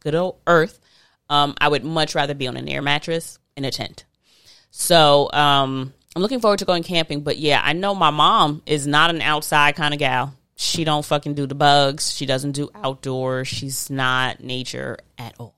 good 0.00 0.16
old 0.16 0.38
earth. 0.44 0.80
Um, 1.30 1.54
I 1.60 1.68
would 1.68 1.84
much 1.84 2.16
rather 2.16 2.34
be 2.34 2.48
on 2.48 2.56
an 2.56 2.68
air 2.68 2.82
mattress 2.82 3.38
in 3.56 3.64
a 3.64 3.70
tent. 3.70 4.04
So, 4.72 5.30
um, 5.32 5.92
I'm 6.16 6.22
looking 6.22 6.40
forward 6.40 6.58
to 6.58 6.64
going 6.64 6.82
camping, 6.82 7.20
but 7.20 7.36
yeah, 7.36 7.60
I 7.62 7.72
know 7.72 7.94
my 7.94 8.10
mom 8.10 8.62
is 8.66 8.88
not 8.88 9.10
an 9.10 9.22
outside 9.22 9.76
kind 9.76 9.94
of 9.94 10.00
gal. 10.00 10.34
She 10.56 10.82
don't 10.82 11.04
fucking 11.04 11.34
do 11.34 11.46
the 11.46 11.54
bugs. 11.54 12.12
She 12.12 12.26
doesn't 12.26 12.52
do 12.52 12.70
outdoors. 12.74 13.46
She's 13.46 13.88
not 13.88 14.42
nature 14.42 14.98
at 15.16 15.36
all. 15.38 15.54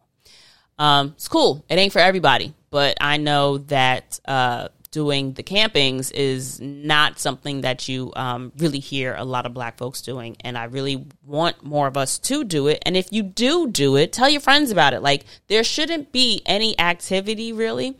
Um, 0.79 1.15
it's 1.17 1.29
cool. 1.29 1.65
It 1.71 1.79
ain't 1.79 1.95
for 1.95 2.01
everybody, 2.01 2.53
but 2.71 2.97
I 3.01 3.17
know 3.17 3.59
that 3.59 4.21
uh, 4.25 4.69
doing 4.91 5.33
the 5.35 5.43
campings 5.43 6.11
is 6.13 6.61
not 6.61 7.19
something 7.19 7.61
that 7.63 7.89
you 7.89 8.13
um, 8.17 8.53
really 8.57 8.79
hear 8.79 9.15
a 9.15 9.25
lot 9.25 9.47
of 9.47 9.55
black 9.55 9.77
folks 9.77 10.03
doing. 10.03 10.37
And 10.41 10.57
I 10.57 10.65
really 10.65 11.07
want 11.25 11.63
more 11.63 11.87
of 11.87 11.97
us 11.97 12.19
to 12.21 12.45
do 12.45 12.69
it. 12.69 12.83
And 12.87 12.97
if 12.97 13.13
you 13.13 13.23
do 13.23 13.69
do 13.69 13.97
it, 13.97 14.13
tell 14.13 14.29
your 14.29 14.41
friends 14.41 14.71
about 14.71 14.95
it. 14.95 15.03
Like, 15.03 15.25
there 15.49 15.65
shouldn't 15.65 16.13
be 16.13 16.43
any 16.47 16.79
activity 16.79 17.53
really. 17.53 17.97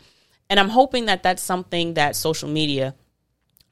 And 0.49 0.59
I'm 0.59 0.69
hoping 0.69 1.05
that 1.05 1.21
that's 1.21 1.43
something 1.43 1.93
that 1.93 2.15
social 2.15 2.49
media, 2.49 2.95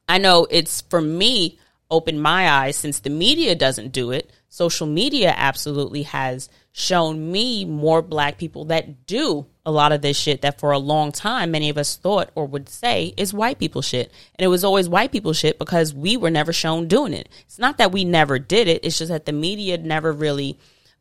I 0.08 0.20
know 0.20 0.48
it's 0.50 0.82
for 0.82 1.02
me, 1.02 1.60
opened 1.90 2.22
my 2.22 2.50
eyes 2.50 2.76
since 2.76 3.00
the 3.00 3.10
media 3.10 3.56
doesn't 3.56 3.94
do 3.94 4.12
it. 4.12 4.32
Social 4.50 4.88
media 4.88 5.34
absolutely 5.36 6.04
has 6.04 6.50
shown 6.72 7.32
me 7.32 7.66
more 7.66 8.02
black 8.02 8.38
people 8.38 8.66
that 8.66 9.08
do 9.08 9.48
a 9.68 9.72
lot 9.72 9.92
of 9.92 10.02
this 10.02 10.18
shit 10.18 10.42
that 10.44 10.62
for 10.62 10.72
a 10.72 10.78
long 10.80 11.12
time 11.12 11.52
many 11.52 11.70
of 11.70 11.78
us 11.78 11.98
thought 11.98 12.32
or 12.36 12.46
would 12.46 12.70
say 12.70 13.14
is 13.18 13.34
white 13.34 13.60
people 13.60 13.82
shit. 13.82 14.10
And 14.40 14.46
it 14.46 14.48
was 14.48 14.64
always 14.64 14.88
white 14.88 15.12
people 15.12 15.34
shit 15.34 15.60
because 15.60 15.94
we 15.94 16.16
were 16.16 16.32
never 16.32 16.54
shown 16.54 16.88
doing 16.88 17.14
it. 17.14 17.28
It's 17.42 17.60
not 17.60 17.78
that 17.80 17.92
we 17.92 18.06
never 18.06 18.40
did 18.40 18.70
it, 18.70 18.86
it's 18.86 18.98
just 18.98 19.12
that 19.12 19.26
the 19.26 19.34
media 19.34 19.78
never 19.78 20.14
really 20.14 20.58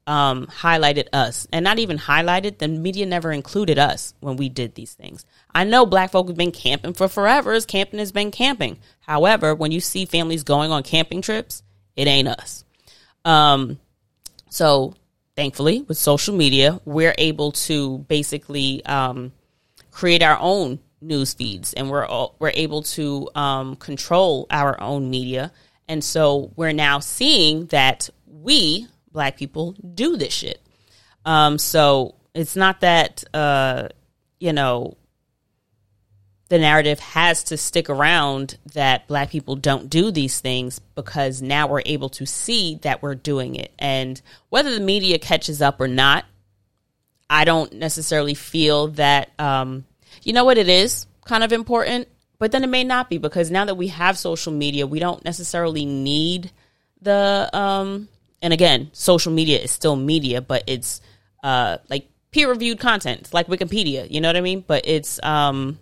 um, 0.09 0.47
highlighted 0.47 1.07
us. 1.13 1.47
And 1.53 1.63
not 1.63 1.79
even 1.79 1.97
highlighted, 1.97 2.59
the 2.59 2.67
media 2.67 3.07
never 3.07 3.31
included 3.31 3.79
us 3.79 4.15
when 4.19 4.37
we 4.37 4.49
did 4.49 4.75
these 4.75 4.95
things. 4.95 5.25
I 5.55 5.63
know 5.63 5.87
black 5.87 6.11
folk 6.11 6.27
have 6.27 6.37
been 6.37 6.51
camping 6.51 6.95
for 6.95 7.07
forever, 7.07 7.53
as 7.53 7.67
camping 7.67 8.01
has 8.01 8.11
been 8.11 8.33
camping. 8.33 8.79
However, 8.99 9.55
when 9.55 9.71
you 9.71 9.81
see 9.81 10.07
families 10.07 10.43
going 10.43 10.73
on 10.73 10.83
camping 10.83 11.23
trips, 11.23 11.63
it 11.95 12.09
ain't 12.09 12.29
us. 12.29 12.65
Um, 13.25 13.79
so 14.51 14.95
thankfully, 15.37 15.83
with 15.83 15.99
social 15.99 16.35
media, 16.35 16.81
we're 16.85 17.15
able 17.19 17.53
to 17.53 17.99
basically 18.09 18.85
um, 18.87 19.33
create 19.91 20.23
our 20.23 20.39
own 20.41 20.81
news 21.01 21.35
feeds, 21.35 21.73
and 21.75 21.91
we're 21.91 22.07
all, 22.07 22.35
we're 22.39 22.53
able 22.55 22.83
to 22.83 23.29
um, 23.35 23.77
control 23.77 24.47
our 24.51 24.81
own 24.81 25.11
media. 25.11 25.53
And 25.89 26.03
so 26.03 26.51
we're 26.57 26.73
now 26.73 26.99
seeing 26.99 27.67
that 27.67 28.11
we 28.27 28.89
black 29.13 29.37
people 29.37 29.73
do 29.95 30.17
this 30.17 30.33
shit. 30.33 30.61
Um, 31.25 31.59
so 31.59 32.15
it's 32.35 32.57
not 32.57 32.81
that 32.81 33.25
uh, 33.33 33.89
you 34.41 34.53
know 34.53 34.97
the 36.49 36.59
narrative 36.59 37.01
has 37.01 37.45
to 37.45 37.57
stick 37.57 37.91
around 37.91 38.57
that 38.73 39.09
black 39.09 39.31
people 39.31 39.57
don't 39.57 39.91
do 39.91 40.11
these 40.11 40.41
things 40.41 40.79
because 40.95 41.43
now 41.43 41.67
we're 41.67 41.83
able 41.85 42.09
to 42.11 42.25
see 42.25 42.77
that 42.83 43.03
we're 43.03 43.17
doing 43.17 43.57
it. 43.57 43.73
And 43.79 44.21
whether 44.49 44.73
the 44.73 44.81
media 44.81 45.19
catches 45.19 45.61
up 45.61 45.81
or 45.81 45.89
not, 45.89 46.25
I 47.29 47.45
don't 47.45 47.73
necessarily 47.73 48.35
feel 48.35 48.89
that, 48.89 49.31
um, 49.41 49.85
you 50.23 50.33
know 50.33 50.45
what, 50.45 50.59
it 50.59 50.69
is 50.69 51.07
kind 51.25 51.43
of 51.43 51.53
important, 51.53 52.07
but 52.39 52.53
then 52.53 52.63
it 52.63 52.69
may 52.69 52.85
not 52.85 53.11
be 53.11 53.19
because 53.19 53.51
now 53.51 53.65
that 53.65 53.75
we 53.75 53.89
have 53.89 54.17
social 54.17 54.53
media, 54.53 54.87
we 54.87 55.01
don't 55.01 55.25
necessarily 55.25 55.85
need 55.85 56.53
the, 57.03 57.51
um, 57.53 58.09
and 58.41 58.53
again, 58.53 58.91
social 58.93 59.33
media 59.33 59.59
is 59.59 59.73
still 59.73 59.97
media, 59.97 60.41
but 60.41 60.63
it's 60.69 61.01
uh, 61.43 61.79
like 61.91 62.09
peer 62.31 62.49
reviewed 62.49 62.79
content, 62.79 63.23
it's 63.23 63.35
like 63.35 63.49
Wikipedia, 63.49 64.09
you 64.09 64.21
know 64.21 64.29
what 64.29 64.37
I 64.37 64.41
mean? 64.43 64.63
But 64.65 64.87
it's, 64.87 65.21
um, 65.25 65.81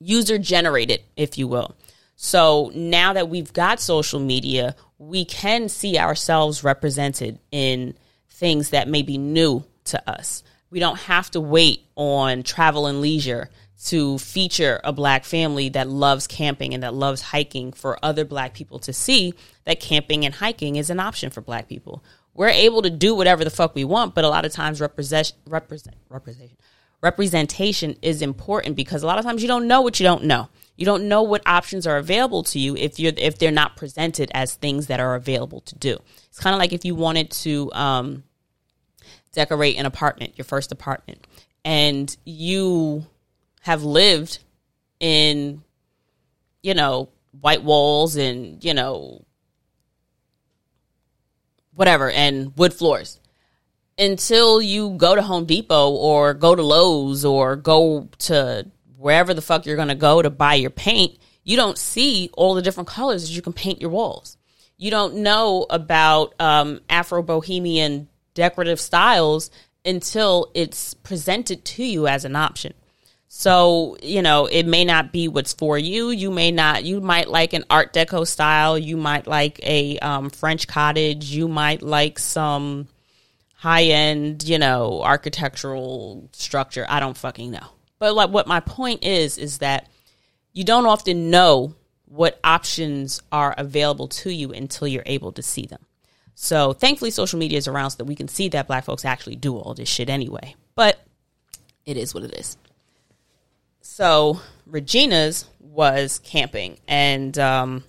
user 0.00 0.38
generated, 0.38 1.02
if 1.16 1.38
you 1.38 1.48
will. 1.48 1.76
So 2.16 2.72
now 2.74 3.12
that 3.12 3.28
we've 3.28 3.52
got 3.52 3.80
social 3.80 4.20
media, 4.20 4.74
we 4.98 5.24
can 5.24 5.68
see 5.68 5.98
ourselves 5.98 6.64
represented 6.64 7.38
in 7.52 7.94
things 8.28 8.70
that 8.70 8.88
may 8.88 9.02
be 9.02 9.18
new 9.18 9.64
to 9.84 10.10
us. 10.10 10.42
We 10.70 10.80
don't 10.80 10.98
have 10.98 11.30
to 11.32 11.40
wait 11.40 11.86
on 11.96 12.42
travel 12.42 12.86
and 12.86 13.00
leisure 13.00 13.48
to 13.84 14.18
feature 14.18 14.80
a 14.82 14.92
black 14.92 15.24
family 15.24 15.68
that 15.70 15.88
loves 15.88 16.26
camping 16.26 16.74
and 16.74 16.82
that 16.82 16.94
loves 16.94 17.22
hiking 17.22 17.72
for 17.72 18.04
other 18.04 18.24
black 18.24 18.52
people 18.52 18.80
to 18.80 18.92
see 18.92 19.34
that 19.64 19.78
camping 19.78 20.24
and 20.24 20.34
hiking 20.34 20.76
is 20.76 20.90
an 20.90 20.98
option 20.98 21.30
for 21.30 21.40
black 21.40 21.68
people. 21.68 22.02
We're 22.34 22.48
able 22.48 22.82
to 22.82 22.90
do 22.90 23.14
whatever 23.14 23.44
the 23.44 23.50
fuck 23.50 23.74
we 23.74 23.84
want, 23.84 24.14
but 24.14 24.24
a 24.24 24.28
lot 24.28 24.44
of 24.44 24.52
times 24.52 24.80
represent 24.80 25.32
represent 25.46 25.96
representation 26.08 26.56
representation 27.00 27.96
is 28.02 28.22
important 28.22 28.76
because 28.76 29.02
a 29.02 29.06
lot 29.06 29.18
of 29.18 29.24
times 29.24 29.42
you 29.42 29.48
don't 29.48 29.66
know 29.66 29.80
what 29.80 30.00
you 30.00 30.04
don't 30.04 30.24
know. 30.24 30.48
You 30.76 30.84
don't 30.84 31.08
know 31.08 31.22
what 31.22 31.42
options 31.46 31.86
are 31.86 31.96
available 31.96 32.42
to 32.44 32.58
you 32.58 32.76
if 32.76 33.00
you're 33.00 33.12
if 33.16 33.38
they're 33.38 33.50
not 33.50 33.76
presented 33.76 34.30
as 34.32 34.54
things 34.54 34.86
that 34.86 35.00
are 35.00 35.14
available 35.14 35.60
to 35.62 35.74
do. 35.76 35.98
It's 36.28 36.38
kind 36.38 36.54
of 36.54 36.58
like 36.58 36.72
if 36.72 36.84
you 36.84 36.94
wanted 36.94 37.30
to 37.32 37.72
um, 37.72 38.22
decorate 39.32 39.76
an 39.76 39.86
apartment, 39.86 40.38
your 40.38 40.44
first 40.44 40.70
apartment, 40.70 41.26
and 41.64 42.16
you 42.24 43.06
have 43.62 43.82
lived 43.82 44.38
in, 45.00 45.62
you 46.62 46.74
know, 46.74 47.08
white 47.40 47.62
walls 47.62 48.16
and 48.16 48.62
you 48.64 48.74
know 48.74 49.24
whatever 51.74 52.10
and 52.10 52.56
wood 52.56 52.72
floors 52.72 53.20
until 53.98 54.62
you 54.62 54.90
go 54.90 55.14
to 55.14 55.22
Home 55.22 55.44
Depot 55.44 55.90
or 55.90 56.34
go 56.34 56.54
to 56.54 56.62
Lowe's 56.62 57.24
or 57.24 57.56
go 57.56 58.08
to 58.20 58.66
wherever 58.96 59.34
the 59.34 59.42
fuck 59.42 59.66
you're 59.66 59.76
going 59.76 59.88
to 59.88 59.94
go 59.94 60.22
to 60.22 60.30
buy 60.30 60.54
your 60.54 60.70
paint, 60.70 61.18
you 61.44 61.56
don't 61.56 61.78
see 61.78 62.30
all 62.34 62.54
the 62.54 62.62
different 62.62 62.88
colors 62.88 63.28
that 63.28 63.34
you 63.34 63.42
can 63.42 63.52
paint 63.52 63.80
your 63.80 63.90
walls. 63.90 64.36
You 64.76 64.90
don't 64.90 65.16
know 65.16 65.66
about 65.68 66.34
um, 66.40 66.80
Afro 66.88 67.22
Bohemian 67.22 68.08
decorative 68.34 68.78
styles 68.78 69.50
until 69.84 70.50
it's 70.54 70.94
presented 70.94 71.64
to 71.64 71.84
you 71.84 72.06
as 72.06 72.24
an 72.24 72.36
option. 72.36 72.74
So, 73.28 73.96
you 74.02 74.22
know, 74.22 74.46
it 74.46 74.66
may 74.66 74.84
not 74.84 75.12
be 75.12 75.28
what's 75.28 75.52
for 75.52 75.78
you. 75.78 76.10
You 76.10 76.30
may 76.30 76.50
not, 76.50 76.84
you 76.84 77.00
might 77.00 77.28
like 77.28 77.52
an 77.52 77.64
Art 77.68 77.92
Deco 77.92 78.26
style. 78.26 78.78
You 78.78 78.96
might 78.96 79.26
like 79.26 79.60
a 79.62 79.98
um, 79.98 80.30
French 80.30 80.66
cottage. 80.66 81.30
You 81.30 81.46
might 81.48 81.82
like 81.82 82.18
some, 82.18 82.88
high 83.58 83.82
end, 83.82 84.44
you 84.44 84.56
know, 84.56 85.02
architectural 85.02 86.28
structure. 86.32 86.86
I 86.88 87.00
don't 87.00 87.16
fucking 87.16 87.50
know. 87.50 87.66
But 87.98 88.14
like 88.14 88.30
what 88.30 88.46
my 88.46 88.60
point 88.60 89.02
is 89.02 89.36
is 89.36 89.58
that 89.58 89.88
you 90.52 90.62
don't 90.62 90.86
often 90.86 91.30
know 91.30 91.74
what 92.04 92.38
options 92.44 93.20
are 93.32 93.54
available 93.58 94.06
to 94.08 94.32
you 94.32 94.52
until 94.52 94.86
you're 94.86 95.02
able 95.06 95.32
to 95.32 95.42
see 95.42 95.66
them. 95.66 95.84
So 96.36 96.72
thankfully, 96.72 97.10
social 97.10 97.40
media 97.40 97.58
is 97.58 97.66
around 97.66 97.90
so 97.90 97.96
that 97.96 98.04
we 98.04 98.14
can 98.14 98.28
see 98.28 98.48
that 98.50 98.68
black 98.68 98.84
folks 98.84 99.04
actually 99.04 99.34
do 99.34 99.56
all 99.56 99.74
this 99.74 99.88
shit 99.88 100.08
anyway. 100.08 100.54
But 100.76 101.00
it 101.84 101.96
is 101.96 102.14
what 102.14 102.22
it 102.22 102.34
is. 102.34 102.56
So 103.80 104.40
Regina's 104.66 105.46
was 105.58 106.20
camping, 106.20 106.78
and 106.86 107.36
um, 107.40 107.82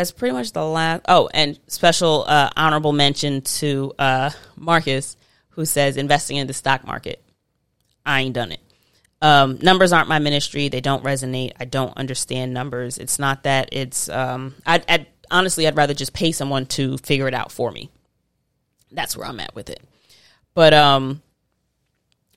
that's 0.00 0.12
pretty 0.12 0.32
much 0.32 0.52
the 0.52 0.64
last. 0.64 1.02
Oh, 1.08 1.28
and 1.34 1.58
special 1.66 2.24
uh, 2.26 2.48
honorable 2.56 2.92
mention 2.92 3.42
to 3.42 3.92
uh, 3.98 4.30
Marcus, 4.56 5.14
who 5.50 5.66
says 5.66 5.98
investing 5.98 6.38
in 6.38 6.46
the 6.46 6.54
stock 6.54 6.86
market. 6.86 7.22
I 8.04 8.22
ain't 8.22 8.34
done 8.34 8.52
it. 8.52 8.60
Um, 9.20 9.58
numbers 9.60 9.92
aren't 9.92 10.08
my 10.08 10.18
ministry. 10.18 10.68
They 10.68 10.80
don't 10.80 11.04
resonate. 11.04 11.52
I 11.60 11.66
don't 11.66 11.94
understand 11.98 12.54
numbers. 12.54 12.96
It's 12.96 13.18
not 13.18 13.42
that 13.42 13.68
it's. 13.72 14.08
Um, 14.08 14.54
I, 14.66 14.82
I 14.88 15.06
honestly, 15.30 15.66
I'd 15.66 15.76
rather 15.76 15.92
just 15.92 16.14
pay 16.14 16.32
someone 16.32 16.64
to 16.66 16.96
figure 16.96 17.28
it 17.28 17.34
out 17.34 17.52
for 17.52 17.70
me. 17.70 17.90
That's 18.90 19.18
where 19.18 19.26
I'm 19.26 19.38
at 19.38 19.54
with 19.54 19.68
it. 19.68 19.82
But 20.54 20.72
um, 20.72 21.20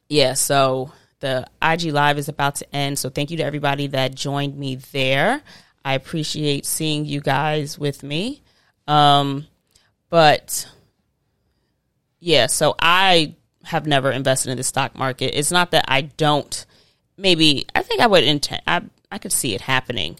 yeah. 0.10 0.34
So 0.34 0.92
the 1.22 1.48
IG 1.62 1.94
live 1.94 2.18
is 2.18 2.28
about 2.28 2.56
to 2.56 2.76
end. 2.76 3.00
So 3.00 3.10
thank 3.10 3.32
you 3.32 3.38
to 3.38 3.46
everybody 3.46 3.88
that 3.88 4.16
joined 4.16 4.58
me 4.58 4.76
there. 4.92 5.42
I 5.86 5.96
appreciate 5.96 6.66
seeing 6.66 7.06
you 7.06 7.22
guys 7.22 7.78
with 7.78 8.04
me. 8.04 8.42
Um, 8.88 9.48
but 10.10 10.68
yeah, 12.20 12.48
so 12.48 12.76
I 12.80 13.36
have 13.64 13.88
never 13.88 14.12
invested 14.12 14.52
in 14.52 14.58
the 14.58 14.64
stock 14.64 14.96
market. 14.96 15.38
It's 15.38 15.52
not 15.52 15.72
that 15.72 15.86
I 15.88 16.02
don't. 16.02 16.66
Maybe 17.18 17.66
I 17.76 17.82
think 17.82 18.02
I 18.02 18.08
would 18.08 18.24
intend. 18.24 18.62
I 18.68 18.84
I 19.12 19.18
could 19.18 19.32
see 19.32 19.54
it 19.56 19.62
happening 19.62 20.20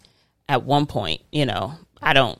at 0.50 0.64
one 0.64 0.86
point. 0.86 1.22
You 1.32 1.46
know, 1.46 1.74
I 2.02 2.14
don't. 2.14 2.40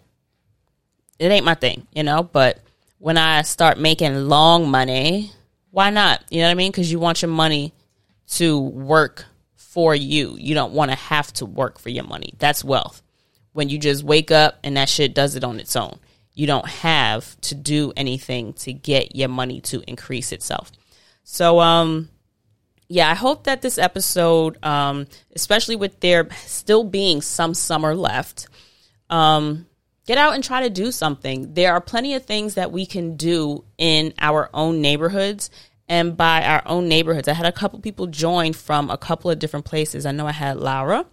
It 1.20 1.32
ain't 1.32 1.46
my 1.46 1.56
thing. 1.56 1.88
You 1.94 2.04
know, 2.04 2.24
but 2.24 2.60
when 2.98 3.18
I 3.18 3.44
start 3.44 3.78
making 3.78 4.28
long 4.28 4.70
money, 4.70 5.32
why 5.72 5.90
not? 5.90 6.24
You 6.30 6.40
know 6.40 6.48
what 6.48 6.52
I 6.52 6.56
mean? 6.56 6.72
Because 6.72 6.92
you 6.92 7.00
want 7.00 7.22
your 7.22 7.32
money 7.32 7.74
to 8.30 8.60
work 8.60 9.26
for 9.56 9.94
you. 9.94 10.36
You 10.40 10.56
don't 10.56 10.74
want 10.74 10.92
to 10.92 10.98
have 10.98 11.32
to 11.34 11.46
work 11.46 11.80
for 11.80 11.90
your 11.90 12.06
money. 12.06 12.34
That's 12.40 12.64
wealth. 12.64 13.03
When 13.54 13.70
you 13.70 13.78
just 13.78 14.04
wake 14.04 14.32
up 14.32 14.60
and 14.64 14.78
that 14.78 14.90
shit 14.90 15.14
does 15.14 15.36
it 15.36 15.44
on 15.44 15.60
its 15.60 15.76
own. 15.76 16.00
You 16.34 16.48
don't 16.48 16.68
have 16.68 17.40
to 17.42 17.56
do 17.56 17.94
anything 17.96 18.54
to 18.54 18.74
get 18.74 19.16
your 19.16 19.30
money 19.30 19.62
to 19.62 19.84
increase 19.88 20.32
itself. 20.32 20.72
So, 21.24 21.60
um, 21.60 22.10
yeah, 22.88 23.10
I 23.10 23.14
hope 23.14 23.46
that 23.46 23.62
this 23.62 23.78
episode, 23.78 24.64
um, 24.64 25.08
especially 25.36 25.76
with 25.76 26.00
there 26.00 26.28
still 26.46 26.84
being 26.84 27.22
some 27.22 27.54
summer 27.54 27.96
left, 27.96 28.48
um, 29.10 29.68
get 30.06 30.18
out 30.18 30.34
and 30.34 30.44
try 30.44 30.62
to 30.62 30.70
do 30.70 30.92
something. 30.92 31.54
There 31.54 31.74
are 31.74 31.82
plenty 31.82 32.16
of 32.16 32.26
things 32.26 32.56
that 32.56 32.72
we 32.72 32.86
can 32.86 33.16
do 33.16 33.64
in 33.78 34.14
our 34.20 34.50
own 34.54 34.82
neighborhoods 34.82 35.50
and 35.88 36.16
by 36.18 36.44
our 36.44 36.64
own 36.66 36.88
neighborhoods. 36.88 37.28
I 37.28 37.34
had 37.34 37.46
a 37.46 37.52
couple 37.52 37.80
people 37.80 38.08
join 38.08 38.54
from 38.54 38.90
a 38.90 38.98
couple 38.98 39.32
of 39.32 39.40
different 39.40 39.66
places. 39.66 40.06
I 40.06 40.12
know 40.12 40.28
I 40.28 40.32
had 40.32 40.58
Laura 40.58 41.06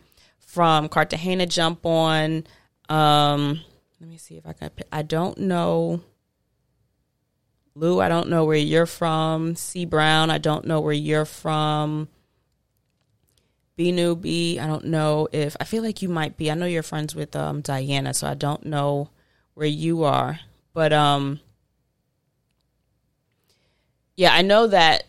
from 0.51 0.89
Cartagena 0.89 1.47
jump 1.47 1.87
on. 1.87 2.45
Um, 2.89 3.61
let 4.01 4.11
me 4.11 4.17
see 4.17 4.37
if 4.37 4.45
I 4.45 4.53
can. 4.53 4.71
I 4.91 5.03
don't 5.03 5.39
know. 5.39 6.01
Lou, 7.77 8.01
I 8.01 8.09
don't 8.09 8.29
know 8.29 8.45
where 8.45 8.57
you're 8.57 8.85
from. 8.87 9.55
C 9.55 9.85
Brown, 9.85 10.29
I 10.29 10.39
don't 10.39 10.67
know 10.67 10.81
where 10.81 10.93
you're 10.93 11.25
from. 11.25 12.09
B 13.77 13.93
New 13.93 14.17
B, 14.17 14.59
I 14.59 14.67
don't 14.67 14.87
know 14.87 15.29
if 15.31 15.57
I 15.61 15.65
feel 15.65 15.85
like 15.85 16.03
you 16.03 16.09
might 16.09 16.37
be. 16.37 16.51
I 16.51 16.55
know 16.55 16.67
you're 16.67 16.83
friends 16.83 17.15
with 17.15 17.37
um, 17.37 17.61
Diana, 17.61 18.13
so 18.13 18.27
I 18.27 18.35
don't 18.35 18.67
know 18.67 19.09
where 19.55 19.69
you 19.69 20.03
are. 20.03 20.41
But 20.75 20.93
um 20.93 21.39
yeah, 24.17 24.35
I 24.35 24.43
know 24.43 24.67
that 24.67 25.05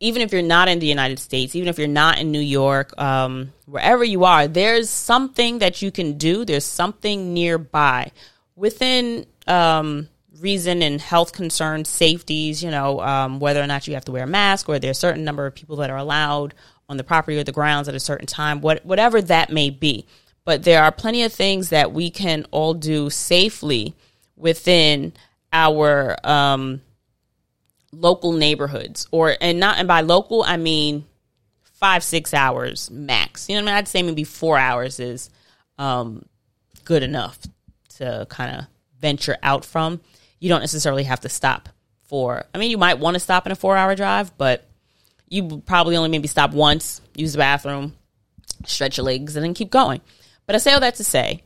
even 0.00 0.22
if 0.22 0.32
you're 0.32 0.42
not 0.42 0.68
in 0.68 0.78
the 0.78 0.86
United 0.86 1.18
States, 1.18 1.56
even 1.56 1.68
if 1.68 1.78
you're 1.78 1.88
not 1.88 2.18
in 2.18 2.30
New 2.30 2.40
York, 2.40 2.98
um, 3.00 3.52
wherever 3.66 4.04
you 4.04 4.24
are, 4.24 4.46
there's 4.46 4.88
something 4.88 5.58
that 5.58 5.82
you 5.82 5.90
can 5.90 6.16
do. 6.16 6.44
There's 6.44 6.64
something 6.64 7.34
nearby 7.34 8.12
within 8.54 9.26
um, 9.46 10.08
reason 10.40 10.82
and 10.82 11.00
health 11.00 11.32
concerns, 11.32 11.88
safeties, 11.88 12.62
you 12.62 12.70
know, 12.70 13.00
um, 13.00 13.40
whether 13.40 13.60
or 13.60 13.66
not 13.66 13.88
you 13.88 13.94
have 13.94 14.04
to 14.04 14.12
wear 14.12 14.24
a 14.24 14.28
mask 14.28 14.68
or 14.68 14.78
there's 14.78 14.96
a 14.96 15.00
certain 15.00 15.24
number 15.24 15.46
of 15.46 15.54
people 15.54 15.76
that 15.76 15.90
are 15.90 15.98
allowed 15.98 16.54
on 16.88 16.96
the 16.96 17.04
property 17.04 17.38
or 17.38 17.44
the 17.44 17.52
grounds 17.52 17.88
at 17.88 17.94
a 17.94 18.00
certain 18.00 18.26
time, 18.26 18.60
what, 18.60 18.84
whatever 18.84 19.20
that 19.20 19.50
may 19.50 19.70
be. 19.70 20.06
But 20.44 20.62
there 20.62 20.82
are 20.82 20.92
plenty 20.92 21.24
of 21.24 21.32
things 21.32 21.70
that 21.70 21.92
we 21.92 22.10
can 22.10 22.46
all 22.50 22.72
do 22.72 23.10
safely 23.10 23.94
within 24.36 25.12
our 25.52 26.16
um, 26.24 26.80
local 27.92 28.32
neighborhoods 28.32 29.06
or 29.10 29.34
and 29.40 29.58
not 29.58 29.78
and 29.78 29.88
by 29.88 30.02
local 30.02 30.42
I 30.42 30.56
mean 30.56 31.06
five 31.78 32.02
six 32.02 32.34
hours 32.34 32.90
max. 32.90 33.48
You 33.48 33.56
know 33.56 33.62
what 33.62 33.68
I 33.68 33.72
mean? 33.72 33.78
I'd 33.78 33.88
say 33.88 34.02
maybe 34.02 34.24
four 34.24 34.58
hours 34.58 35.00
is 35.00 35.30
um, 35.78 36.24
good 36.84 37.02
enough 37.02 37.38
to 37.96 38.26
kind 38.28 38.56
of 38.56 38.66
venture 39.00 39.36
out 39.42 39.64
from. 39.64 40.00
You 40.40 40.48
don't 40.48 40.60
necessarily 40.60 41.04
have 41.04 41.20
to 41.20 41.28
stop 41.28 41.68
for. 42.06 42.44
I 42.54 42.58
mean, 42.58 42.70
you 42.70 42.78
might 42.78 42.98
want 42.98 43.14
to 43.14 43.20
stop 43.20 43.46
in 43.46 43.52
a 43.52 43.56
four 43.56 43.76
hour 43.76 43.94
drive, 43.94 44.36
but 44.36 44.68
you 45.28 45.62
probably 45.66 45.96
only 45.96 46.08
maybe 46.08 46.28
stop 46.28 46.52
once, 46.52 47.00
use 47.14 47.32
the 47.32 47.38
bathroom, 47.38 47.94
stretch 48.64 48.96
your 48.96 49.04
legs, 49.04 49.36
and 49.36 49.44
then 49.44 49.54
keep 49.54 49.70
going. 49.70 50.00
But 50.46 50.54
I 50.54 50.58
say 50.58 50.72
all 50.72 50.80
that 50.80 50.96
to 50.96 51.04
say 51.04 51.42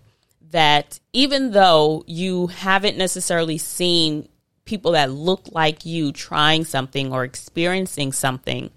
that 0.51 1.01
even 1.13 1.51
though 1.51 2.05
you 2.07 2.47
haven't 2.49 2.97
necessarily 2.97 3.59
seen 3.59 4.29
people 4.65 4.93
that 4.93 5.11
look 5.11 5.49
like 5.53 5.85
you 5.85 6.13
trying 6.13 6.65
something 6.65 7.13
or 7.13 7.25
experiencing 7.25 8.13
something, 8.13 8.71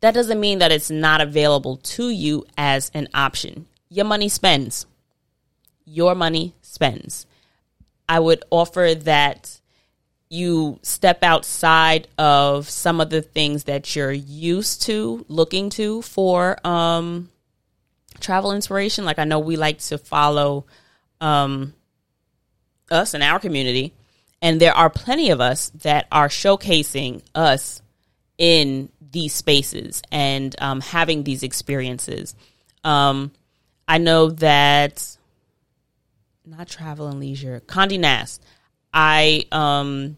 that 0.00 0.14
doesn't 0.14 0.40
mean 0.40 0.58
that 0.60 0.72
it's 0.72 0.90
not 0.90 1.20
available 1.20 1.76
to 1.76 2.08
you 2.08 2.46
as 2.56 2.90
an 2.94 3.08
option. 3.12 3.66
Your 3.88 4.04
money 4.04 4.28
spends. 4.28 4.86
Your 5.84 6.14
money 6.14 6.54
spends. 6.62 7.26
I 8.08 8.18
would 8.18 8.44
offer 8.50 8.94
that 8.94 9.60
you 10.30 10.78
step 10.82 11.22
outside 11.22 12.06
of 12.16 12.70
some 12.70 13.00
of 13.00 13.10
the 13.10 13.20
things 13.20 13.64
that 13.64 13.94
you're 13.96 14.12
used 14.12 14.82
to 14.82 15.24
looking 15.28 15.70
to 15.70 16.02
for 16.02 16.56
um, 16.66 17.28
travel 18.20 18.52
inspiration. 18.52 19.04
Like 19.04 19.18
I 19.18 19.24
know 19.24 19.40
we 19.40 19.56
like 19.56 19.78
to 19.80 19.98
follow 19.98 20.66
um, 21.20 21.74
us 22.90 23.14
in 23.14 23.22
our 23.22 23.38
community. 23.38 23.94
And 24.42 24.60
there 24.60 24.74
are 24.74 24.88
plenty 24.88 25.30
of 25.30 25.40
us 25.40 25.70
that 25.82 26.06
are 26.10 26.28
showcasing 26.28 27.22
us 27.34 27.82
in 28.38 28.88
these 29.12 29.34
spaces 29.34 30.02
and 30.10 30.54
um, 30.62 30.80
having 30.80 31.24
these 31.24 31.42
experiences. 31.42 32.34
Um, 32.84 33.32
I 33.86 33.98
know 33.98 34.30
that 34.30 35.16
not 36.46 36.68
travel 36.68 37.08
and 37.08 37.20
leisure, 37.20 37.60
Condé 37.66 37.98
Nast. 37.98 38.42
I 38.92 39.46
um, 39.52 40.16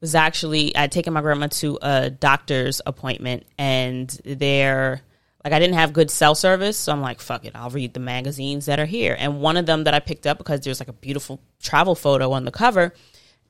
was 0.00 0.14
actually 0.14 0.76
I'd 0.76 0.92
taken 0.92 1.12
my 1.12 1.20
grandma 1.20 1.46
to 1.46 1.78
a 1.80 2.10
doctor's 2.10 2.80
appointment, 2.84 3.46
and 3.56 4.08
there 4.24 5.02
like 5.44 5.52
I 5.52 5.58
didn't 5.58 5.74
have 5.74 5.92
good 5.92 6.10
cell 6.10 6.34
service, 6.34 6.76
so 6.78 6.92
I'm 6.92 7.02
like, 7.02 7.20
fuck 7.20 7.44
it, 7.44 7.52
I'll 7.54 7.70
read 7.70 7.92
the 7.92 8.00
magazines 8.00 8.66
that 8.66 8.80
are 8.80 8.86
here. 8.86 9.14
And 9.18 9.40
one 9.40 9.56
of 9.56 9.66
them 9.66 9.84
that 9.84 9.94
I 9.94 10.00
picked 10.00 10.26
up 10.26 10.38
because 10.38 10.60
there's 10.60 10.80
like 10.80 10.88
a 10.88 10.94
beautiful 10.94 11.40
travel 11.62 11.94
photo 11.94 12.32
on 12.32 12.44
the 12.44 12.50
cover, 12.50 12.94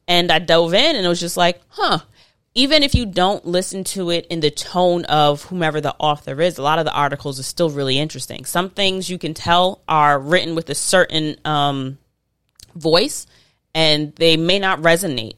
and 0.09 0.31
I 0.31 0.41
dove 0.41 0.75
in 0.75 0.97
and 0.97 1.07
it 1.07 1.09
was 1.09 1.21
just 1.21 1.37
like, 1.37 1.61
huh. 1.69 2.01
Even 2.57 2.85
if 2.85 2.95
you 2.95 3.05
don't 3.05 3.45
listen 3.45 3.83
to 3.83 4.11
it 4.11 4.27
in 4.27 4.39
the 4.39 4.51
tone 4.51 5.05
of 5.07 5.43
whomever 5.43 5.81
the 5.81 5.93
author 5.99 6.41
is, 6.41 6.57
a 6.57 6.63
lot 6.63 6.79
of 6.79 6.85
the 6.85 6.93
articles 6.93 7.41
are 7.41 7.45
still 7.45 7.69
really 7.69 7.99
interesting. 7.99 8.45
Some 8.45 8.71
things 8.71 9.11
you 9.11 9.19
can 9.19 9.35
tell 9.35 9.83
are 9.89 10.21
written 10.21 10.55
with 10.55 10.71
a 10.71 10.75
certain 10.77 11.35
um, 11.45 11.99
voice, 12.77 13.27
and 13.75 14.15
they 14.15 14.37
may 14.37 14.61
not 14.61 14.81
resonate. 14.83 15.35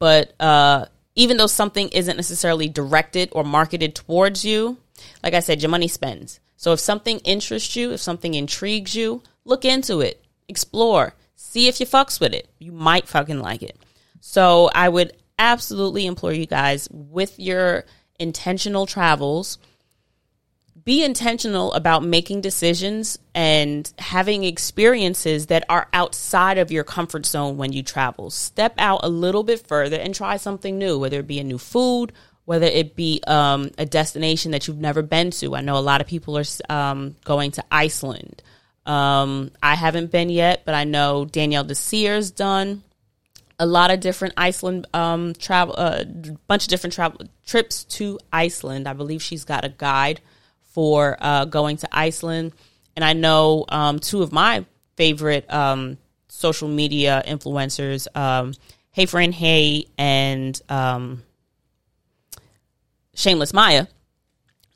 But 0.00 0.34
uh, 0.40 0.86
even 1.14 1.36
though 1.36 1.46
something 1.46 1.88
isn't 1.90 2.16
necessarily 2.16 2.68
directed 2.68 3.28
or 3.30 3.44
marketed 3.44 3.94
towards 3.94 4.44
you, 4.44 4.76
like 5.22 5.34
I 5.34 5.40
said, 5.40 5.62
your 5.62 5.70
money 5.70 5.88
spends. 5.88 6.40
So 6.56 6.72
if 6.72 6.80
something 6.80 7.18
interests 7.20 7.76
you, 7.76 7.92
if 7.92 8.00
something 8.00 8.34
intrigues 8.34 8.94
you, 8.94 9.22
look 9.44 9.64
into 9.64 10.00
it, 10.00 10.24
explore, 10.48 11.14
see 11.34 11.68
if 11.68 11.80
you 11.80 11.86
fucks 11.86 12.20
with 12.20 12.32
it. 12.32 12.48
You 12.58 12.72
might 12.72 13.08
fucking 13.08 13.40
like 13.40 13.62
it. 13.62 13.78
So 14.20 14.70
I 14.74 14.88
would 14.88 15.12
absolutely 15.38 16.06
implore 16.06 16.32
you 16.32 16.46
guys 16.46 16.88
with 16.90 17.38
your 17.38 17.84
intentional 18.18 18.86
travels, 18.86 19.58
be 20.84 21.04
intentional 21.04 21.72
about 21.74 22.04
making 22.04 22.40
decisions 22.40 23.18
and 23.34 23.92
having 23.98 24.44
experiences 24.44 25.46
that 25.46 25.64
are 25.68 25.88
outside 25.92 26.58
of 26.58 26.70
your 26.70 26.84
comfort 26.84 27.26
zone 27.26 27.56
when 27.56 27.72
you 27.72 27.82
travel. 27.82 28.30
Step 28.30 28.74
out 28.78 29.00
a 29.02 29.08
little 29.08 29.42
bit 29.42 29.66
further 29.66 29.96
and 29.96 30.14
try 30.14 30.36
something 30.36 30.78
new, 30.78 30.98
whether 30.98 31.20
it 31.20 31.26
be 31.26 31.40
a 31.40 31.44
new 31.44 31.58
food 31.58 32.12
whether 32.46 32.66
it 32.66 32.96
be 32.96 33.20
um, 33.26 33.70
a 33.76 33.84
destination 33.84 34.52
that 34.52 34.66
you've 34.66 34.78
never 34.78 35.02
been 35.02 35.30
to. 35.32 35.54
I 35.54 35.60
know 35.60 35.76
a 35.76 35.80
lot 35.80 36.00
of 36.00 36.06
people 36.06 36.38
are 36.38 36.44
um, 36.70 37.16
going 37.24 37.50
to 37.52 37.64
Iceland. 37.70 38.42
Um, 38.86 39.50
I 39.62 39.74
haven't 39.74 40.12
been 40.12 40.30
yet, 40.30 40.62
but 40.64 40.74
I 40.74 40.84
know 40.84 41.24
Danielle 41.24 41.64
Desir's 41.64 42.30
done 42.30 42.84
a 43.58 43.66
lot 43.66 43.90
of 43.90 43.98
different 44.00 44.34
Iceland 44.36 44.86
um, 44.94 45.34
travel, 45.34 45.74
a 45.74 45.80
uh, 45.80 46.04
bunch 46.46 46.64
of 46.64 46.68
different 46.68 46.94
travel 46.94 47.22
trips 47.44 47.82
to 47.84 48.18
Iceland. 48.32 48.86
I 48.86 48.92
believe 48.92 49.22
she's 49.22 49.44
got 49.44 49.64
a 49.64 49.68
guide 49.68 50.20
for 50.72 51.16
uh, 51.20 51.46
going 51.46 51.78
to 51.78 51.88
Iceland, 51.90 52.52
and 52.94 53.04
I 53.04 53.12
know 53.12 53.64
um, 53.68 53.98
two 53.98 54.22
of 54.22 54.30
my 54.30 54.64
favorite 54.96 55.52
um, 55.52 55.98
social 56.28 56.68
media 56.68 57.24
influencers, 57.26 58.06
Hey 58.92 59.06
Friend 59.06 59.34
Hey 59.34 59.86
and 59.98 60.60
Shameless 63.16 63.52
Maya, 63.52 63.86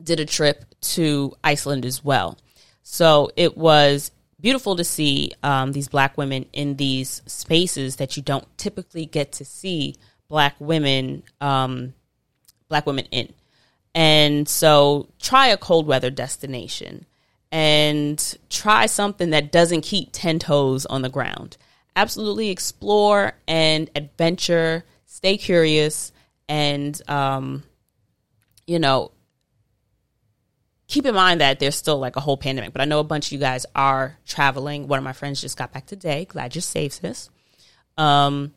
did 0.02 0.18
a 0.18 0.24
trip 0.24 0.64
to 0.80 1.34
Iceland 1.44 1.84
as 1.84 2.02
well. 2.02 2.38
So 2.82 3.30
it 3.36 3.56
was 3.56 4.10
beautiful 4.40 4.76
to 4.76 4.84
see 4.84 5.32
um, 5.42 5.72
these 5.72 5.88
black 5.88 6.16
women 6.16 6.46
in 6.52 6.76
these 6.76 7.22
spaces 7.26 7.96
that 7.96 8.16
you 8.16 8.22
don't 8.22 8.46
typically 8.56 9.04
get 9.04 9.32
to 9.32 9.44
see 9.44 9.94
black 10.28 10.54
women 10.58 11.22
um, 11.40 11.92
black 12.68 12.86
women 12.86 13.04
in. 13.10 13.32
And 13.94 14.48
so 14.48 15.08
try 15.20 15.48
a 15.48 15.58
cold 15.58 15.86
weather 15.86 16.10
destination 16.10 17.04
and 17.52 18.38
try 18.48 18.86
something 18.86 19.30
that 19.30 19.52
doesn't 19.52 19.82
keep 19.82 20.10
10 20.12 20.38
toes 20.38 20.86
on 20.86 21.02
the 21.02 21.08
ground. 21.10 21.58
Absolutely 21.94 22.48
explore 22.48 23.34
and 23.46 23.90
adventure. 23.94 24.84
Stay 25.04 25.36
curious 25.36 26.12
and 26.48 27.00
um, 27.08 27.64
you 28.70 28.78
know 28.78 29.10
keep 30.90 31.06
in 31.06 31.14
mind 31.14 31.40
that 31.40 31.60
there's 31.60 31.76
still 31.76 31.98
like 31.98 32.16
a 32.16 32.20
whole 32.20 32.36
pandemic, 32.36 32.72
but 32.72 32.82
I 32.82 32.84
know 32.84 32.98
a 32.98 33.04
bunch 33.04 33.28
of 33.28 33.32
you 33.32 33.38
guys 33.38 33.64
are 33.74 34.18
traveling. 34.26 34.88
One 34.88 34.98
of 34.98 35.04
my 35.04 35.12
friends 35.12 35.40
just 35.40 35.56
got 35.56 35.72
back 35.72 35.86
today. 35.86 36.24
Glad 36.24 36.54
you 36.54 36.60
saved 36.60 37.00
this. 37.00 37.30
Um, 37.96 38.52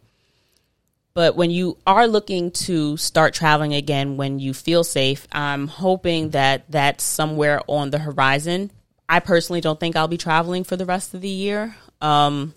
but 1.13 1.35
when 1.35 1.51
you 1.51 1.77
are 1.85 2.07
looking 2.07 2.49
to 2.51 2.97
start 2.97 3.35
traveling 3.35 3.75
again, 3.75 4.17
when 4.17 4.39
you 4.39 4.53
feel 4.53 4.83
safe, 4.83 5.27
I'm 5.31 5.67
hoping 5.67 6.31
that 6.31 6.65
that's 6.69 7.03
somewhere 7.03 7.61
on 7.67 7.91
the 7.91 7.99
horizon. 7.99 8.71
I 9.07 9.19
personally 9.19 9.61
don't 9.61 9.79
think 9.79 9.95
I'll 9.95 10.07
be 10.07 10.17
traveling 10.17 10.63
for 10.63 10.75
the 10.75 10.85
rest 10.85 11.13
of 11.13 11.21
the 11.21 11.29
year, 11.29 11.75
um, 12.01 12.55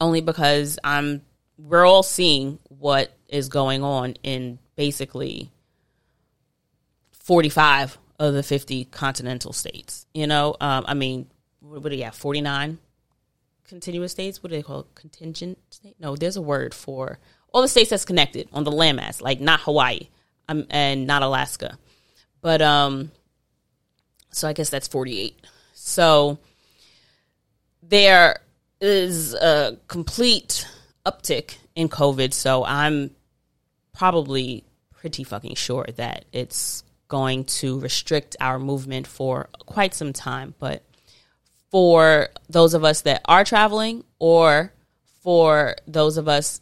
only 0.00 0.22
because 0.22 0.78
I'm. 0.82 1.22
We're 1.58 1.84
all 1.84 2.02
seeing 2.02 2.58
what 2.68 3.12
is 3.28 3.50
going 3.50 3.84
on 3.84 4.14
in 4.22 4.58
basically 4.74 5.50
45 7.30 7.96
of 8.18 8.34
the 8.34 8.42
50 8.42 8.86
continental 8.86 9.52
states. 9.52 10.04
You 10.12 10.26
know, 10.26 10.56
um, 10.60 10.84
I 10.88 10.94
mean, 10.94 11.30
what, 11.60 11.84
do 11.84 11.94
you 11.94 12.02
have? 12.02 12.16
49 12.16 12.76
continuous 13.68 14.10
states? 14.10 14.42
What 14.42 14.50
do 14.50 14.56
they 14.56 14.64
call 14.64 14.80
it? 14.80 14.86
contingent 14.96 15.56
state? 15.70 15.94
No, 16.00 16.16
there's 16.16 16.36
a 16.36 16.42
word 16.42 16.74
for 16.74 17.20
all 17.52 17.62
the 17.62 17.68
states 17.68 17.90
that's 17.90 18.04
connected 18.04 18.48
on 18.52 18.64
the 18.64 18.72
landmass, 18.72 19.22
like 19.22 19.40
not 19.40 19.60
Hawaii 19.60 20.08
um, 20.48 20.66
and 20.70 21.06
not 21.06 21.22
Alaska. 21.22 21.78
But 22.40 22.62
um, 22.62 23.12
so 24.32 24.48
I 24.48 24.52
guess 24.52 24.70
that's 24.70 24.88
48. 24.88 25.46
So 25.72 26.40
there 27.80 28.40
is 28.80 29.34
a 29.34 29.78
complete 29.86 30.66
uptick 31.06 31.58
in 31.76 31.88
COVID. 31.88 32.34
So 32.34 32.64
I'm 32.64 33.12
probably 33.94 34.64
pretty 34.90 35.22
fucking 35.22 35.54
sure 35.54 35.86
that 35.94 36.24
it's 36.32 36.82
going 37.10 37.44
to 37.44 37.78
restrict 37.80 38.36
our 38.40 38.58
movement 38.58 39.06
for 39.06 39.50
quite 39.66 39.92
some 39.92 40.14
time. 40.14 40.54
But 40.58 40.82
for 41.70 42.28
those 42.48 42.72
of 42.72 42.82
us 42.84 43.02
that 43.02 43.20
are 43.26 43.44
traveling, 43.44 44.04
or 44.18 44.72
for 45.20 45.76
those 45.86 46.16
of 46.16 46.26
us 46.26 46.60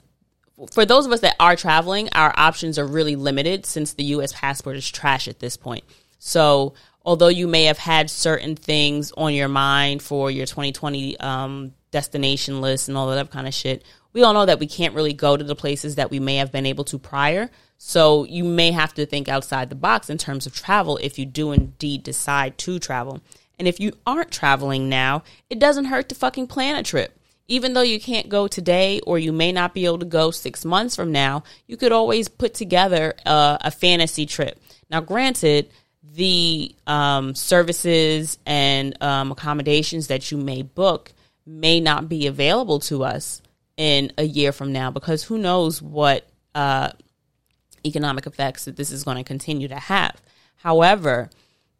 for 0.72 0.84
those 0.84 1.06
of 1.06 1.12
us 1.12 1.20
that 1.20 1.36
are 1.38 1.54
traveling, 1.54 2.08
our 2.12 2.34
options 2.36 2.80
are 2.80 2.86
really 2.86 3.14
limited 3.14 3.64
since 3.64 3.92
the 3.92 4.02
US 4.04 4.32
passport 4.32 4.76
is 4.76 4.90
trash 4.90 5.28
at 5.28 5.38
this 5.38 5.56
point. 5.56 5.84
So, 6.18 6.74
although 7.04 7.28
you 7.28 7.46
may 7.46 7.64
have 7.64 7.78
had 7.78 8.10
certain 8.10 8.56
things 8.56 9.12
on 9.16 9.34
your 9.34 9.46
mind 9.46 10.02
for 10.02 10.32
your 10.32 10.46
2020 10.46 11.20
um, 11.20 11.74
destination 11.92 12.60
list 12.60 12.88
and 12.88 12.98
all 12.98 13.08
that 13.08 13.30
kind 13.30 13.46
of 13.46 13.54
shit, 13.54 13.84
we 14.12 14.24
all 14.24 14.34
know 14.34 14.46
that 14.46 14.58
we 14.58 14.66
can't 14.66 14.94
really 14.94 15.12
go 15.12 15.36
to 15.36 15.44
the 15.44 15.54
places 15.54 15.94
that 15.94 16.10
we 16.10 16.18
may 16.18 16.36
have 16.36 16.50
been 16.50 16.66
able 16.66 16.84
to 16.84 16.98
prior. 16.98 17.50
So 17.78 18.24
you 18.24 18.42
may 18.42 18.72
have 18.72 18.92
to 18.94 19.06
think 19.06 19.28
outside 19.28 19.70
the 19.70 19.76
box 19.76 20.10
in 20.10 20.18
terms 20.18 20.46
of 20.46 20.54
travel 20.54 20.98
if 20.98 21.18
you 21.18 21.24
do 21.24 21.52
indeed 21.52 22.02
decide 22.02 22.58
to 22.58 22.78
travel. 22.80 23.20
And 23.58 23.66
if 23.66 23.78
you 23.80 23.92
aren't 24.04 24.32
traveling 24.32 24.88
now, 24.88 25.22
it 25.48 25.60
doesn't 25.60 25.86
hurt 25.86 26.08
to 26.08 26.14
fucking 26.14 26.48
plan 26.48 26.76
a 26.76 26.82
trip. 26.82 27.16
Even 27.46 27.72
though 27.72 27.82
you 27.82 27.98
can't 27.98 28.28
go 28.28 28.46
today 28.46 29.00
or 29.06 29.18
you 29.18 29.32
may 29.32 29.52
not 29.52 29.74
be 29.74 29.86
able 29.86 30.00
to 30.00 30.04
go 30.04 30.30
six 30.30 30.64
months 30.64 30.96
from 30.96 31.12
now, 31.12 31.44
you 31.66 31.76
could 31.76 31.92
always 31.92 32.28
put 32.28 32.52
together 32.52 33.14
a, 33.24 33.58
a 33.62 33.70
fantasy 33.70 34.26
trip. 34.26 34.60
Now, 34.90 35.00
granted, 35.00 35.70
the 36.02 36.74
um, 36.86 37.34
services 37.34 38.38
and 38.44 39.00
um, 39.02 39.30
accommodations 39.30 40.08
that 40.08 40.30
you 40.30 40.36
may 40.36 40.62
book 40.62 41.12
may 41.46 41.80
not 41.80 42.08
be 42.08 42.26
available 42.26 42.80
to 42.80 43.04
us 43.04 43.40
in 43.76 44.12
a 44.18 44.24
year 44.24 44.52
from 44.52 44.72
now 44.72 44.90
because 44.90 45.22
who 45.22 45.38
knows 45.38 45.80
what 45.80 46.28
uh, 46.54 46.90
economic 47.88 48.26
effects 48.26 48.64
that 48.64 48.76
this 48.76 48.92
is 48.92 49.04
going 49.04 49.16
to 49.16 49.24
continue 49.24 49.68
to 49.68 49.76
have. 49.76 50.20
However, 50.56 51.30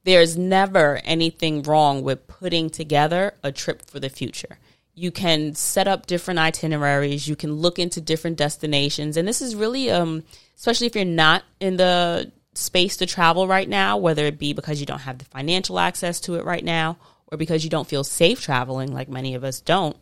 there's 0.04 0.38
never 0.38 1.00
anything 1.04 1.62
wrong 1.62 2.02
with 2.02 2.26
putting 2.26 2.70
together 2.70 3.34
a 3.42 3.52
trip 3.52 3.82
for 3.82 4.00
the 4.00 4.08
future. 4.08 4.58
You 4.94 5.10
can 5.10 5.54
set 5.54 5.86
up 5.86 6.06
different 6.06 6.40
itineraries, 6.40 7.28
you 7.28 7.36
can 7.36 7.52
look 7.52 7.78
into 7.78 8.00
different 8.00 8.36
destinations, 8.36 9.16
and 9.16 9.28
this 9.28 9.42
is 9.42 9.54
really 9.54 9.90
um 9.90 10.24
especially 10.56 10.86
if 10.86 10.96
you're 10.96 11.04
not 11.04 11.44
in 11.60 11.76
the 11.76 12.32
space 12.54 12.96
to 12.96 13.06
travel 13.06 13.46
right 13.46 13.68
now, 13.68 13.96
whether 13.96 14.24
it 14.24 14.38
be 14.38 14.52
because 14.52 14.80
you 14.80 14.86
don't 14.86 15.00
have 15.00 15.18
the 15.18 15.24
financial 15.26 15.78
access 15.78 16.18
to 16.20 16.34
it 16.34 16.44
right 16.44 16.64
now 16.64 16.96
or 17.26 17.38
because 17.38 17.62
you 17.62 17.70
don't 17.70 17.86
feel 17.86 18.02
safe 18.02 18.42
traveling 18.42 18.92
like 18.92 19.08
many 19.08 19.34
of 19.34 19.44
us 19.44 19.60
don't. 19.60 19.96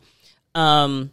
Um 0.55 1.11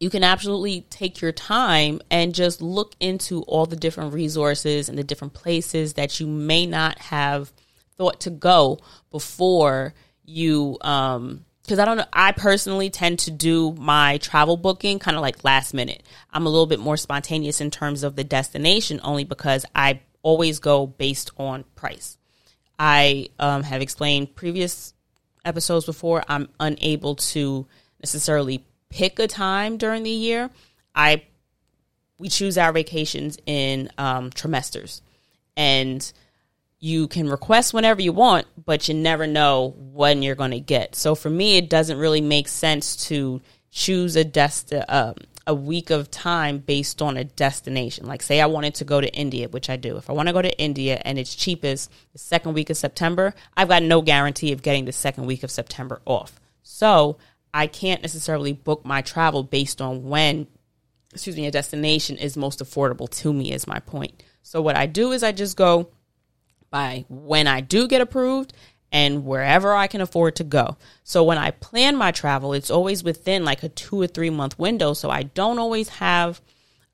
you 0.00 0.10
can 0.10 0.22
absolutely 0.22 0.82
take 0.82 1.20
your 1.20 1.32
time 1.32 2.00
and 2.10 2.34
just 2.34 2.62
look 2.62 2.94
into 3.00 3.42
all 3.42 3.66
the 3.66 3.76
different 3.76 4.14
resources 4.14 4.88
and 4.88 4.96
the 4.96 5.04
different 5.04 5.34
places 5.34 5.94
that 5.94 6.20
you 6.20 6.26
may 6.26 6.66
not 6.66 6.98
have 6.98 7.52
thought 7.96 8.20
to 8.20 8.30
go 8.30 8.78
before 9.10 9.94
you 10.24 10.78
um 10.82 11.44
because 11.62 11.78
I 11.80 11.84
don't 11.84 11.98
know, 11.98 12.06
I 12.14 12.32
personally 12.32 12.88
tend 12.88 13.18
to 13.20 13.30
do 13.30 13.72
my 13.72 14.16
travel 14.18 14.56
booking 14.56 14.98
kind 14.98 15.18
of 15.18 15.20
like 15.20 15.44
last 15.44 15.74
minute. 15.74 16.02
I'm 16.32 16.46
a 16.46 16.48
little 16.48 16.64
bit 16.64 16.80
more 16.80 16.96
spontaneous 16.96 17.60
in 17.60 17.70
terms 17.70 18.04
of 18.04 18.16
the 18.16 18.24
destination 18.24 19.00
only 19.04 19.24
because 19.24 19.66
I 19.74 20.00
always 20.22 20.60
go 20.60 20.86
based 20.86 21.30
on 21.36 21.64
price. 21.74 22.16
I 22.78 23.28
um, 23.38 23.64
have 23.64 23.82
explained 23.82 24.34
previous 24.34 24.94
episodes 25.44 25.84
before, 25.84 26.24
I'm 26.26 26.48
unable 26.58 27.16
to 27.16 27.66
necessarily 28.00 28.64
pick 28.90 29.18
a 29.18 29.26
time 29.26 29.76
during 29.76 30.02
the 30.02 30.10
year. 30.10 30.50
I 30.94 31.24
we 32.18 32.28
choose 32.28 32.58
our 32.58 32.72
vacations 32.72 33.38
in 33.46 33.90
um, 33.96 34.30
trimesters, 34.30 35.00
and 35.56 36.12
you 36.80 37.08
can 37.08 37.28
request 37.28 37.74
whenever 37.74 38.00
you 38.00 38.12
want, 38.12 38.46
but 38.64 38.88
you 38.88 38.94
never 38.94 39.26
know 39.26 39.74
when 39.76 40.22
you're 40.22 40.34
going 40.34 40.52
to 40.52 40.60
get. 40.60 40.94
So 40.94 41.14
for 41.14 41.30
me, 41.30 41.56
it 41.56 41.68
doesn't 41.70 41.98
really 41.98 42.20
make 42.20 42.48
sense 42.48 43.08
to 43.08 43.40
choose 43.70 44.16
a 44.16 44.24
dest 44.24 44.72
uh, 44.72 45.14
a 45.46 45.54
week 45.54 45.90
of 45.90 46.10
time 46.10 46.58
based 46.58 47.00
on 47.00 47.16
a 47.16 47.24
destination. 47.24 48.06
Like 48.06 48.22
say 48.22 48.40
I 48.40 48.46
wanted 48.46 48.74
to 48.76 48.84
go 48.84 49.00
to 49.00 49.12
India, 49.14 49.48
which 49.48 49.70
I 49.70 49.76
do. 49.76 49.96
If 49.96 50.10
I 50.10 50.12
want 50.12 50.28
to 50.28 50.32
go 50.32 50.42
to 50.42 50.58
India 50.60 51.00
and 51.04 51.18
it's 51.18 51.34
cheapest 51.34 51.90
the 52.12 52.18
second 52.18 52.52
week 52.52 52.68
of 52.68 52.76
September, 52.76 53.34
I've 53.56 53.68
got 53.68 53.82
no 53.82 54.02
guarantee 54.02 54.52
of 54.52 54.62
getting 54.62 54.84
the 54.84 54.92
second 54.92 55.26
week 55.26 55.42
of 55.42 55.50
September 55.50 56.02
off. 56.04 56.38
So 56.62 57.16
I 57.52 57.66
can't 57.66 58.02
necessarily 58.02 58.52
book 58.52 58.84
my 58.84 59.02
travel 59.02 59.42
based 59.42 59.80
on 59.80 60.04
when, 60.04 60.46
excuse 61.12 61.36
me, 61.36 61.46
a 61.46 61.50
destination 61.50 62.16
is 62.16 62.36
most 62.36 62.60
affordable 62.60 63.08
to 63.20 63.32
me, 63.32 63.52
is 63.52 63.66
my 63.66 63.80
point. 63.80 64.22
So 64.42 64.62
what 64.62 64.76
I 64.76 64.86
do 64.86 65.12
is 65.12 65.22
I 65.22 65.32
just 65.32 65.56
go 65.56 65.90
by 66.70 67.04
when 67.08 67.46
I 67.46 67.60
do 67.60 67.88
get 67.88 68.00
approved 68.00 68.52
and 68.90 69.24
wherever 69.24 69.74
I 69.74 69.86
can 69.86 70.00
afford 70.00 70.36
to 70.36 70.44
go. 70.44 70.76
So 71.04 71.24
when 71.24 71.38
I 71.38 71.50
plan 71.50 71.96
my 71.96 72.10
travel, 72.12 72.52
it's 72.52 72.70
always 72.70 73.04
within 73.04 73.44
like 73.44 73.62
a 73.62 73.68
two 73.68 74.00
or 74.00 74.06
three 74.06 74.30
month 74.30 74.58
window. 74.58 74.94
So 74.94 75.10
I 75.10 75.24
don't 75.24 75.58
always 75.58 75.88
have, 75.90 76.40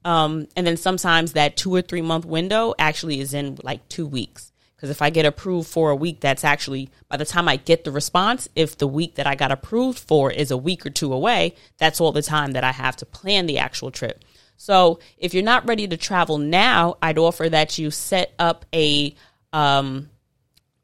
um, 0.04 0.48
and 0.56 0.66
then 0.66 0.76
sometimes 0.76 1.32
that 1.32 1.56
two 1.56 1.74
or 1.74 1.82
three 1.82 2.02
month 2.02 2.24
window 2.24 2.74
actually 2.78 3.20
is 3.20 3.34
in 3.34 3.58
like 3.62 3.88
two 3.88 4.06
weeks. 4.06 4.52
Because 4.84 4.96
if 4.96 5.00
I 5.00 5.08
get 5.08 5.24
approved 5.24 5.66
for 5.66 5.88
a 5.88 5.96
week, 5.96 6.20
that's 6.20 6.44
actually 6.44 6.90
by 7.08 7.16
the 7.16 7.24
time 7.24 7.48
I 7.48 7.56
get 7.56 7.84
the 7.84 7.90
response, 7.90 8.50
if 8.54 8.76
the 8.76 8.86
week 8.86 9.14
that 9.14 9.26
I 9.26 9.34
got 9.34 9.50
approved 9.50 9.98
for 9.98 10.30
is 10.30 10.50
a 10.50 10.58
week 10.58 10.84
or 10.84 10.90
two 10.90 11.14
away, 11.14 11.54
that's 11.78 12.02
all 12.02 12.12
the 12.12 12.20
time 12.20 12.52
that 12.52 12.64
I 12.64 12.72
have 12.72 12.94
to 12.96 13.06
plan 13.06 13.46
the 13.46 13.56
actual 13.56 13.90
trip. 13.90 14.22
So 14.58 14.98
if 15.16 15.32
you're 15.32 15.42
not 15.42 15.66
ready 15.66 15.88
to 15.88 15.96
travel 15.96 16.36
now, 16.36 16.98
I'd 17.00 17.16
offer 17.16 17.48
that 17.48 17.78
you 17.78 17.90
set 17.90 18.34
up 18.38 18.66
a 18.74 19.14
um, 19.54 20.10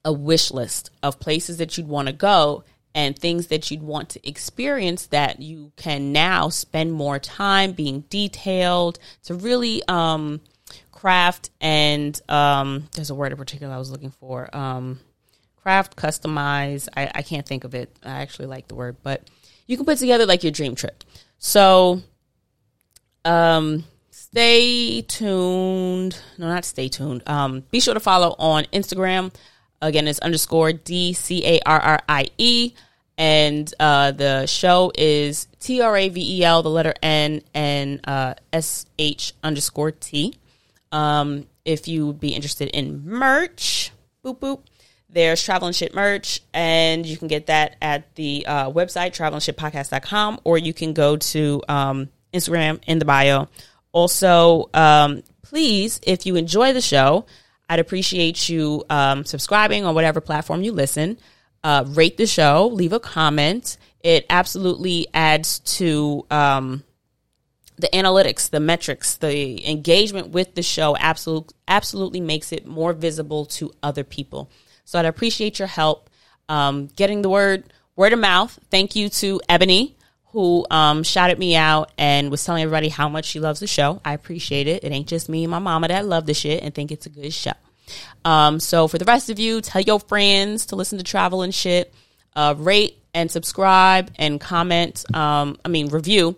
a 0.03 0.14
wish 0.14 0.51
list 0.51 0.88
of 1.03 1.20
places 1.20 1.59
that 1.59 1.76
you'd 1.76 1.86
want 1.86 2.09
to 2.09 2.14
go 2.14 2.64
and 2.94 3.18
things 3.18 3.48
that 3.48 3.70
you'd 3.70 3.82
want 3.82 4.09
to 4.09 4.26
experience 4.26 5.09
that 5.09 5.40
you 5.40 5.72
can 5.76 6.11
now 6.11 6.48
spend 6.48 6.94
more 6.94 7.18
time 7.18 7.72
being 7.72 8.01
detailed 8.09 8.98
to 9.24 9.34
really 9.34 9.82
um, 9.88 10.40
craft 11.01 11.48
and 11.62 12.20
um, 12.28 12.86
there's 12.94 13.09
a 13.09 13.14
word 13.14 13.32
in 13.32 13.38
particular 13.38 13.72
I 13.74 13.78
was 13.78 13.90
looking 13.90 14.11
for. 14.11 14.55
Um, 14.55 15.01
craft, 15.57 15.96
customize. 15.96 16.88
I, 16.94 17.11
I 17.14 17.22
can't 17.22 17.46
think 17.46 17.64
of 17.64 17.74
it. 17.74 17.96
I 18.05 18.20
actually 18.20 18.48
like 18.48 18.68
the 18.68 18.74
word, 18.74 18.98
but 19.03 19.22
you 19.66 19.78
can 19.78 19.86
put 19.86 19.96
together 19.96 20.26
like 20.26 20.44
your 20.44 20.53
dream 20.53 20.74
trip. 20.74 21.03
So, 21.38 22.03
um, 23.24 23.84
stay 24.11 25.01
tuned. 25.01 26.20
No, 26.36 26.48
not 26.48 26.66
stay 26.66 26.88
tuned. 26.88 27.22
Um, 27.26 27.62
be 27.70 27.80
sure 27.80 27.94
to 27.94 28.01
follow 28.01 28.34
on 28.38 28.64
Instagram. 28.64 29.32
Again, 29.80 30.07
it's 30.07 30.18
underscore 30.18 30.74
D 30.74 31.14
C 31.14 31.46
A 31.46 31.61
R 31.64 31.80
R 31.80 32.01
I 32.11 32.26
E. 32.36 32.74
And 33.16 33.72
uh, 33.80 34.12
the 34.12 34.46
show 34.46 34.92
is 34.96 35.46
T 35.61 35.80
R 35.80 35.96
A 35.96 36.09
V 36.11 36.40
E 36.40 36.44
L, 36.44 36.62
the 36.62 36.70
letter 36.70 36.94
N, 37.03 37.40
and 37.55 38.01
uh, 38.05 38.34
S 38.53 38.84
H 38.98 39.32
underscore 39.42 39.92
T. 39.92 40.34
Um, 40.93 41.47
if 41.64 41.88
you 41.88 42.09
would 42.09 42.20
be 42.20 42.30
interested 42.30 42.68
in 42.68 43.05
merch, 43.07 43.93
boop 44.24 44.38
boop, 44.38 44.61
there's 45.09 45.43
travel 45.43 45.66
and 45.66 45.76
shit 45.76 45.95
merch, 45.95 46.41
and 46.55 47.05
you 47.05 47.16
can 47.16 47.28
get 47.28 47.47
that 47.47 47.76
at 47.82 48.14
the 48.14 48.47
uh, 48.47 48.70
website 48.70 49.14
travelandshitpodcast.com, 49.16 50.41
or 50.45 50.59
you 50.59 50.72
can 50.72 50.93
go 50.93 51.16
to 51.16 51.62
um, 51.68 52.09
Instagram 52.32 52.80
in 52.86 52.99
the 52.99 53.05
bio. 53.05 53.49
Also, 53.93 54.70
um, 54.72 55.22
please, 55.43 56.01
if 56.05 56.26
you 56.26 56.36
enjoy 56.36 56.72
the 56.72 56.80
show, 56.80 57.26
I'd 57.68 57.80
appreciate 57.80 58.49
you 58.49 58.84
um, 58.88 59.24
subscribing 59.24 59.84
on 59.84 59.95
whatever 59.95 60.20
platform 60.20 60.62
you 60.62 60.72
listen. 60.72 61.18
Uh, 61.62 61.84
rate 61.88 62.16
the 62.16 62.26
show, 62.26 62.68
leave 62.72 62.93
a 62.93 63.01
comment. 63.01 63.76
It 64.03 64.26
absolutely 64.30 65.09
adds 65.12 65.59
to 65.76 66.24
um, 66.30 66.84
the 67.81 67.89
analytics, 67.89 68.51
the 68.51 68.61
metrics, 68.61 69.16
the 69.16 69.68
engagement 69.68 70.28
with 70.31 70.55
the 70.55 70.62
show. 70.62 70.97
Absolutely, 70.99 71.55
absolutely 71.68 72.20
makes 72.20 72.53
it 72.53 72.66
more 72.66 72.93
visible 72.93 73.47
to 73.47 73.72
other 73.83 74.05
people. 74.05 74.51
So 74.85 74.99
I'd 74.99 75.07
appreciate 75.07 75.59
your 75.59 75.68
help 75.68 76.11
um, 76.49 76.89
getting 76.97 77.22
the 77.22 77.28
word 77.28 77.72
word 77.97 78.12
of 78.12 78.18
mouth. 78.18 78.59
Thank 78.70 78.97
you 78.97 79.09
to 79.09 79.41
Ebony 79.49 79.97
who 80.33 80.64
um, 80.70 81.03
shouted 81.03 81.39
me 81.39 81.57
out 81.57 81.91
and 81.99 82.31
was 82.31 82.45
telling 82.45 82.62
everybody 82.62 82.89
how 82.89 83.09
much 83.09 83.24
she 83.24 83.41
loves 83.41 83.61
the 83.61 83.66
show. 83.66 84.01
I 84.05 84.12
appreciate 84.12 84.68
it. 84.68 84.85
It 84.85 84.93
ain't 84.93 85.09
just 85.09 85.28
me 85.28 85.45
and 85.45 85.51
my 85.51 85.59
mama 85.59 85.89
that 85.89 86.07
love 86.07 86.26
the 86.26 86.35
shit 86.35 86.62
and 86.62 86.72
think 86.72 86.93
it's 86.93 87.07
a 87.07 87.11
good 87.11 87.33
show. 87.33 87.53
Um, 88.24 88.61
so 88.61 88.87
for 88.87 88.99
the 88.99 89.05
rest 89.05 89.31
of 89.31 89.41
you, 89.41 89.61
tell 89.61 89.83
your 89.83 89.99
friends 89.99 90.66
to 90.66 90.76
listen 90.76 90.99
to 90.99 91.05
travel 91.05 91.43
and 91.43 91.55
shit. 91.55 91.93
Uh, 92.37 92.55
rate 92.57 93.03
and 93.12 93.28
subscribe 93.28 94.12
and 94.16 94.41
comment. 94.41 95.05
Um, 95.14 95.59
I 95.64 95.68
mean, 95.68 95.89
review 95.89 96.37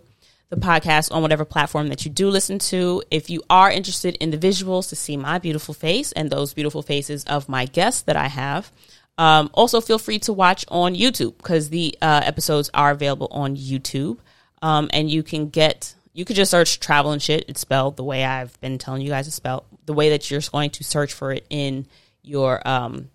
the 0.52 0.60
podcast 0.60 1.10
on 1.10 1.22
whatever 1.22 1.46
platform 1.46 1.88
that 1.88 2.04
you 2.04 2.10
do 2.10 2.28
listen 2.28 2.58
to. 2.58 3.02
If 3.10 3.30
you 3.30 3.42
are 3.48 3.70
interested 3.70 4.16
in 4.16 4.30
the 4.30 4.36
visuals 4.36 4.90
to 4.90 4.96
see 4.96 5.16
my 5.16 5.38
beautiful 5.38 5.72
face 5.72 6.12
and 6.12 6.28
those 6.28 6.52
beautiful 6.52 6.82
faces 6.82 7.24
of 7.24 7.48
my 7.48 7.64
guests 7.64 8.02
that 8.02 8.16
I 8.16 8.26
have, 8.26 8.70
um, 9.16 9.48
also 9.54 9.80
feel 9.80 9.98
free 9.98 10.18
to 10.20 10.32
watch 10.34 10.66
on 10.68 10.94
YouTube 10.94 11.38
because 11.38 11.70
the 11.70 11.96
uh, 12.02 12.20
episodes 12.22 12.68
are 12.74 12.90
available 12.90 13.28
on 13.30 13.56
YouTube. 13.56 14.18
Um, 14.60 14.90
and 14.92 15.10
you 15.10 15.22
can 15.22 15.48
get, 15.48 15.94
you 16.12 16.26
could 16.26 16.36
just 16.36 16.50
search 16.50 16.80
travel 16.80 17.12
and 17.12 17.22
shit. 17.22 17.46
It's 17.48 17.62
spelled 17.62 17.96
the 17.96 18.04
way 18.04 18.22
I've 18.22 18.60
been 18.60 18.76
telling 18.76 19.00
you 19.00 19.08
guys 19.08 19.24
to 19.24 19.32
spell, 19.32 19.64
the 19.86 19.94
way 19.94 20.10
that 20.10 20.30
you're 20.30 20.42
going 20.52 20.68
to 20.68 20.84
search 20.84 21.14
for 21.14 21.32
it 21.32 21.46
in 21.48 21.86
your 22.20 22.60
um, 22.68 23.08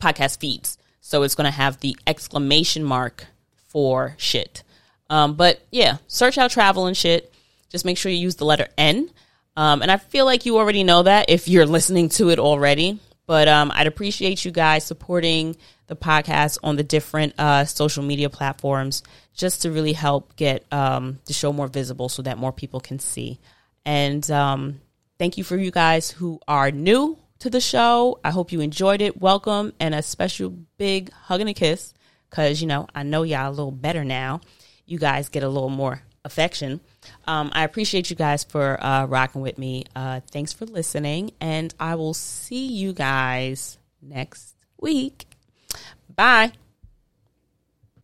podcast 0.00 0.40
feeds. 0.40 0.76
So 1.00 1.22
it's 1.22 1.36
going 1.36 1.44
to 1.44 1.56
have 1.56 1.78
the 1.78 1.96
exclamation 2.04 2.82
mark 2.82 3.28
for 3.68 4.16
shit. 4.18 4.64
Um, 5.10 5.34
but 5.34 5.60
yeah, 5.70 5.98
search 6.06 6.38
out 6.38 6.52
travel 6.52 6.86
and 6.86 6.96
shit. 6.96 7.32
Just 7.68 7.84
make 7.84 7.98
sure 7.98 8.10
you 8.10 8.18
use 8.18 8.36
the 8.36 8.44
letter 8.44 8.68
N. 8.78 9.10
Um, 9.56 9.82
and 9.82 9.90
I 9.90 9.98
feel 9.98 10.24
like 10.24 10.46
you 10.46 10.56
already 10.56 10.84
know 10.84 11.02
that 11.02 11.28
if 11.28 11.48
you're 11.48 11.66
listening 11.66 12.08
to 12.10 12.30
it 12.30 12.38
already. 12.38 12.98
But 13.26 13.48
um, 13.48 13.70
I'd 13.74 13.86
appreciate 13.86 14.44
you 14.44 14.50
guys 14.50 14.84
supporting 14.84 15.56
the 15.88 15.96
podcast 15.96 16.58
on 16.62 16.76
the 16.76 16.82
different 16.82 17.34
uh, 17.38 17.64
social 17.64 18.02
media 18.02 18.30
platforms 18.30 19.02
just 19.34 19.62
to 19.62 19.70
really 19.70 19.92
help 19.92 20.34
get 20.36 20.64
um, 20.72 21.18
the 21.26 21.32
show 21.32 21.52
more 21.52 21.68
visible 21.68 22.08
so 22.08 22.22
that 22.22 22.38
more 22.38 22.52
people 22.52 22.80
can 22.80 22.98
see. 22.98 23.38
And 23.84 24.28
um, 24.30 24.80
thank 25.18 25.36
you 25.38 25.44
for 25.44 25.56
you 25.56 25.70
guys 25.70 26.10
who 26.10 26.40
are 26.46 26.70
new 26.70 27.18
to 27.40 27.50
the 27.50 27.60
show. 27.60 28.18
I 28.24 28.30
hope 28.30 28.52
you 28.52 28.60
enjoyed 28.60 29.00
it. 29.00 29.20
Welcome 29.20 29.72
and 29.80 29.94
a 29.94 30.02
special 30.02 30.50
big 30.76 31.12
hug 31.12 31.40
and 31.40 31.50
a 31.50 31.54
kiss 31.54 31.94
because, 32.28 32.60
you 32.60 32.66
know, 32.66 32.86
I 32.94 33.02
know 33.02 33.22
y'all 33.22 33.48
a 33.48 33.50
little 33.50 33.72
better 33.72 34.04
now 34.04 34.40
you 34.90 34.98
guys 34.98 35.28
get 35.28 35.42
a 35.42 35.48
little 35.48 35.70
more 35.70 36.02
affection. 36.24 36.80
Um, 37.26 37.50
I 37.54 37.64
appreciate 37.64 38.10
you 38.10 38.16
guys 38.16 38.44
for 38.44 38.82
uh, 38.84 39.06
rocking 39.06 39.40
with 39.40 39.58
me. 39.58 39.84
Uh, 39.94 40.20
thanks 40.30 40.52
for 40.52 40.66
listening, 40.66 41.32
and 41.40 41.72
I 41.78 41.94
will 41.94 42.14
see 42.14 42.66
you 42.66 42.92
guys 42.92 43.78
next 44.02 44.56
week. 44.78 45.26
Bye. 46.14 46.52